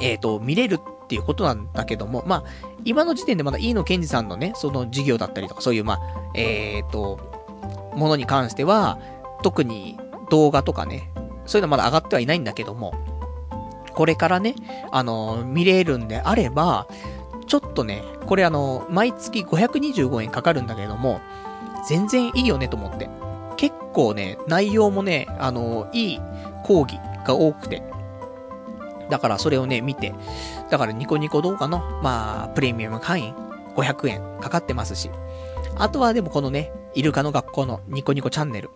[0.00, 2.44] えっ、ー、と、見れるっていうことなんだけども、まあ、
[2.84, 6.00] 今の時点でまだ飯野健二さんのね、その授業だったりとか、そういう、まあ、
[6.34, 8.98] えっ、ー、と、ものに関しては、
[9.42, 9.98] 特に
[10.30, 11.10] 動画とかね、
[11.46, 12.92] そういうのまだ上がってはいないんだけども、
[13.96, 14.54] これからね、
[14.92, 16.86] あの、見れるんであれば、
[17.46, 21.20] ちょっとね、これあの、毎月525円かかるんだけども、
[21.88, 23.08] 全然いいよねと思って。
[23.56, 26.20] 結構ね、内容もね、あの、いい
[26.62, 27.82] 講義が多くて、
[29.08, 30.14] だからそれをね、見て、
[30.70, 33.34] だからニコニコ動画の、まあ、プレミアム会員
[33.76, 35.10] 500円かかってますし、
[35.76, 38.70] あとはでもこのね、イルカの学校のニコニコチャンネル。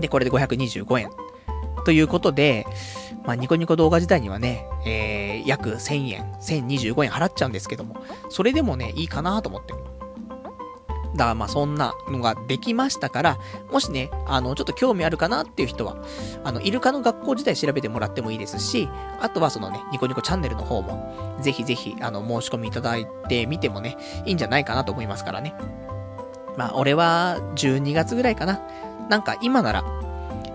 [0.00, 1.10] で、これで525円。
[1.84, 2.66] ということで、
[3.28, 9.74] まあ、ニコニコ動画自体にはね、えー、約1000円、1025円払っちゃうんですけども、それでもね、いいかなと思って。
[9.74, 13.38] だからまあそんなのができましたから、
[13.70, 15.98] もしね、あの、ちょっと興味あるかなっていう人は、
[16.42, 18.88] あの、イルカの学校自体調べてもらってもいいですし、
[19.20, 25.54] あとはそのね、ニコニコチャンネルの方も、ぜひぜひ、あの、申し込みいただいてみてもね、いいんじゃないかなと思いますからね。
[26.56, 28.62] まあ、俺は、12月ぐらいかな。
[29.10, 29.84] なんか今なら、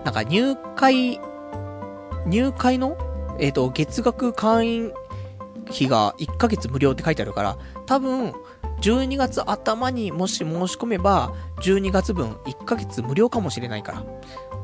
[0.04, 1.20] なんか入会、
[2.26, 2.96] 入会の
[3.38, 4.92] えっ、ー、と、月額会員
[5.68, 8.32] 費が1ヶ月無料って書いてあるから、多分、
[8.80, 14.04] 12月頭にもし申し込めば、12月分1ヶ月無料かもしれないから。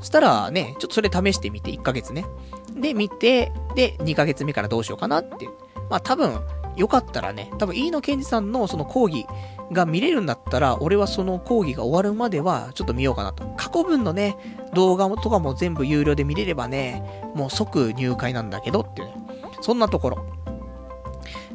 [0.00, 2.26] そしたらね、ちょっとそれ試してみて、1ヶ月ね。
[2.74, 5.48] で、見て、で、2ヶ月目からどうしようかなって。
[5.88, 6.40] まあ多分、
[6.76, 9.26] よかったらね、多分、飯野健二さんのその講義
[9.72, 13.44] が見れるんだったら、俺はその講義が終わるまでは、ちょっと見ようかなと。
[13.56, 14.36] 過去分のね、
[14.74, 19.14] 動画とかも全部有料で見れればね、もう即入会なんだけどっていうね。
[19.60, 20.26] そんなところ。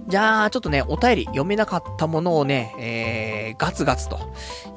[0.08, 4.20] じゃあ、ちょっとね、お便り読めなかったものをね、えー、ガツガツと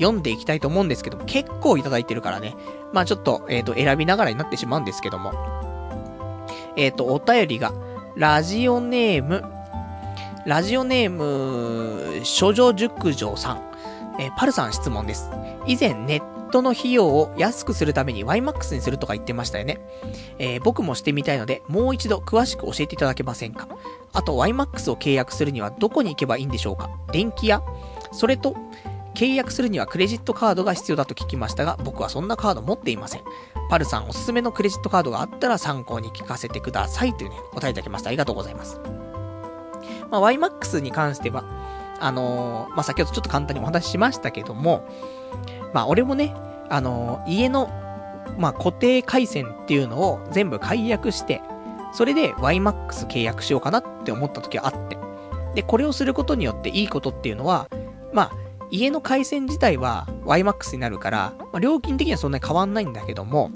[0.00, 2.54] 読んでいきたいと思うんですけども、結構いただいてるからね、
[2.94, 5.32] まあちょっと、えっ、ー、と、選びながらになってしまうんですけども、
[6.76, 7.72] えっ、ー、と、お便りが、
[8.16, 9.44] ラジオネーム、
[10.46, 13.62] ラジオネーム、処女熟女さん、
[14.18, 15.30] えー、パルさん質問です。
[15.66, 19.80] 以前ネットの費用を安くするために YMAX にするとか言ってましたよね。
[20.38, 23.68] えー、僕もしてみたいので、もう一度詳しく教えていただけませんか？
[24.12, 26.90] あと YMAX を契約するにはどこに行けばいいんでしょうか？
[27.12, 27.62] 電気屋？
[28.12, 28.56] それと、
[29.14, 33.22] 契約するにはクレジットカードが必要だと聞きましたが、僕はそんなカード持っていません。
[33.68, 38.08] パルさんおすすめのクレジットカードがあったら参考に聞かせてくださいというね、お答えいただきました。
[38.08, 38.80] ありがとうございます。
[40.10, 41.44] まあ、YMAX に関しては、
[42.00, 44.88] あのー、まあ、先ほどちょっと簡単にお話ししましたけども、
[45.72, 46.34] まあ、俺もね、
[46.68, 47.68] あのー、家の、
[48.38, 51.40] まあ、固定回線っていうのを全部解約して、
[51.92, 54.98] それで YMAX 契約しようかなって思った時があって。
[55.54, 57.68] で、これをすることによっていいことっていうのは、
[58.12, 58.32] まあ、
[58.70, 63.50] 家の回線自体は YMAX になるから、まあ、料金的にはそんなに変わんないんだけども、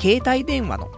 [0.00, 0.90] 携帯電話の、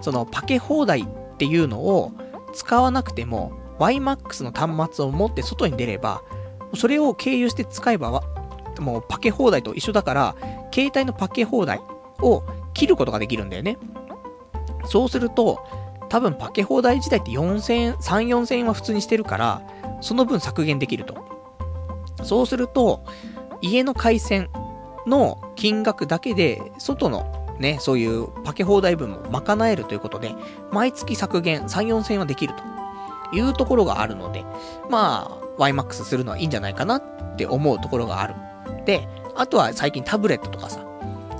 [0.00, 2.12] そのパケ放題っていうのを
[2.52, 6.22] 使わなくても、YMAX の端末を持って外に出れば、
[6.74, 8.22] それを経由して使えば、
[8.82, 10.36] もうパケ放題と一緒だから、
[10.72, 11.80] 携帯のパケ放題
[12.20, 12.42] を
[12.74, 13.78] 切ることができるんだよね。
[14.86, 15.58] そうすると、
[16.08, 19.62] 多分パケ放題自体って4000円、3、4000円は普通にしてるから、
[20.00, 21.16] その分削減できると。
[22.22, 23.04] そうすると、
[23.60, 24.48] 家の回線
[25.06, 27.26] の金額だけで、外の
[27.58, 30.34] ね、そういうパケ放題分も賄えるということで、
[30.70, 32.54] 毎月削減3、4000円はできる
[33.30, 34.44] というところがあるので、
[34.90, 38.34] まあ、YMAX するのはいいんじゃないかなって思うところがある。
[38.86, 40.86] で、あとは最近タブレットとかさ、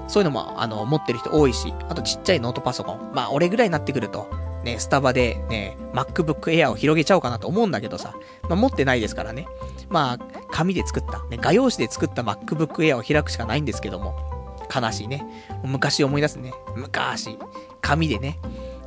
[0.08, 3.12] そういうのも、あの、持ってる人多いし、あとちっちゃいノートパソコン。
[3.14, 4.28] まあ、俺ぐらいになってくると、
[4.62, 9.46] ね、スタバでね、MacBook Air を広げちゃおうかなと思うんだけどさ、まあ、持ってないですからね。
[9.88, 10.18] まあ、
[10.50, 14.16] 紙で作った、ね、画用紙で作った MacBook Air を開くしかないんですけども、
[14.74, 15.24] 悲しいね。
[15.64, 16.52] 昔思い出すね。
[16.74, 17.38] 昔、
[17.80, 18.38] 紙でね、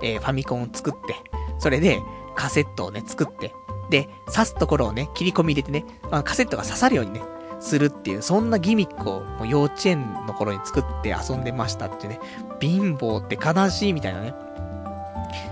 [0.01, 1.15] えー、ファミコンを作って、
[1.57, 2.01] それで、
[2.35, 3.53] カセットをね、作って、
[3.89, 7.21] で、刺すところをね、切り込み入れてね、まあ、カセットが刺さるようにね、
[7.59, 12.19] するっていう、そんなギミックをもう幼稚園の頃に作って遊んでましたってね、
[12.59, 14.33] 貧乏って悲しいみたいなね。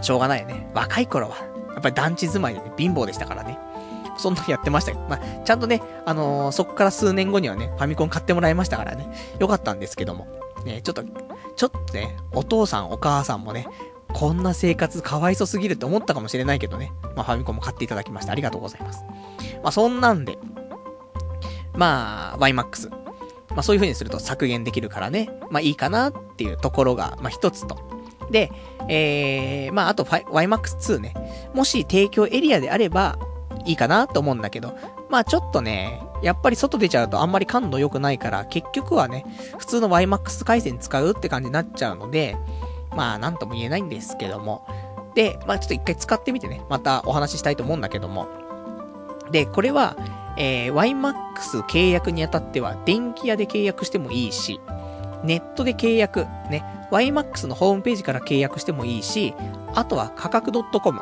[0.01, 0.69] しょうがないよね。
[0.73, 1.37] 若い頃は、
[1.73, 3.59] やっぱり団地住まいでね、貧乏でしたからね。
[4.17, 9.07] そんなのやってましたけど、まあ、ちゃんとね、あのー、そこから数年後にはね、ファミコン買ってもらいましたからね、
[9.39, 10.27] よかったんですけども。
[10.65, 11.03] ね、ちょっと、
[11.55, 13.67] ちょっとね、お父さんお母さんもね、
[14.13, 19.03] こんな生活かわいそすぎるって思ったかもしれないけどね、まあ、ファミコンも買っていただきましてありがとうございます。
[19.61, 20.37] まあ、そんなんで、
[21.77, 22.89] まあ、YMAX。
[22.89, 27.79] まあ、そういう風にすると削減できるからね、まあ、いいかなっていうところが、まあ、一つと。
[28.29, 28.51] で、
[28.89, 31.13] えー、まあ、あと YMAX2 ね。
[31.53, 33.17] もし提供エリアであれば、
[33.67, 34.75] いいかなと思うんだけど、
[35.09, 39.25] まあちょっとね、やっぱり外出ちゃうとあんまり感度良くないから、結局はね、
[39.57, 42.37] 普通の YMAX 回線使うって感じになっちゃうので、
[42.95, 44.65] まあなんとも言えないんですけども。
[45.15, 48.27] で、まあちょっと一回使ってみてね、またお話ししたいと思うんだけども。
[49.31, 49.97] で、これは、
[50.37, 54.61] えー、YMAX 契約にあたっては、電気屋で契約してもいいし、
[55.23, 59.33] ネットで契約、ね、YMAX のホームページから契約してもいいし、
[59.73, 61.01] あとは価格 .com、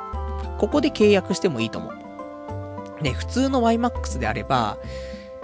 [0.57, 3.03] ここで契約してもいいと思う。
[3.03, 4.77] ね、普通の YMAX であれば、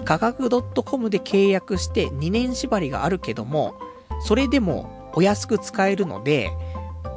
[0.06, 3.76] 価格 .com で契約して2年縛りがあるけども、
[4.22, 6.52] それでもお安く使えるので、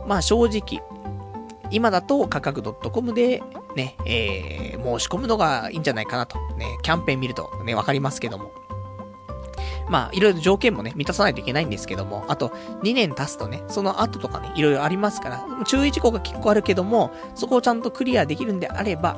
[0.07, 0.83] まあ正直、
[1.71, 3.43] 今だと価格 .com で
[3.75, 6.39] ね、えー、申し込むのがいいんじゃないかなと。
[6.57, 8.53] ね、キャンペーン見るとね、わかりますけども。
[9.89, 12.49] まあ、いろいろ条件もね、満たさないといけないんですけども、あと、
[12.83, 19.17] 2年経つとね、その後とかね、いろいろありますから、注意事項が結構あるけども、そこをちゃんとクリアできるんであれば、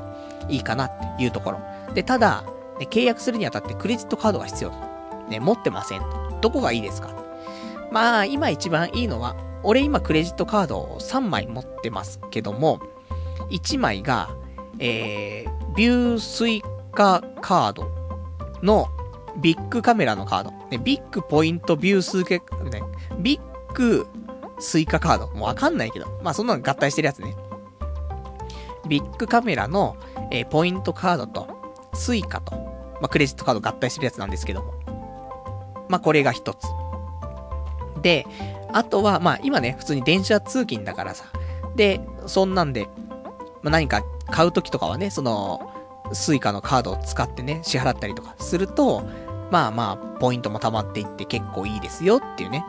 [0.49, 1.59] いいかなっていうところ。
[1.93, 2.43] で、ただ、
[2.79, 4.75] ね、契約するにあたってクレジットカードが必要と。
[5.29, 6.07] ね、持ってませんと。
[6.41, 7.09] どこがいいですか
[7.91, 12.79] まあ、今一番いいのは、俺今クレジットカードを3枚持ってますけども、
[13.49, 14.29] 1枚が、
[14.79, 16.61] えー、ビュースイ
[16.91, 17.87] カカード
[18.63, 18.87] の
[19.41, 20.51] ビッグカメラのカード。
[20.69, 22.81] ね、ビッグポイントビュー数ケ、ね、
[23.19, 24.07] ビッグ
[24.59, 25.27] スイカカード。
[25.27, 26.19] もうわかんないけど。
[26.23, 27.35] まあそんなの合体してるやつね。
[28.87, 29.97] ビッグカメラの、
[30.31, 31.47] えー、ポイントカードと、
[31.93, 32.55] スイカと、
[33.01, 34.73] まあクレジットカード合体してるやつなんですけども。
[35.89, 36.67] まあこれが一つ。
[38.01, 38.25] で、
[38.73, 41.25] あとは、まあ今ね、普通に電車通勤だからさ。
[41.75, 42.87] で、そんなんで、
[43.61, 45.73] まあ何か買うときとかはね、その、
[46.13, 49.03] スイカのカードを使ってね、支払ったりとかすると、
[49.51, 52.65] まあまあ、ポイントも溜まっていって結構いいですよっていうね。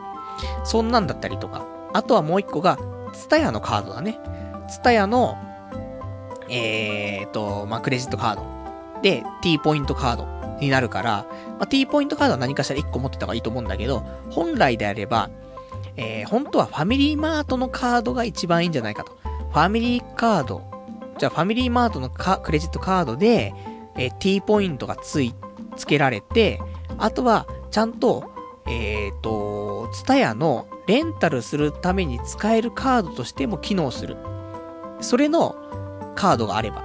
[0.63, 1.65] そんなんだったりとか。
[1.93, 2.77] あとはもう一個が、
[3.13, 4.19] ツタヤのカードだね。
[4.69, 5.37] ツタヤの、
[6.49, 9.01] えーと、まあ、クレジットカード。
[9.01, 10.27] で、T ポイントカード
[10.59, 11.25] になるから、
[11.57, 15.29] まあ、T ポイントカードは何かしら1個持ってた方がいいと思うんだけど、本来であれば、
[16.01, 19.17] えー、本当はファミリーマートのカードが一番いいんじゃないかと。
[19.51, 20.63] ファミリーカード。
[21.17, 23.53] じゃあファミリーマートのクレジットカードで、
[23.97, 25.35] えー、T ポイントがつい、
[25.75, 26.61] つけられて、
[26.97, 28.31] あとは、ちゃんと、
[28.65, 34.15] えっ、ー、と、ツタヤのレンタルするために使えるカードとしても機能する。
[35.01, 35.57] それの
[36.15, 36.81] カードがあれば、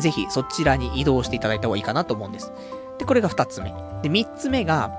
[0.00, 2.52] ぜひそちらに移動していただいた方がいいかなと思うんです。
[2.98, 3.72] で、これが二つ目。
[4.02, 4.90] で、三つ目が、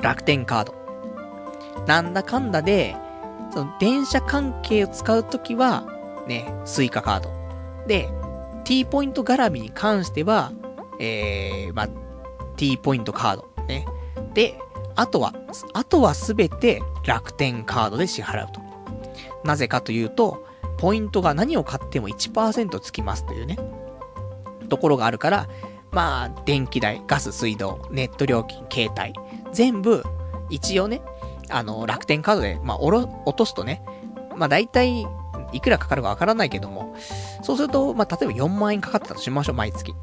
[0.00, 0.81] 楽天カード。
[1.86, 2.96] なんだかんだで、
[3.52, 5.86] その電車関係を使うときは、
[6.26, 7.30] ね、スイカカード。
[7.86, 8.08] で、
[8.64, 10.52] T ポイント絡みに関しては、
[10.98, 11.88] えー、まあ、
[12.56, 13.48] T ポイントカード。
[13.66, 13.86] ね。
[14.34, 14.58] で、
[14.94, 15.34] あとは、
[15.72, 18.60] あとはすべて楽天カードで支払うと。
[19.44, 20.46] なぜかというと、
[20.78, 23.58] ポイントが何を買っても1%つきますというね、
[24.68, 25.48] ところがあるから、
[25.90, 29.12] まあ、電気代、ガス、水道、ネット料金、携帯、
[29.52, 30.02] 全部、
[30.48, 31.02] 一応ね、
[31.52, 33.82] あの、楽天カードで、まあ、おろ、落とすとね、
[34.36, 35.06] まあ、大体、
[35.52, 36.94] いくらかかるかわからないけども、
[37.42, 39.94] そうすると、まあ、例えば4万円かかってたとしましょう、毎月。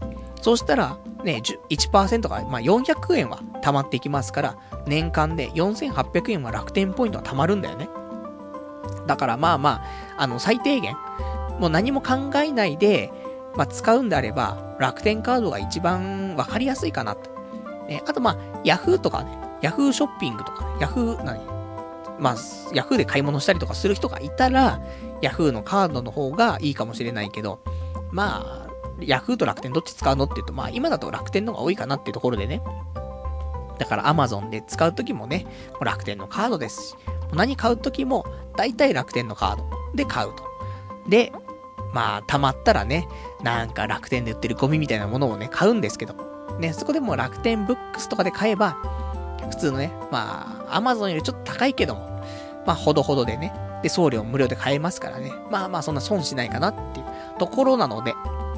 [0.42, 7.90] そうしたら、ね、1%が、まあ、400円は貯まっていきますから、年間で4800円は楽天ポイントは貯まるんだよね。
[9.08, 9.82] だからまあま
[10.18, 10.96] あ、あの、最低限、
[11.60, 13.12] もう何も考えないで、
[13.56, 17.32] まあ、使うんであれば、楽天カードが一番わかりやすいかなと。
[17.88, 21.40] ね、あとまあ、ヤフーとかね、ヤフーショッピングとかね、ヤフー、何？
[22.20, 22.36] まあ、
[22.74, 24.82] ヤフーで買い物したりとかする人がいたら、
[25.22, 27.62] ヤフーのカードの方がいいかもしれないけど、
[28.12, 28.70] まあ、
[29.00, 32.62] ヤフーと楽天どっち使うのって言うと、まあ今だと楽天の方が多いかなっていうところでね。
[33.78, 35.46] だから Amazon で使うときもね、
[35.80, 36.96] も楽天のカードですし、
[37.34, 38.26] 何買うときも
[38.58, 39.64] 大体楽天のカード
[39.96, 40.44] で買うと。
[41.08, 41.32] で、
[41.94, 43.08] まあ、溜まったらね、
[43.42, 46.14] なんか楽天で売ってるゴミみたいなものをね、買うんですけど、
[46.60, 48.76] ね、そこでも楽天ブックスとかで買えば、
[49.50, 52.24] 普通のね、まあ、Amazon よりちょっと高いけども、
[52.66, 53.54] まあ、ほどほどでね、
[53.84, 57.06] で、送料無料で買えますからね、まあまあ、そんな損しないかなっていう
[57.38, 58.14] ところなので、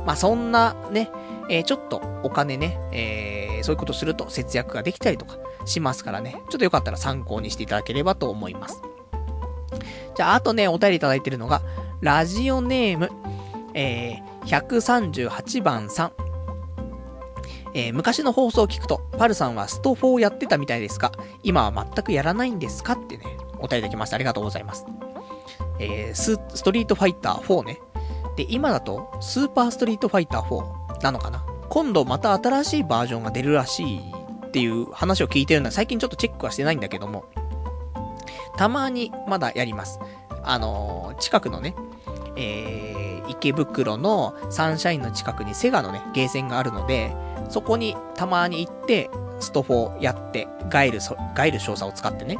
[0.06, 1.12] まあ、そんなね、
[1.50, 8.82] えー、ちょっとお金ね、えー、そういうことすると節約ができたりとかしますからね、ちょっとよかったら参考にしていただければと思います。
[10.16, 11.62] じゃあ、あとね、お便りいただいてるのが、
[12.02, 13.10] ラジオネーム、
[13.74, 16.12] えー、138番さん。
[17.74, 21.12] えー、昔の放送を聞くと、パルさんはスト4やってたみたいですが、
[21.44, 22.94] 今は全くやらないんですか？
[22.94, 23.24] ってね、
[23.60, 24.16] お便りいただきました。
[24.16, 24.86] ありがとうございます。
[25.80, 27.80] えー、ス、ストリートファイター4ね。
[28.36, 31.46] で、今だと、スーパーストリートファイター4なのかな？
[31.70, 34.00] 今度また新しいバージョンが出るらしい
[34.48, 37.26] っていう話を聞いてるのは最近ちょっとチェックはしてないんだけども、
[38.58, 40.00] たまにまだやります。
[40.44, 41.74] あのー、近くのね、
[42.36, 47.16] えー、池袋のサンシャインの近くにセガのね、ゲーセンがあるので、
[47.52, 49.10] そこにたまに行って、
[49.40, 51.00] スト4やって、ガイル、
[51.36, 52.38] ガイル少佐を使ってね、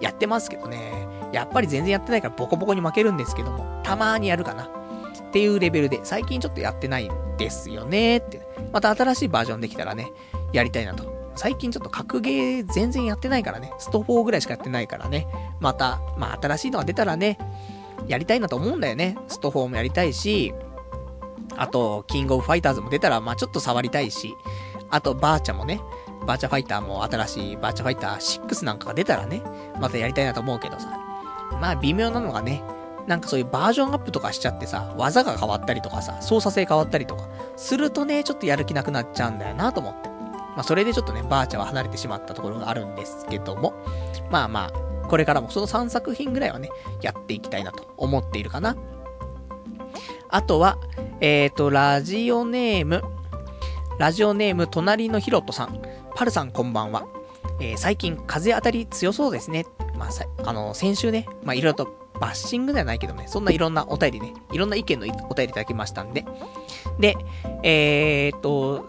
[0.00, 4.64] やってますけどね、やっぱり全然やってないからボコボコに負けるんですけども、たまにやるかな。
[4.64, 8.42] っていうレベルで、最近ちょっとやってないんですよねって。
[8.72, 10.12] また新しいバージョンできたらね、
[10.52, 11.32] やりたいなと。
[11.36, 15.26] 最近ちょっと格ゲー全然やってないからね、スト4ぐらいしかやってないからね、
[15.60, 17.38] また、まあ新しいのが出たらね、
[18.08, 19.16] やりたいなと思うんだよね。
[19.28, 20.52] スト4もやりたいし、
[21.56, 24.34] あと、キングオブファイターズも出たら、まあちょっと触りたいし、
[24.90, 25.80] あと、バーチャもね、
[26.26, 29.42] バーチャファイターも新しいバーチャファイター6なんかが出たらね、
[29.80, 30.98] またやりたいなと思うけどさ。
[31.60, 32.62] まあ微妙なのがね、
[33.06, 40.08] なんかそういうバージョンアップとかしちゃってさ、技が変わったりとかさ、操作性変わったりとか、するとね、ちょっとやる気なくなっちゃうんだよなと思って。
[40.08, 43.74] まあそれでちょっとね、バーチャは離れてしまったところがあるんですけども、
[44.30, 46.70] まあまあ、これからもその3作品ぐらいはね、
[47.02, 48.76] やっていきたいなと思っているかな。
[50.28, 50.78] あとは、
[51.20, 53.02] えっ、ー、と、ラジオネーム、
[54.00, 55.78] ラジオネーム、隣のヒロトさん。
[56.14, 57.06] パルさんこんばんは。
[57.60, 59.66] えー、最近風当たり強そうですね。
[59.98, 66.24] まあ、さ、あの、先週ね、まあ、いろいろとバッシングではないけどね、そんないろんなお便りね、いろんな意見のお便りいただきましたんで。
[66.98, 67.14] で、
[67.62, 68.88] えー、っと、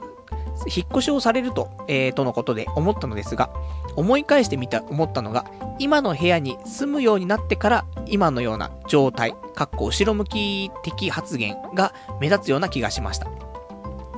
[0.65, 3.53] 引っ越しをされると、えー、とのことで思ったのですが、
[3.97, 5.43] 思い返してみた、思ったのが、
[5.77, 13.50] 今の部屋に住むようになってから、今のような状態、かっこ後ろ向き的発言が目立つような気がしました。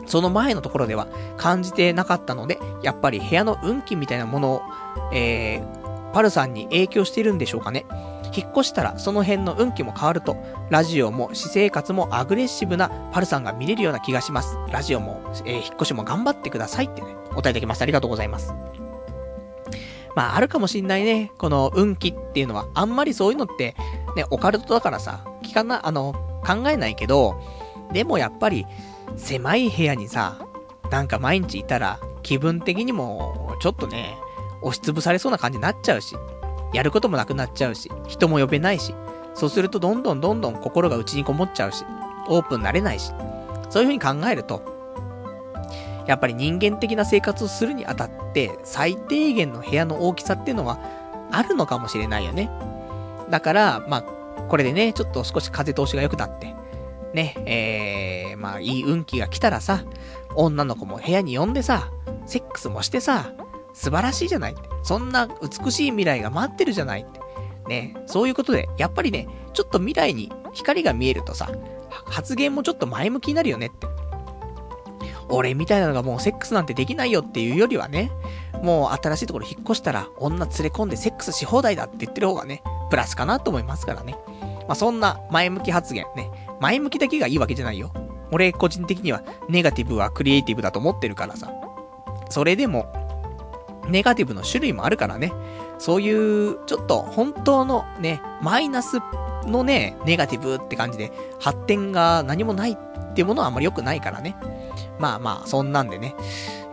[0.05, 1.07] その前のところでは
[1.37, 4.61] 感じてなかったので、やっぱり部屋の運気みたいなものを、
[5.13, 7.85] えー、パルさんに影響してるんでしょうかね。
[8.35, 10.37] 引っ越したらその辺の運気も変わると、
[10.69, 14.57] ラジオも私生活もアグレッシブなパルさんが見れるような気がします。
[14.71, 17.83] ラジオも、えー、引っ越しも頑張ってくださいってね、お答えいただきました。
[17.83, 18.53] ありがとうございます。
[20.15, 21.31] まあ、あるかもしんないね。
[21.37, 23.75] この運気っていうのは、あんまりそういうのって、
[24.15, 26.13] ね、オカルトだからさ、聞かな、あの、
[26.45, 27.41] 考えないけど、
[27.91, 28.67] でもやっぱり、
[29.17, 30.37] 狭い部屋にさ、
[30.89, 34.17] なんか毎日いたら、気分的にも、ちょっとね、
[34.61, 36.15] 押しつぶされそうな感じになっちゃうし、
[36.73, 38.93] やることもなくなっちゃうし、人も呼べないし、
[39.33, 41.85] そうするとどんどんどんどん心が内にこもっちゃうし、
[42.27, 43.13] オープンになれないし、
[43.69, 44.61] そういう風に考えると、
[46.07, 50.79] やっぱり人間的な生活をするにあたって、最低限の部屋の大きさっていうのは
[51.31, 52.49] あるのかもしれないよね。
[53.29, 54.03] だから、まあ、
[54.49, 56.53] これでね、ちょっと少し風通しが良くなって、
[57.13, 59.83] ね、えー、まあ、いい運気が来たらさ、
[60.35, 61.91] 女の子も部屋に呼んでさ、
[62.25, 63.33] セックスもしてさ、
[63.73, 64.55] 素晴らしいじゃない？
[64.83, 67.05] そんな美しい未来が待ってるじゃない？
[67.67, 71.49] ね、そういうことで、やっぱりね、ちょっと未来に光が見えるとさ、
[71.89, 73.87] 発言もちょっと前向きになるよねって。
[75.29, 78.11] 俺みたいなのがもうセックスなんてできないよっていうよりはね、
[78.61, 84.15] もう新しいところ引っ越したら女連れ込んでセックスし放題だって言ってる方がね、プラスかなと思いますからね。
[84.67, 86.29] まあ、そんな前向き発言ね。
[86.63, 87.91] 前向きだけがいいわけじゃないよ。
[88.31, 91.51] 俺個人的にはネガティブはクリエイティブだと思ってるからさ。
[92.29, 92.87] それでも、
[93.89, 95.33] ネガティブの種類もあるからね。
[95.77, 96.09] そうい
[96.51, 98.99] う、ちょっと本当のね、マイナス
[99.45, 104.37] のね、ネガティブって感じで、発展が何もないっていうものはあんまり良くないからね。
[104.99, 106.15] まあまあ、そんなんでね、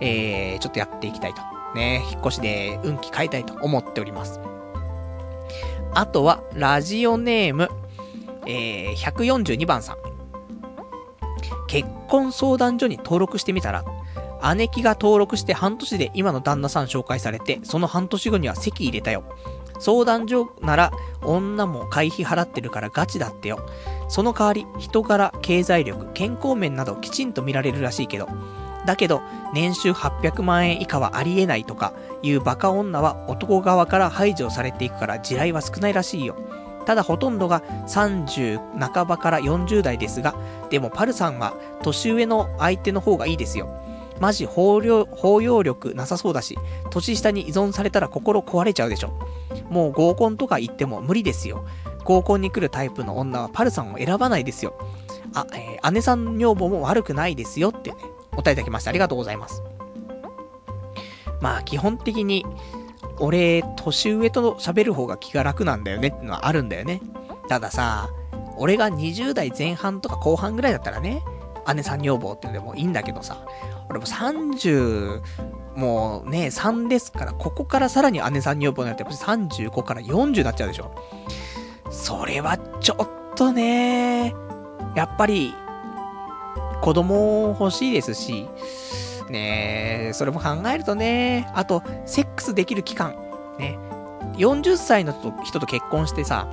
[0.00, 1.42] えー、ちょっとやっていきたいと。
[1.74, 4.40] ね、引っ越しで運気変えたいと思っております。
[5.94, 7.68] あとは、ラジオネーム、
[8.46, 9.96] えー、142番さん。
[11.66, 13.84] 結婚相談所に登録してみたら、
[14.54, 19.24] 姉貴が登録して半年で今の旦那さん紹介されて、その半年後には席入れたよ。
[19.78, 20.92] 相談所なら
[21.22, 23.66] 女も会費払ってるからガチだってよ。
[24.08, 28.28] その代わり人柄、経済力、健康面などきちんと見られるらしいけど。
[28.86, 29.20] だけど、
[29.52, 31.92] 年収800万円以下はありえないとか
[32.22, 36.36] いうバカ女は男側から排除されていくから地雷は少ないらしいよ。
[36.86, 40.34] ただほとんどが30半ばから40代ですが、
[40.70, 43.68] でもパルさんは年上の相手の方がいいですよ。
[44.20, 46.58] マジ包容包容力なさそうだし、
[46.90, 49.12] 年下に依存されたら心壊れちゃうでしょ。
[49.70, 51.64] もう合コンとか行っても無理ですよ。
[52.04, 54.74] 合コンに来るタイプの女はパルさんを選ばないですよ。
[55.34, 57.96] あ、えー、姉さん女房も悪くないですよってね、
[58.32, 58.90] お答えいただきました。
[58.90, 59.62] ありがとうございます。
[61.40, 62.44] まあ、基本的に、
[63.20, 67.00] 俺、年上と喋る方が気が楽なんだよねってのはあるんだよね。
[67.48, 68.08] たださ、
[68.56, 71.22] 俺が20代前半とか後半ぐらいだったらね、
[71.74, 73.44] 姉さん女房っていうのでもいいんだけどさ、
[73.88, 75.20] 俺も30、
[75.76, 80.92] もうね、3ですから、ここからさらに姉さん女房になってやっぱり35から40になっちゃうでしょ。
[81.90, 84.34] それはちょっとね、
[84.94, 85.54] やっぱり、
[86.80, 88.48] 子供欲しいですし、
[89.30, 93.14] ねそれも考えるとね、あと、セックスできる期間、
[93.58, 93.78] ね、
[94.36, 96.48] 40歳の人と結婚してさ、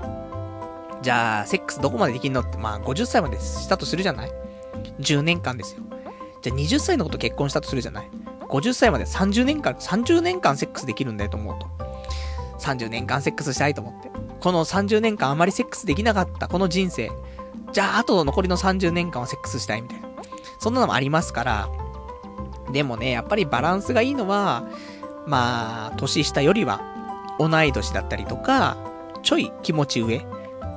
[1.01, 4.31] じゃあ、セックスどこまでできんのって、まあ、50歳までしたとするじゃない
[4.99, 5.83] ?10 年間ですよ。
[6.41, 8.09] じゃあ20歳の子と結婚したとするじゃない
[8.49, 11.67] ?50 歳まで30年間、30年間セックスできるんだよと思うと。
[12.59, 14.09] 30年間セックスしたいと思って。
[14.39, 17.11] この30年間あまりセックスできなかったこの人生。
[17.73, 20.07] じゃあ、あと残りの30年間はセックスしたいみたいな。
[20.59, 21.69] そんなのもありますから。
[22.71, 24.63] でもね、やっぱりバランスがいいのは、
[25.25, 26.81] まあ、年下よりは、
[27.39, 28.77] 同い年だったりとか、
[29.23, 30.25] ちょい気持ち上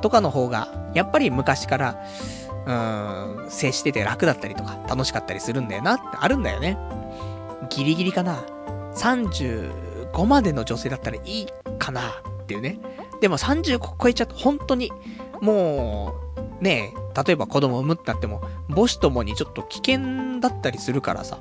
[0.03, 1.97] とかの方が、やっぱり昔から、
[2.67, 6.77] うーん、接してて楽だったりとか、楽しかったりするんだよなってあるんだよね。
[7.71, 8.43] ギリギリかな。
[8.95, 11.47] 35までの女性だったらいい
[11.79, 12.79] かなっていうね。
[13.21, 14.93] でも35超えちゃって本当に、
[15.41, 16.15] も
[16.61, 21.39] う、ねえ、例えば子供産むってなっても、母子ともにちょっと危険だったりするからさ。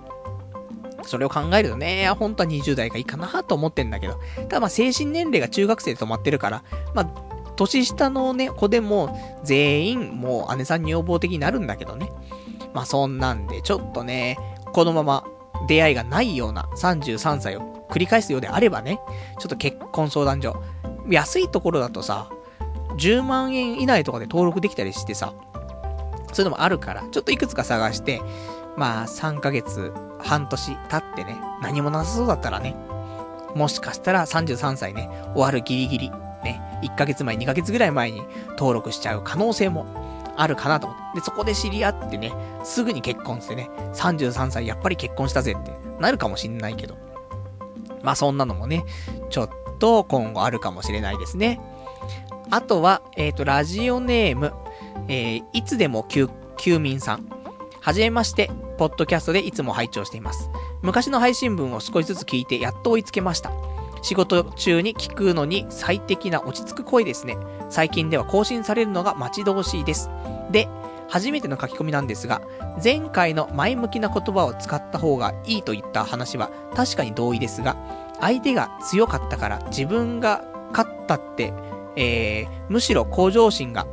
[1.03, 4.19] それを考えるとね、本当は20代がいいかなと思ってんだけど。
[4.35, 6.63] ただまあ精神年齢が中学生で止まってるから、
[6.93, 12.11] まあ年下のね、子でも、全員、もう姉さん女房的になるんだけどね。
[12.73, 14.37] まあそんなんで、ちょっとね、
[14.71, 15.25] このまま
[15.67, 19.01] 出会いがないような33歳を繰り返すようであればね、
[19.39, 20.61] ちょっと結婚相談所。
[21.09, 22.29] 安いところだとさ、
[22.97, 25.33] 10万円以内とかで登録できたりしてさ、
[26.31, 28.21] そういうのもあるから、ちょっといくつか探して、
[28.79, 32.77] まあ3ヶ月、半年経ってね、何もなさそうだったらね、
[33.53, 36.09] もしかしたら33歳ね、終わるギリギリ、
[36.45, 39.85] ね、1ヶ月前、2ヶ月ぐらい前に登録しちゃう可能性も
[40.37, 41.19] あるかなと思って。
[41.19, 42.31] で、そこで知り合ってね、
[42.63, 46.95] すぐに結婚してね、33歳やっぱり結婚したぜってなるかもしんないけど。
[48.01, 48.85] まあそんなのもね、
[49.29, 49.49] ちょっ
[49.79, 51.59] と今後あるかもしれないですね。
[52.49, 54.53] あとは、えっ、ー、と、ラジオネーム、
[55.09, 57.38] えー、いつでも休、休眠さん。
[57.81, 60.49] はじめまして、ポッドキャストでいつも拝聴しています。
[60.81, 63.51] 昔の配信文を少しずつ聞いてやっと追いつけました。
[64.01, 67.37] 仕事中に聞くのに最適な落ち着く声ですね。
[67.69, 70.09] 最近では更新されるのが待ち遠しいです。
[70.51, 70.67] で、
[71.09, 72.41] 初めての書き込みなんですが、
[72.83, 77.77] 前回の前向きな言葉を使った方がいいといった話は確かに同意ですが、
[78.19, 81.53] 相手が強かったから自分が勝ったって、
[81.95, 83.87] えー、むしろ向上心が、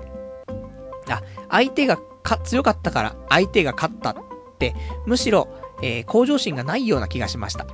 [1.08, 4.16] あ、相手がか強かったから相手が勝ったっ
[4.58, 4.74] て、
[5.06, 5.48] むしろ、
[5.82, 7.66] えー、向上心がないような気がしました。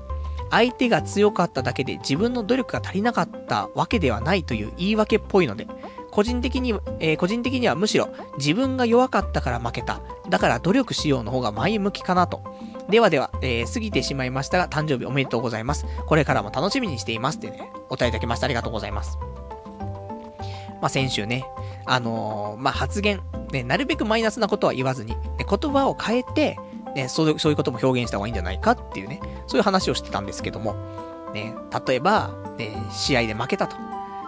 [0.51, 5.66] 相手が強かっただけで自分の努力が足りなかったわけではないという言い訳っぽいので、
[6.11, 10.03] 個人的に、えー、個人的にはむしろ自分が弱かったから負けた。
[10.29, 12.43] だから努力しようの方が前向きかなと。
[12.91, 15.87] ではでは、えー、過ぎてしまいましたが、誕生日おめでとうございます。
[16.07, 19.19] これからも楽しみにしていますってね、お答えいただきましたありがとうございます。
[20.83, 21.45] まあ、先週ね、
[21.87, 23.23] あのー、まあ、発言、
[23.53, 26.59] ね、なるべくマイナスなことは言わずに、ね、言葉を変えて、
[26.97, 30.75] ね、そういう、そういうことも表現した方がいいんじゃないかっていうね、そういう話をしてたんですけども、
[31.33, 31.55] ね、
[31.87, 33.77] 例えば、ね、試合で負けたと。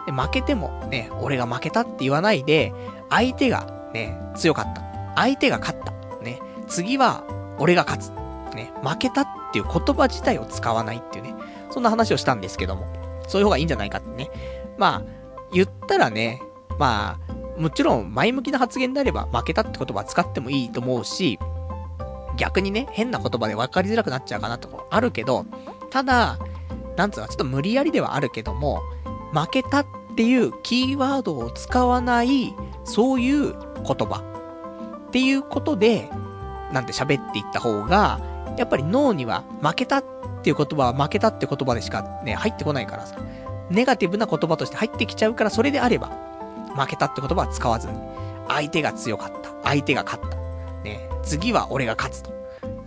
[0.07, 2.73] で負けても、ね、俺が負けたって言わないで、
[3.11, 4.83] 相手が、ね、強かった。
[5.17, 5.93] 相手が勝った。
[6.23, 7.25] ね、次は、
[7.59, 8.09] 俺が勝つ。
[8.55, 11.35] ね、負けたっていう言葉自体を使わないっていうね、
[11.71, 12.87] そんな話をしたんですけども、
[13.27, 14.31] そういう方がいいんじゃないかってね。
[14.79, 15.24] まあ、
[15.55, 16.43] 言ったらね、
[16.79, 21.39] まあ、もちろん前向きな発言であれば負けたって言葉使ってもいいと思うし、
[22.37, 25.47] 逆にね、変な言葉で分かりづらくなっちゃうかなところあるけど、
[25.91, 26.39] ただ、
[26.97, 28.81] なんつうの、ちょっと無理やりではあるけども、
[29.33, 29.87] 負けたっ
[30.17, 32.55] ていうキーワードを使わない、
[32.85, 34.23] そういう言葉
[35.07, 36.09] っていうことで、
[36.73, 38.21] なんて喋っていった方が、
[38.57, 40.05] やっぱり脳には負けたっ
[40.43, 43.17] ていう言葉は負けたって言葉でしかね、入ってこないからさ。
[43.75, 46.11] ネガティブな言葉として入ってきちゃうから、それであれば、
[46.77, 47.95] 負けたって言葉は使わずに、
[48.49, 49.51] 相手が強かった。
[49.65, 50.37] 相手が勝った。
[50.83, 52.33] ね、次は俺が勝つと。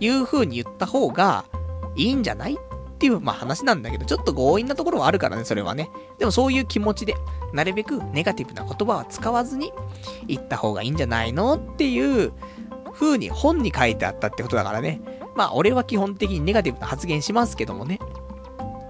[0.00, 1.44] いう風に言った方が、
[1.96, 2.58] いいんじゃないっ
[2.98, 5.90] ていう、まあ話なんだけど、ちょっと強引なところはあるからね、それはね。
[6.18, 7.14] でもそういう気持ちで、
[7.52, 9.72] なるべくネガティブな言葉は使わずに、
[10.26, 12.32] 言った方がいいんじゃないのっていう
[12.92, 15.00] 風に本に書いてあったってことだからね。
[15.34, 17.98] まあ俺は基本的にネガティブな発言しますけどもね。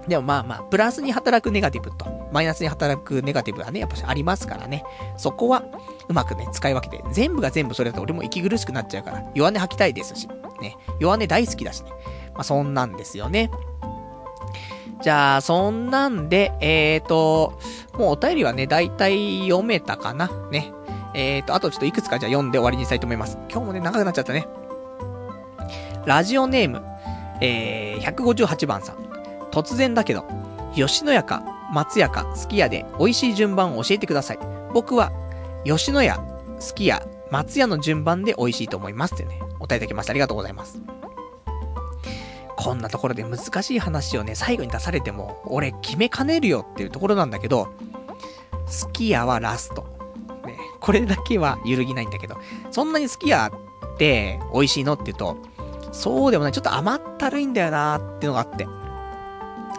[0.09, 4.83] でもまあまあ、プラスに働くネガティブと、マイナスに働くネガティブはね、やっぱありますからね。
[5.17, 5.63] そこは、
[6.07, 10.27] うまくね、使い分けて、全部が全部それだと俺も息苦しくなっちゃうから、弱音吐きたいですし、
[10.61, 10.75] ね。
[10.99, 11.91] 弱音大好きだしね。
[12.33, 13.49] まあそんなんですよね。
[15.01, 17.57] じゃあ、そんなんで、えーと、
[17.97, 20.73] もうお便りはね、だいたい読めたかなね。
[21.13, 23.37] えーと、あとちょっといくつかじゃあ読んで終わりにしたいと思います。
[23.49, 24.47] 今日もね、長くなっちゃったね。
[26.05, 26.83] ラジオネーム、
[27.41, 29.08] えー、158番さん。
[29.51, 30.25] 突然だけど、
[30.75, 34.39] 吉野家か松屋か好き家で美味しい順番を教えてください。
[34.73, 35.11] 僕は、
[35.65, 37.01] 吉野家、好き家、
[37.31, 40.11] 松屋の順番で美味しいと思いますってね、お答えいただきました。
[40.11, 40.81] ありがとうございます。
[42.55, 47.69] こんなところで難しい話をね、最後に出されても、俺決めかねるよっていうところなんだけど、
[48.67, 49.85] すき家はラスト。
[50.45, 52.35] ね、これだけは揺るぎないんだけど、
[52.71, 55.37] そんなにすき家って美味しいのって言うと、
[55.91, 58.67] そうでもない、ちょっと甘ったるいんだよなーっていうのがあって。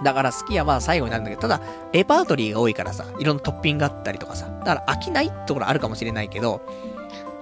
[0.02, 1.60] だからすき家は最後になるんだけど、ただ、
[1.92, 6.62] レパートリーが多いからさ、いろんなトッピングがあったりとかさ、だから飽きないところあるかもしれないけど、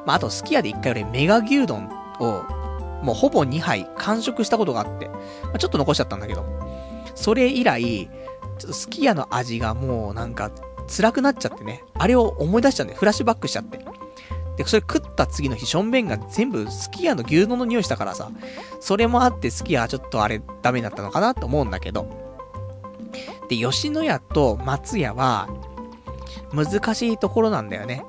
[0.06, 1.88] まあ、あとすき家で一回俺メガ牛丼
[2.20, 2.42] を
[3.02, 6.44] もうほぼ2杯完食したことがあって、まあ、ちょっと残しちゃったんだけど、
[7.14, 8.08] それ以来、
[8.58, 10.50] ちょっとすき家の味がもうなんか
[10.88, 13.78] 辛くなっちゃってね、あれを思い出しちゃうんで、フラッシュバックしちゃって。
[14.56, 18.30] で、それ食った次の日、しょんべんが全部すき家の牛丼の匂いしたからさ、
[18.80, 22.27] それもあってすき家はちょっとあれダメだったのかなと思うんだけど。
[23.48, 25.48] で、吉野家と松屋は、
[26.52, 28.04] 難しいところなんだよね。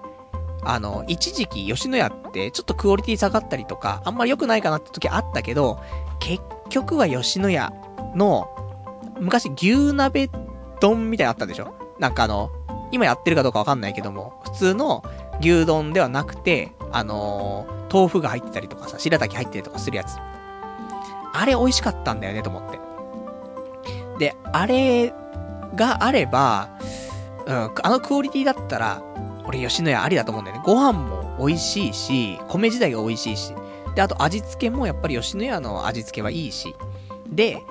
[0.63, 5.79] あの、一時期吉野家ってちょっとクオリティ下がったりとか、あんまり良くないかなって時あったけど、
[6.19, 7.71] 結局は吉野家
[8.15, 8.49] の、
[9.19, 10.29] 昔牛鍋
[10.79, 11.73] 丼みたいなのあったでしょ？
[11.99, 12.49] なんかあの、
[12.91, 15.03] 今やってるかどうかわかんないけども、普通の
[15.41, 20.17] 牛丼ではなくて、あのー、豆腐が入ってたりとかさ、白滝入ってたりとかするやつ。
[21.33, 22.79] あれ美味しかったんだよね、と思って。
[24.19, 25.13] で、あれ
[25.75, 26.69] があれば、
[27.47, 29.01] うん、あのクオリティだったら、
[29.47, 30.63] 俺吉野家ありだと思うんだよね。
[30.63, 33.53] ご飯も美味しいし、米自体が美味しいし。
[33.95, 36.75] で、あと味付けもやっぱり吉野家の味付けはいいし。
[37.27, 37.63] で、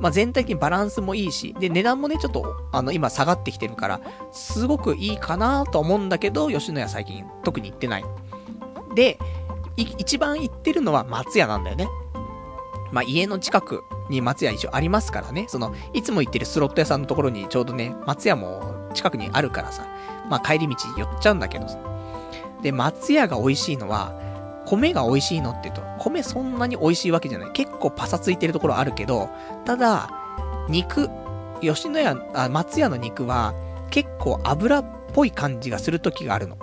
[0.00, 4.00] まあ、全体的にバランスもいいし、で、値段もね、ちょっと、あの、今下がってきてるから、
[4.32, 8.04] すごくいいかなと思うんだけど、吉野家最近特に行ってない。
[8.94, 9.18] で、
[9.76, 11.86] 一番行ってるのは松屋なんだよね。
[12.92, 15.46] まあ、家の近くに松屋一応ありますからね。
[15.48, 19.86] その、いつも行ってるスロット屋さんのところにちょうどね、松屋も近くにあるからさ。
[20.28, 21.78] まあ帰り道寄っちゃうんだけどさ。
[22.62, 24.12] で、松屋が美味しいのは、
[24.66, 27.52] 米が美味しいのって言うと、米そんなに美味しいわけじゃない。
[27.52, 29.30] 結構パサついてるところあるけど、
[29.64, 30.10] ただ、
[30.68, 31.08] 肉、
[31.60, 33.54] 吉野家、あ、松屋の肉は、
[33.90, 36.56] 結構油っぽい感じがする時があるの。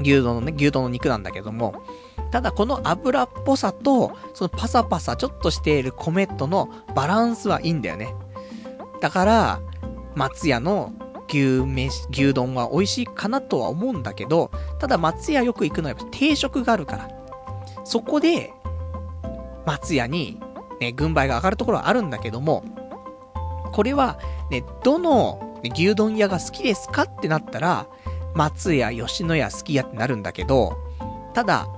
[0.00, 1.74] 牛丼のね、牛丼の肉なんだけども、
[2.34, 8.12] ただこの油っぽさと、そのパサパサちょっとしている米とのバランスはいいんだよね。
[9.00, 9.60] だから、
[10.16, 10.92] 松屋の
[11.28, 14.50] 牛飯、牛丼は美味しいかなとは思うんだけど、
[14.80, 17.08] ただ松屋よく行くのはやっぱ定食があるから。
[17.84, 18.52] そこで、
[19.64, 20.40] 松屋に、
[20.80, 22.64] ね、軍配が上がるところはあるんだけども、
[23.70, 24.18] これは、
[24.50, 27.86] ね、どの、牛丼屋が好きですかってなったら、
[28.34, 30.76] 松屋、吉野家好きやってなるんだけど、
[31.32, 31.68] ただ、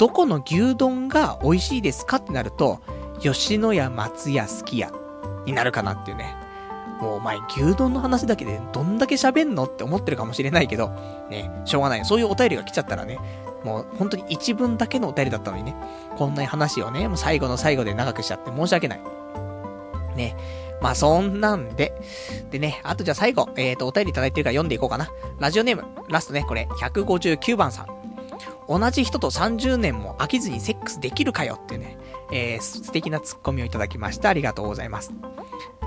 [0.00, 2.80] どこの牛丼が美味しいですかってなると、
[3.20, 4.90] 吉野家、松屋、好きや、
[5.44, 6.34] になるかなっていうね。
[7.02, 10.88] もうお前牛丼の話だけでどんだけ喋んのって思ってるかもしれないけど、
[11.28, 12.04] ね、しょうがない。
[12.06, 13.18] そういうお便りが来ちゃったらね、
[13.62, 15.74] もう本当に一文だけのお便りだったのにね、
[16.16, 19.00] こんな話をね、もう最後の最後で長くしちゃって申し訳ない。
[20.16, 20.34] ね。
[20.80, 21.92] まあそんなんで、
[22.50, 25.10] でね、あとじゃあ最後、えっ、ー、と、お便りいただいてるから読んでいこうかな。
[25.38, 27.99] ラジオネーム、ラストね、これ、159番さん。
[28.70, 31.98] 同じ人と30年も飽きずにセックスできるかよっていうね、
[32.30, 34.28] えー、素敵なツッコミをいただきました。
[34.28, 35.12] ありがとうございます。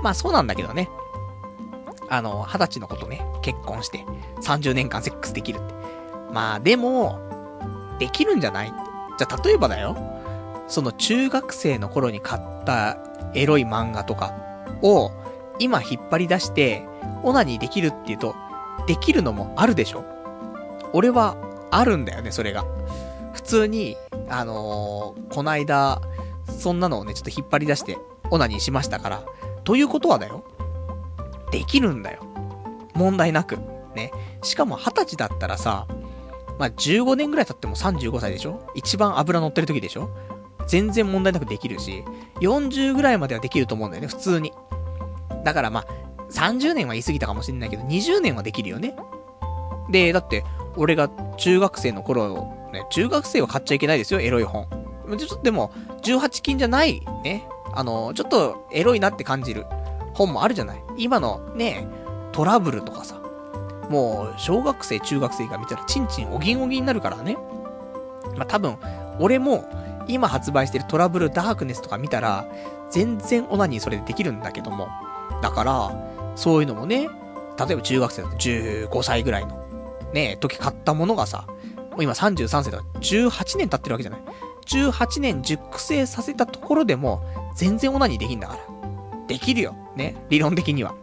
[0.02, 0.90] まあそうなんだけどね。
[2.10, 4.04] あの、二十歳の子とね、結婚して、
[4.42, 5.74] 30年間セックスできるって。
[6.30, 7.18] まあでも、
[7.98, 8.72] できるんじゃない？
[9.16, 9.96] じゃあ例えばだよ。
[10.68, 12.98] その中学生の頃に買った
[13.34, 14.34] エロい漫画とか
[14.82, 15.10] を、
[15.58, 16.86] 今引っ張り出して、
[17.22, 18.34] オナニーできるって言うと、
[18.86, 20.04] できるのもあるでしょ？
[20.92, 21.36] 俺は、
[21.70, 22.64] あるんだよね、それが。
[23.34, 23.96] 普通に、
[24.30, 26.00] あのー、こないだ、
[26.46, 27.98] そんなのをね、ちょっと引っ張り出して、
[28.30, 29.22] オナニーしましたから。
[29.64, 30.44] ということはだよ。
[31.50, 32.22] できるんだよ。
[32.94, 33.58] 問題なく。
[33.94, 34.12] ね。
[34.42, 35.86] しかも二十歳だったらさ、
[36.58, 38.66] まあ、15年ぐらい経っても35歳でしょ？
[38.74, 40.08] 一番油乗ってる時でしょ？
[40.66, 42.04] 全然問題なくできるし、
[42.40, 44.52] 40ぐらいまではできると思うんだよね、普通に。
[45.44, 45.86] だからまあ、
[46.30, 48.96] 30年は言い過ぎたかもしれないけど、20年はできるよね。
[49.90, 50.44] で、だって、
[50.76, 54.66] 俺が中学生の頃、ね、中学生は買っちゃいけないですよ、エロい本。
[55.18, 55.72] ちょっとでも、
[56.02, 57.46] 18金じゃない、ね。
[57.72, 59.66] あの、ちょっとエロいなって感じる
[60.14, 60.82] 本もあるじゃない。
[60.96, 61.86] 今のね、
[62.32, 63.20] トラブルとかさ。
[63.90, 67.36] もう、小学生、中学生が見たら、チンチンおぎんおぎんになるからね。
[68.36, 68.76] まあ、多分、
[69.18, 69.64] 俺も、
[70.06, 72.46] 今発売してるトラブルダークネスとか見たら、
[72.90, 74.88] 全然オナニーそれでできるんだけども。
[75.42, 75.92] だから、
[76.36, 77.08] そういうのもね、
[77.58, 79.64] 例えば中学生だと15歳ぐらいの、
[80.12, 81.46] ね、時買ったものがさ、
[81.94, 84.20] もう今33歳だから18年経ってるわけじゃない。
[84.66, 87.22] 18年熟成させたところでも、
[87.54, 88.60] 全然オナニーできんだから。
[89.28, 89.76] できるよ。
[89.96, 90.16] ね。
[90.28, 90.94] 理論的には。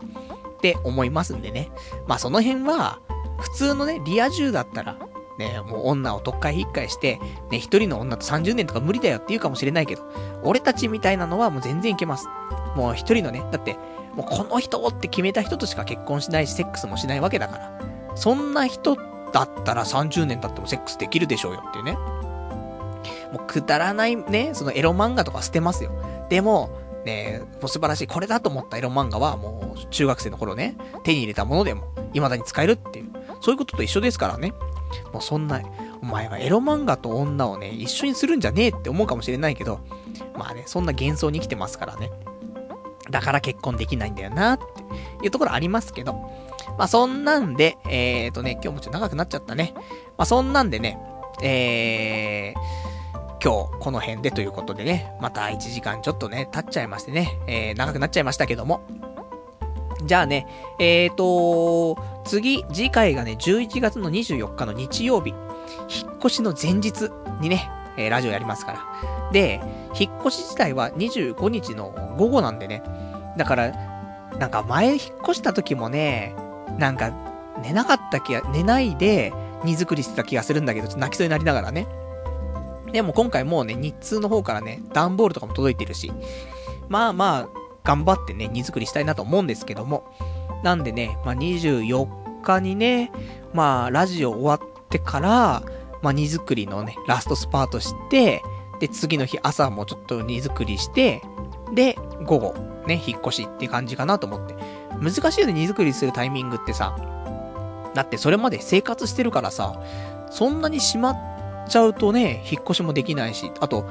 [0.58, 1.72] って思いますんでね。
[2.08, 3.00] まあその辺は、
[3.40, 4.98] 普通のね、リア充だったら、
[5.40, 7.20] ね、もう女を特会引っかえして、
[7.50, 10.04] ね、一人の女と30年とか無理だよって言うかもしれないけど、
[10.44, 12.28] 俺たちみたいなのはもう全然いけます。
[12.76, 13.78] もう一人のね、だって、
[14.16, 17.82] もうこの人って決めた人としか結婚しないし、セックスもしないわけだから。
[18.16, 18.98] そんな人
[19.32, 21.94] だったら30年経ってもセックスできるでしょうよっていうね。
[23.32, 25.92] もうくだらないね、そのエロ漫画とか捨てますよ。
[26.30, 26.70] でも、
[27.06, 28.08] ねもう素晴らしい。
[28.08, 31.84] これだと思ったエロ漫画はもう中学生の頃ね、手に入れたものでも
[32.14, 33.12] 未だに使えるっていう。
[33.42, 34.54] そういうことと一緒ですからね。
[35.14, 35.62] もうそんな、
[36.02, 39.80] お前はエロ漫画と女をね、一緒にするんじゃねえって思うかもしれないけど、
[40.38, 42.12] まあね、そんな幻想に生きてますからね。
[43.10, 44.64] だから結婚できないんだよなって
[45.24, 46.51] いうところありますけど。
[46.78, 49.74] まあそんなんで、えーとね、今日もちょっと長くなっちゃったね。
[50.18, 50.98] まあそんなんでね、
[51.42, 58.82] えー、今日この辺でということでね、また1時間ちょっとね、経っちゃいましてね、えー、長くなっちゃいましたけども。
[60.04, 60.48] じゃあね、
[60.80, 61.96] えーと、
[62.26, 69.32] 次、次回がね、11月の24日の日曜日、引っ越しの前日にね、えー、ラジオやりますから。
[69.32, 69.62] で、
[70.00, 72.84] 引っ越し自体は25日の午後なんでね、
[73.38, 73.72] だから、
[74.40, 76.36] なんか前引っ越した時もね、
[76.82, 77.14] なんか
[77.62, 79.32] 寝なかった気が、寝ないで
[79.64, 81.88] 荷造りしてた気がするんだけど、ちょっと泣きそうになりながらね。
[82.92, 86.12] でも今回もうね、日通の方からね、段ボールとかも届いてるし、
[86.90, 87.50] まあまあ、
[87.84, 90.04] 頑張ってね、荷造りしたいなと思うんですけども。
[90.64, 93.12] なんでね、まあ24日にね、
[93.54, 95.64] まあラジオ終わってから、
[96.02, 98.42] まあ荷造りのね、ラストスパートして、
[98.80, 101.22] で、次の日朝もちょっと荷造りして、
[101.74, 102.56] で、午後、
[102.88, 104.56] ね、引っ越しっていう感じかなと思って。
[105.00, 106.96] 難しいよね、荷造りするタイミングってさ。
[107.94, 109.76] だってそれまで生活してるからさ、
[110.30, 113.86] そんなにしまっちゃうとね、引っ越しもできないし、あと、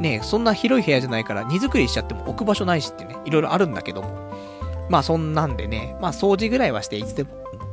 [0.00, 4.30] ね、そんな広い部屋じゃないから荷造りしちゃっても置く場所ないしってね、いろいろあるんだけども。
[4.88, 7.30] まあそんなんでね、まあ掃除ぐらいはしていつでも、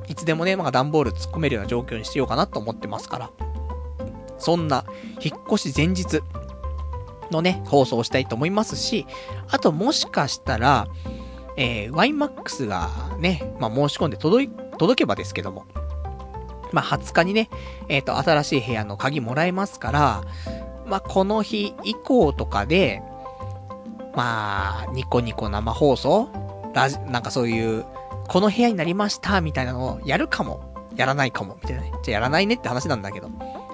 [0.07, 3.29] いつでもね、まあ段ボール突っ込めるような状況にしようかなと思ってますから。
[4.37, 4.85] そんな、
[5.19, 6.21] 引っ越し前日
[7.31, 9.07] のね、放送をしたいと思いますし、
[9.49, 10.87] あともしかしたら、
[11.57, 12.89] えー、YMAX が
[13.19, 15.65] ね、まあ申し込んで届い、届けばですけども、
[16.71, 17.49] まあ、20日にね、
[17.87, 20.23] えっ、ー、と、新しい部屋の鍵もらえますから、
[20.85, 23.01] まあ、この日以降とかで、
[24.15, 26.29] まあ、ニコニコ生放送
[26.73, 27.85] ラジ、なんかそういう、
[28.27, 31.91] この部屋になりました、みたいなのをやるかも、やらないかも、みたいなね。
[32.03, 33.29] じゃあやらないねって話なんだけど。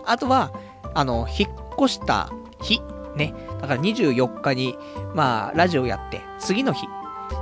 [0.06, 0.54] あとは、
[0.94, 2.30] あの、引っ越した
[2.62, 2.82] 日
[3.16, 3.34] ね。
[3.62, 4.78] だから24日に、
[5.14, 6.88] まあ、ラジオやって、次の日、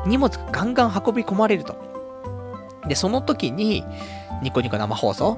[0.06, 1.76] 荷物がガンガン運び込まれると。
[2.88, 3.84] で、その時に、
[4.42, 5.38] ニコニコ生放送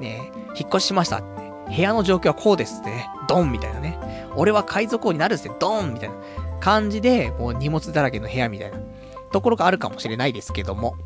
[0.00, 1.22] ね、引っ越ししました。
[1.66, 3.08] 部屋の状況はこうですってね。
[3.28, 3.98] ドンみたいなね。
[4.36, 5.54] 俺は海賊王になるっすね。
[5.58, 6.14] ドンみたいな
[6.60, 8.78] 感じで、もう荷物だらけの部屋みたいな
[9.32, 10.96] ところがあるかもしれないですけども。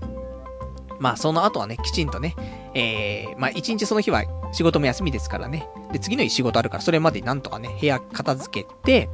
[0.99, 2.35] まあ、その後はね、きちんとね、
[2.75, 5.69] えー、まあ、一日その日は仕事も休みですからね。
[5.93, 9.09] で、次の日仕事あるから、それまでなんとかね、部屋片付けて、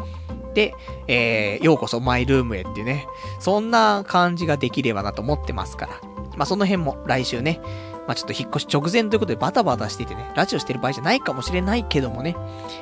[0.55, 0.75] で、
[1.09, 3.07] えー、ようこそマイルームへっていうね、
[3.41, 6.01] そんな感じができればなと思ってますから。
[6.37, 7.61] まあ、その辺も来週ね、
[8.07, 12.37] まあ、ちょっと引っ越し直前ということでバタバタしててね、ラジオしてる場合じゃないかもしれないけどもね、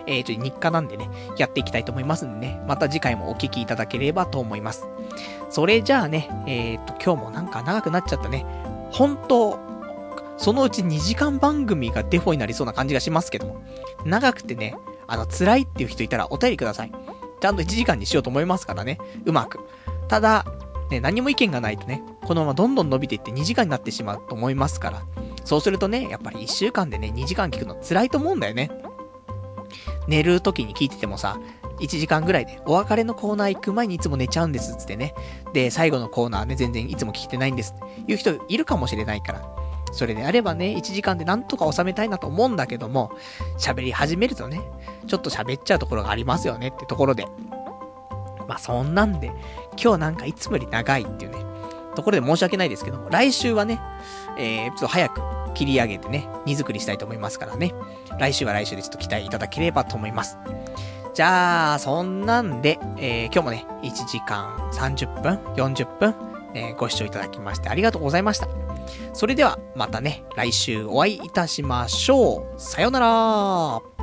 [0.06, 1.08] えー、ちょっと日課なんでね、
[1.38, 4.86] やっていきたいと思いますんでね、また次回もお聞きいただければと思います。
[5.50, 8.46] それじゃあね、えー、っと、今日もなんか長くなっちゃったね。
[8.90, 9.58] 本当
[10.36, 13.62] そのうち2時間番組がデフォになりそうな感じがしますけども、
[14.04, 14.74] 長くてね、
[15.06, 16.92] あの、辛いっていう人いたらお便りください。
[17.42, 19.58] ちゃんと1時間にしようと思いますからね、うまく。
[20.06, 20.46] ただ、
[20.90, 25.02] ね、何も意見がないとね、このままどんどん伸びていって2時間になってしまうと思いますから。
[25.44, 28.70] そうするとね、やっぱり1週間でね、2時間聞くの辛いと思うんだよね。
[30.06, 31.40] 寝る時に聞いててもさ、
[31.80, 35.12] 1時間ぐらいで、お別れのコーナー行く前にいつも寝ちゃうんですつってね。
[35.52, 39.61] で、最後のコーナーね、全然いつも聞いてないんですっていう人いるかもしれないから。
[39.92, 43.12] それであればね、1時間でなんとか収めたいなと思うんだけども、
[43.58, 44.60] 喋り始めるとね、
[45.06, 47.26] ちょっと喋っちゃうところがありますよねってところで。
[48.48, 49.32] まあそんなんで、
[49.80, 51.38] 今日なんかいつもより長いっていうね、
[51.94, 53.80] ところで申し訳ないですけども、来週はね、
[54.38, 55.20] えー、ちょっと早く
[55.54, 57.72] 切り上げてね、荷造りしたいと思いますからね。
[58.18, 60.38] 来週は来週でちょっと期待いただければと思います。
[61.14, 68.48] じゃあ、そんなんで、えー、今日もね、1時間30分、40分、えー、ご視聴いただきましてありがとうございました。
[69.12, 72.60] それでは、またね、来週お会いいたしましょう。
[72.60, 74.01] さよなら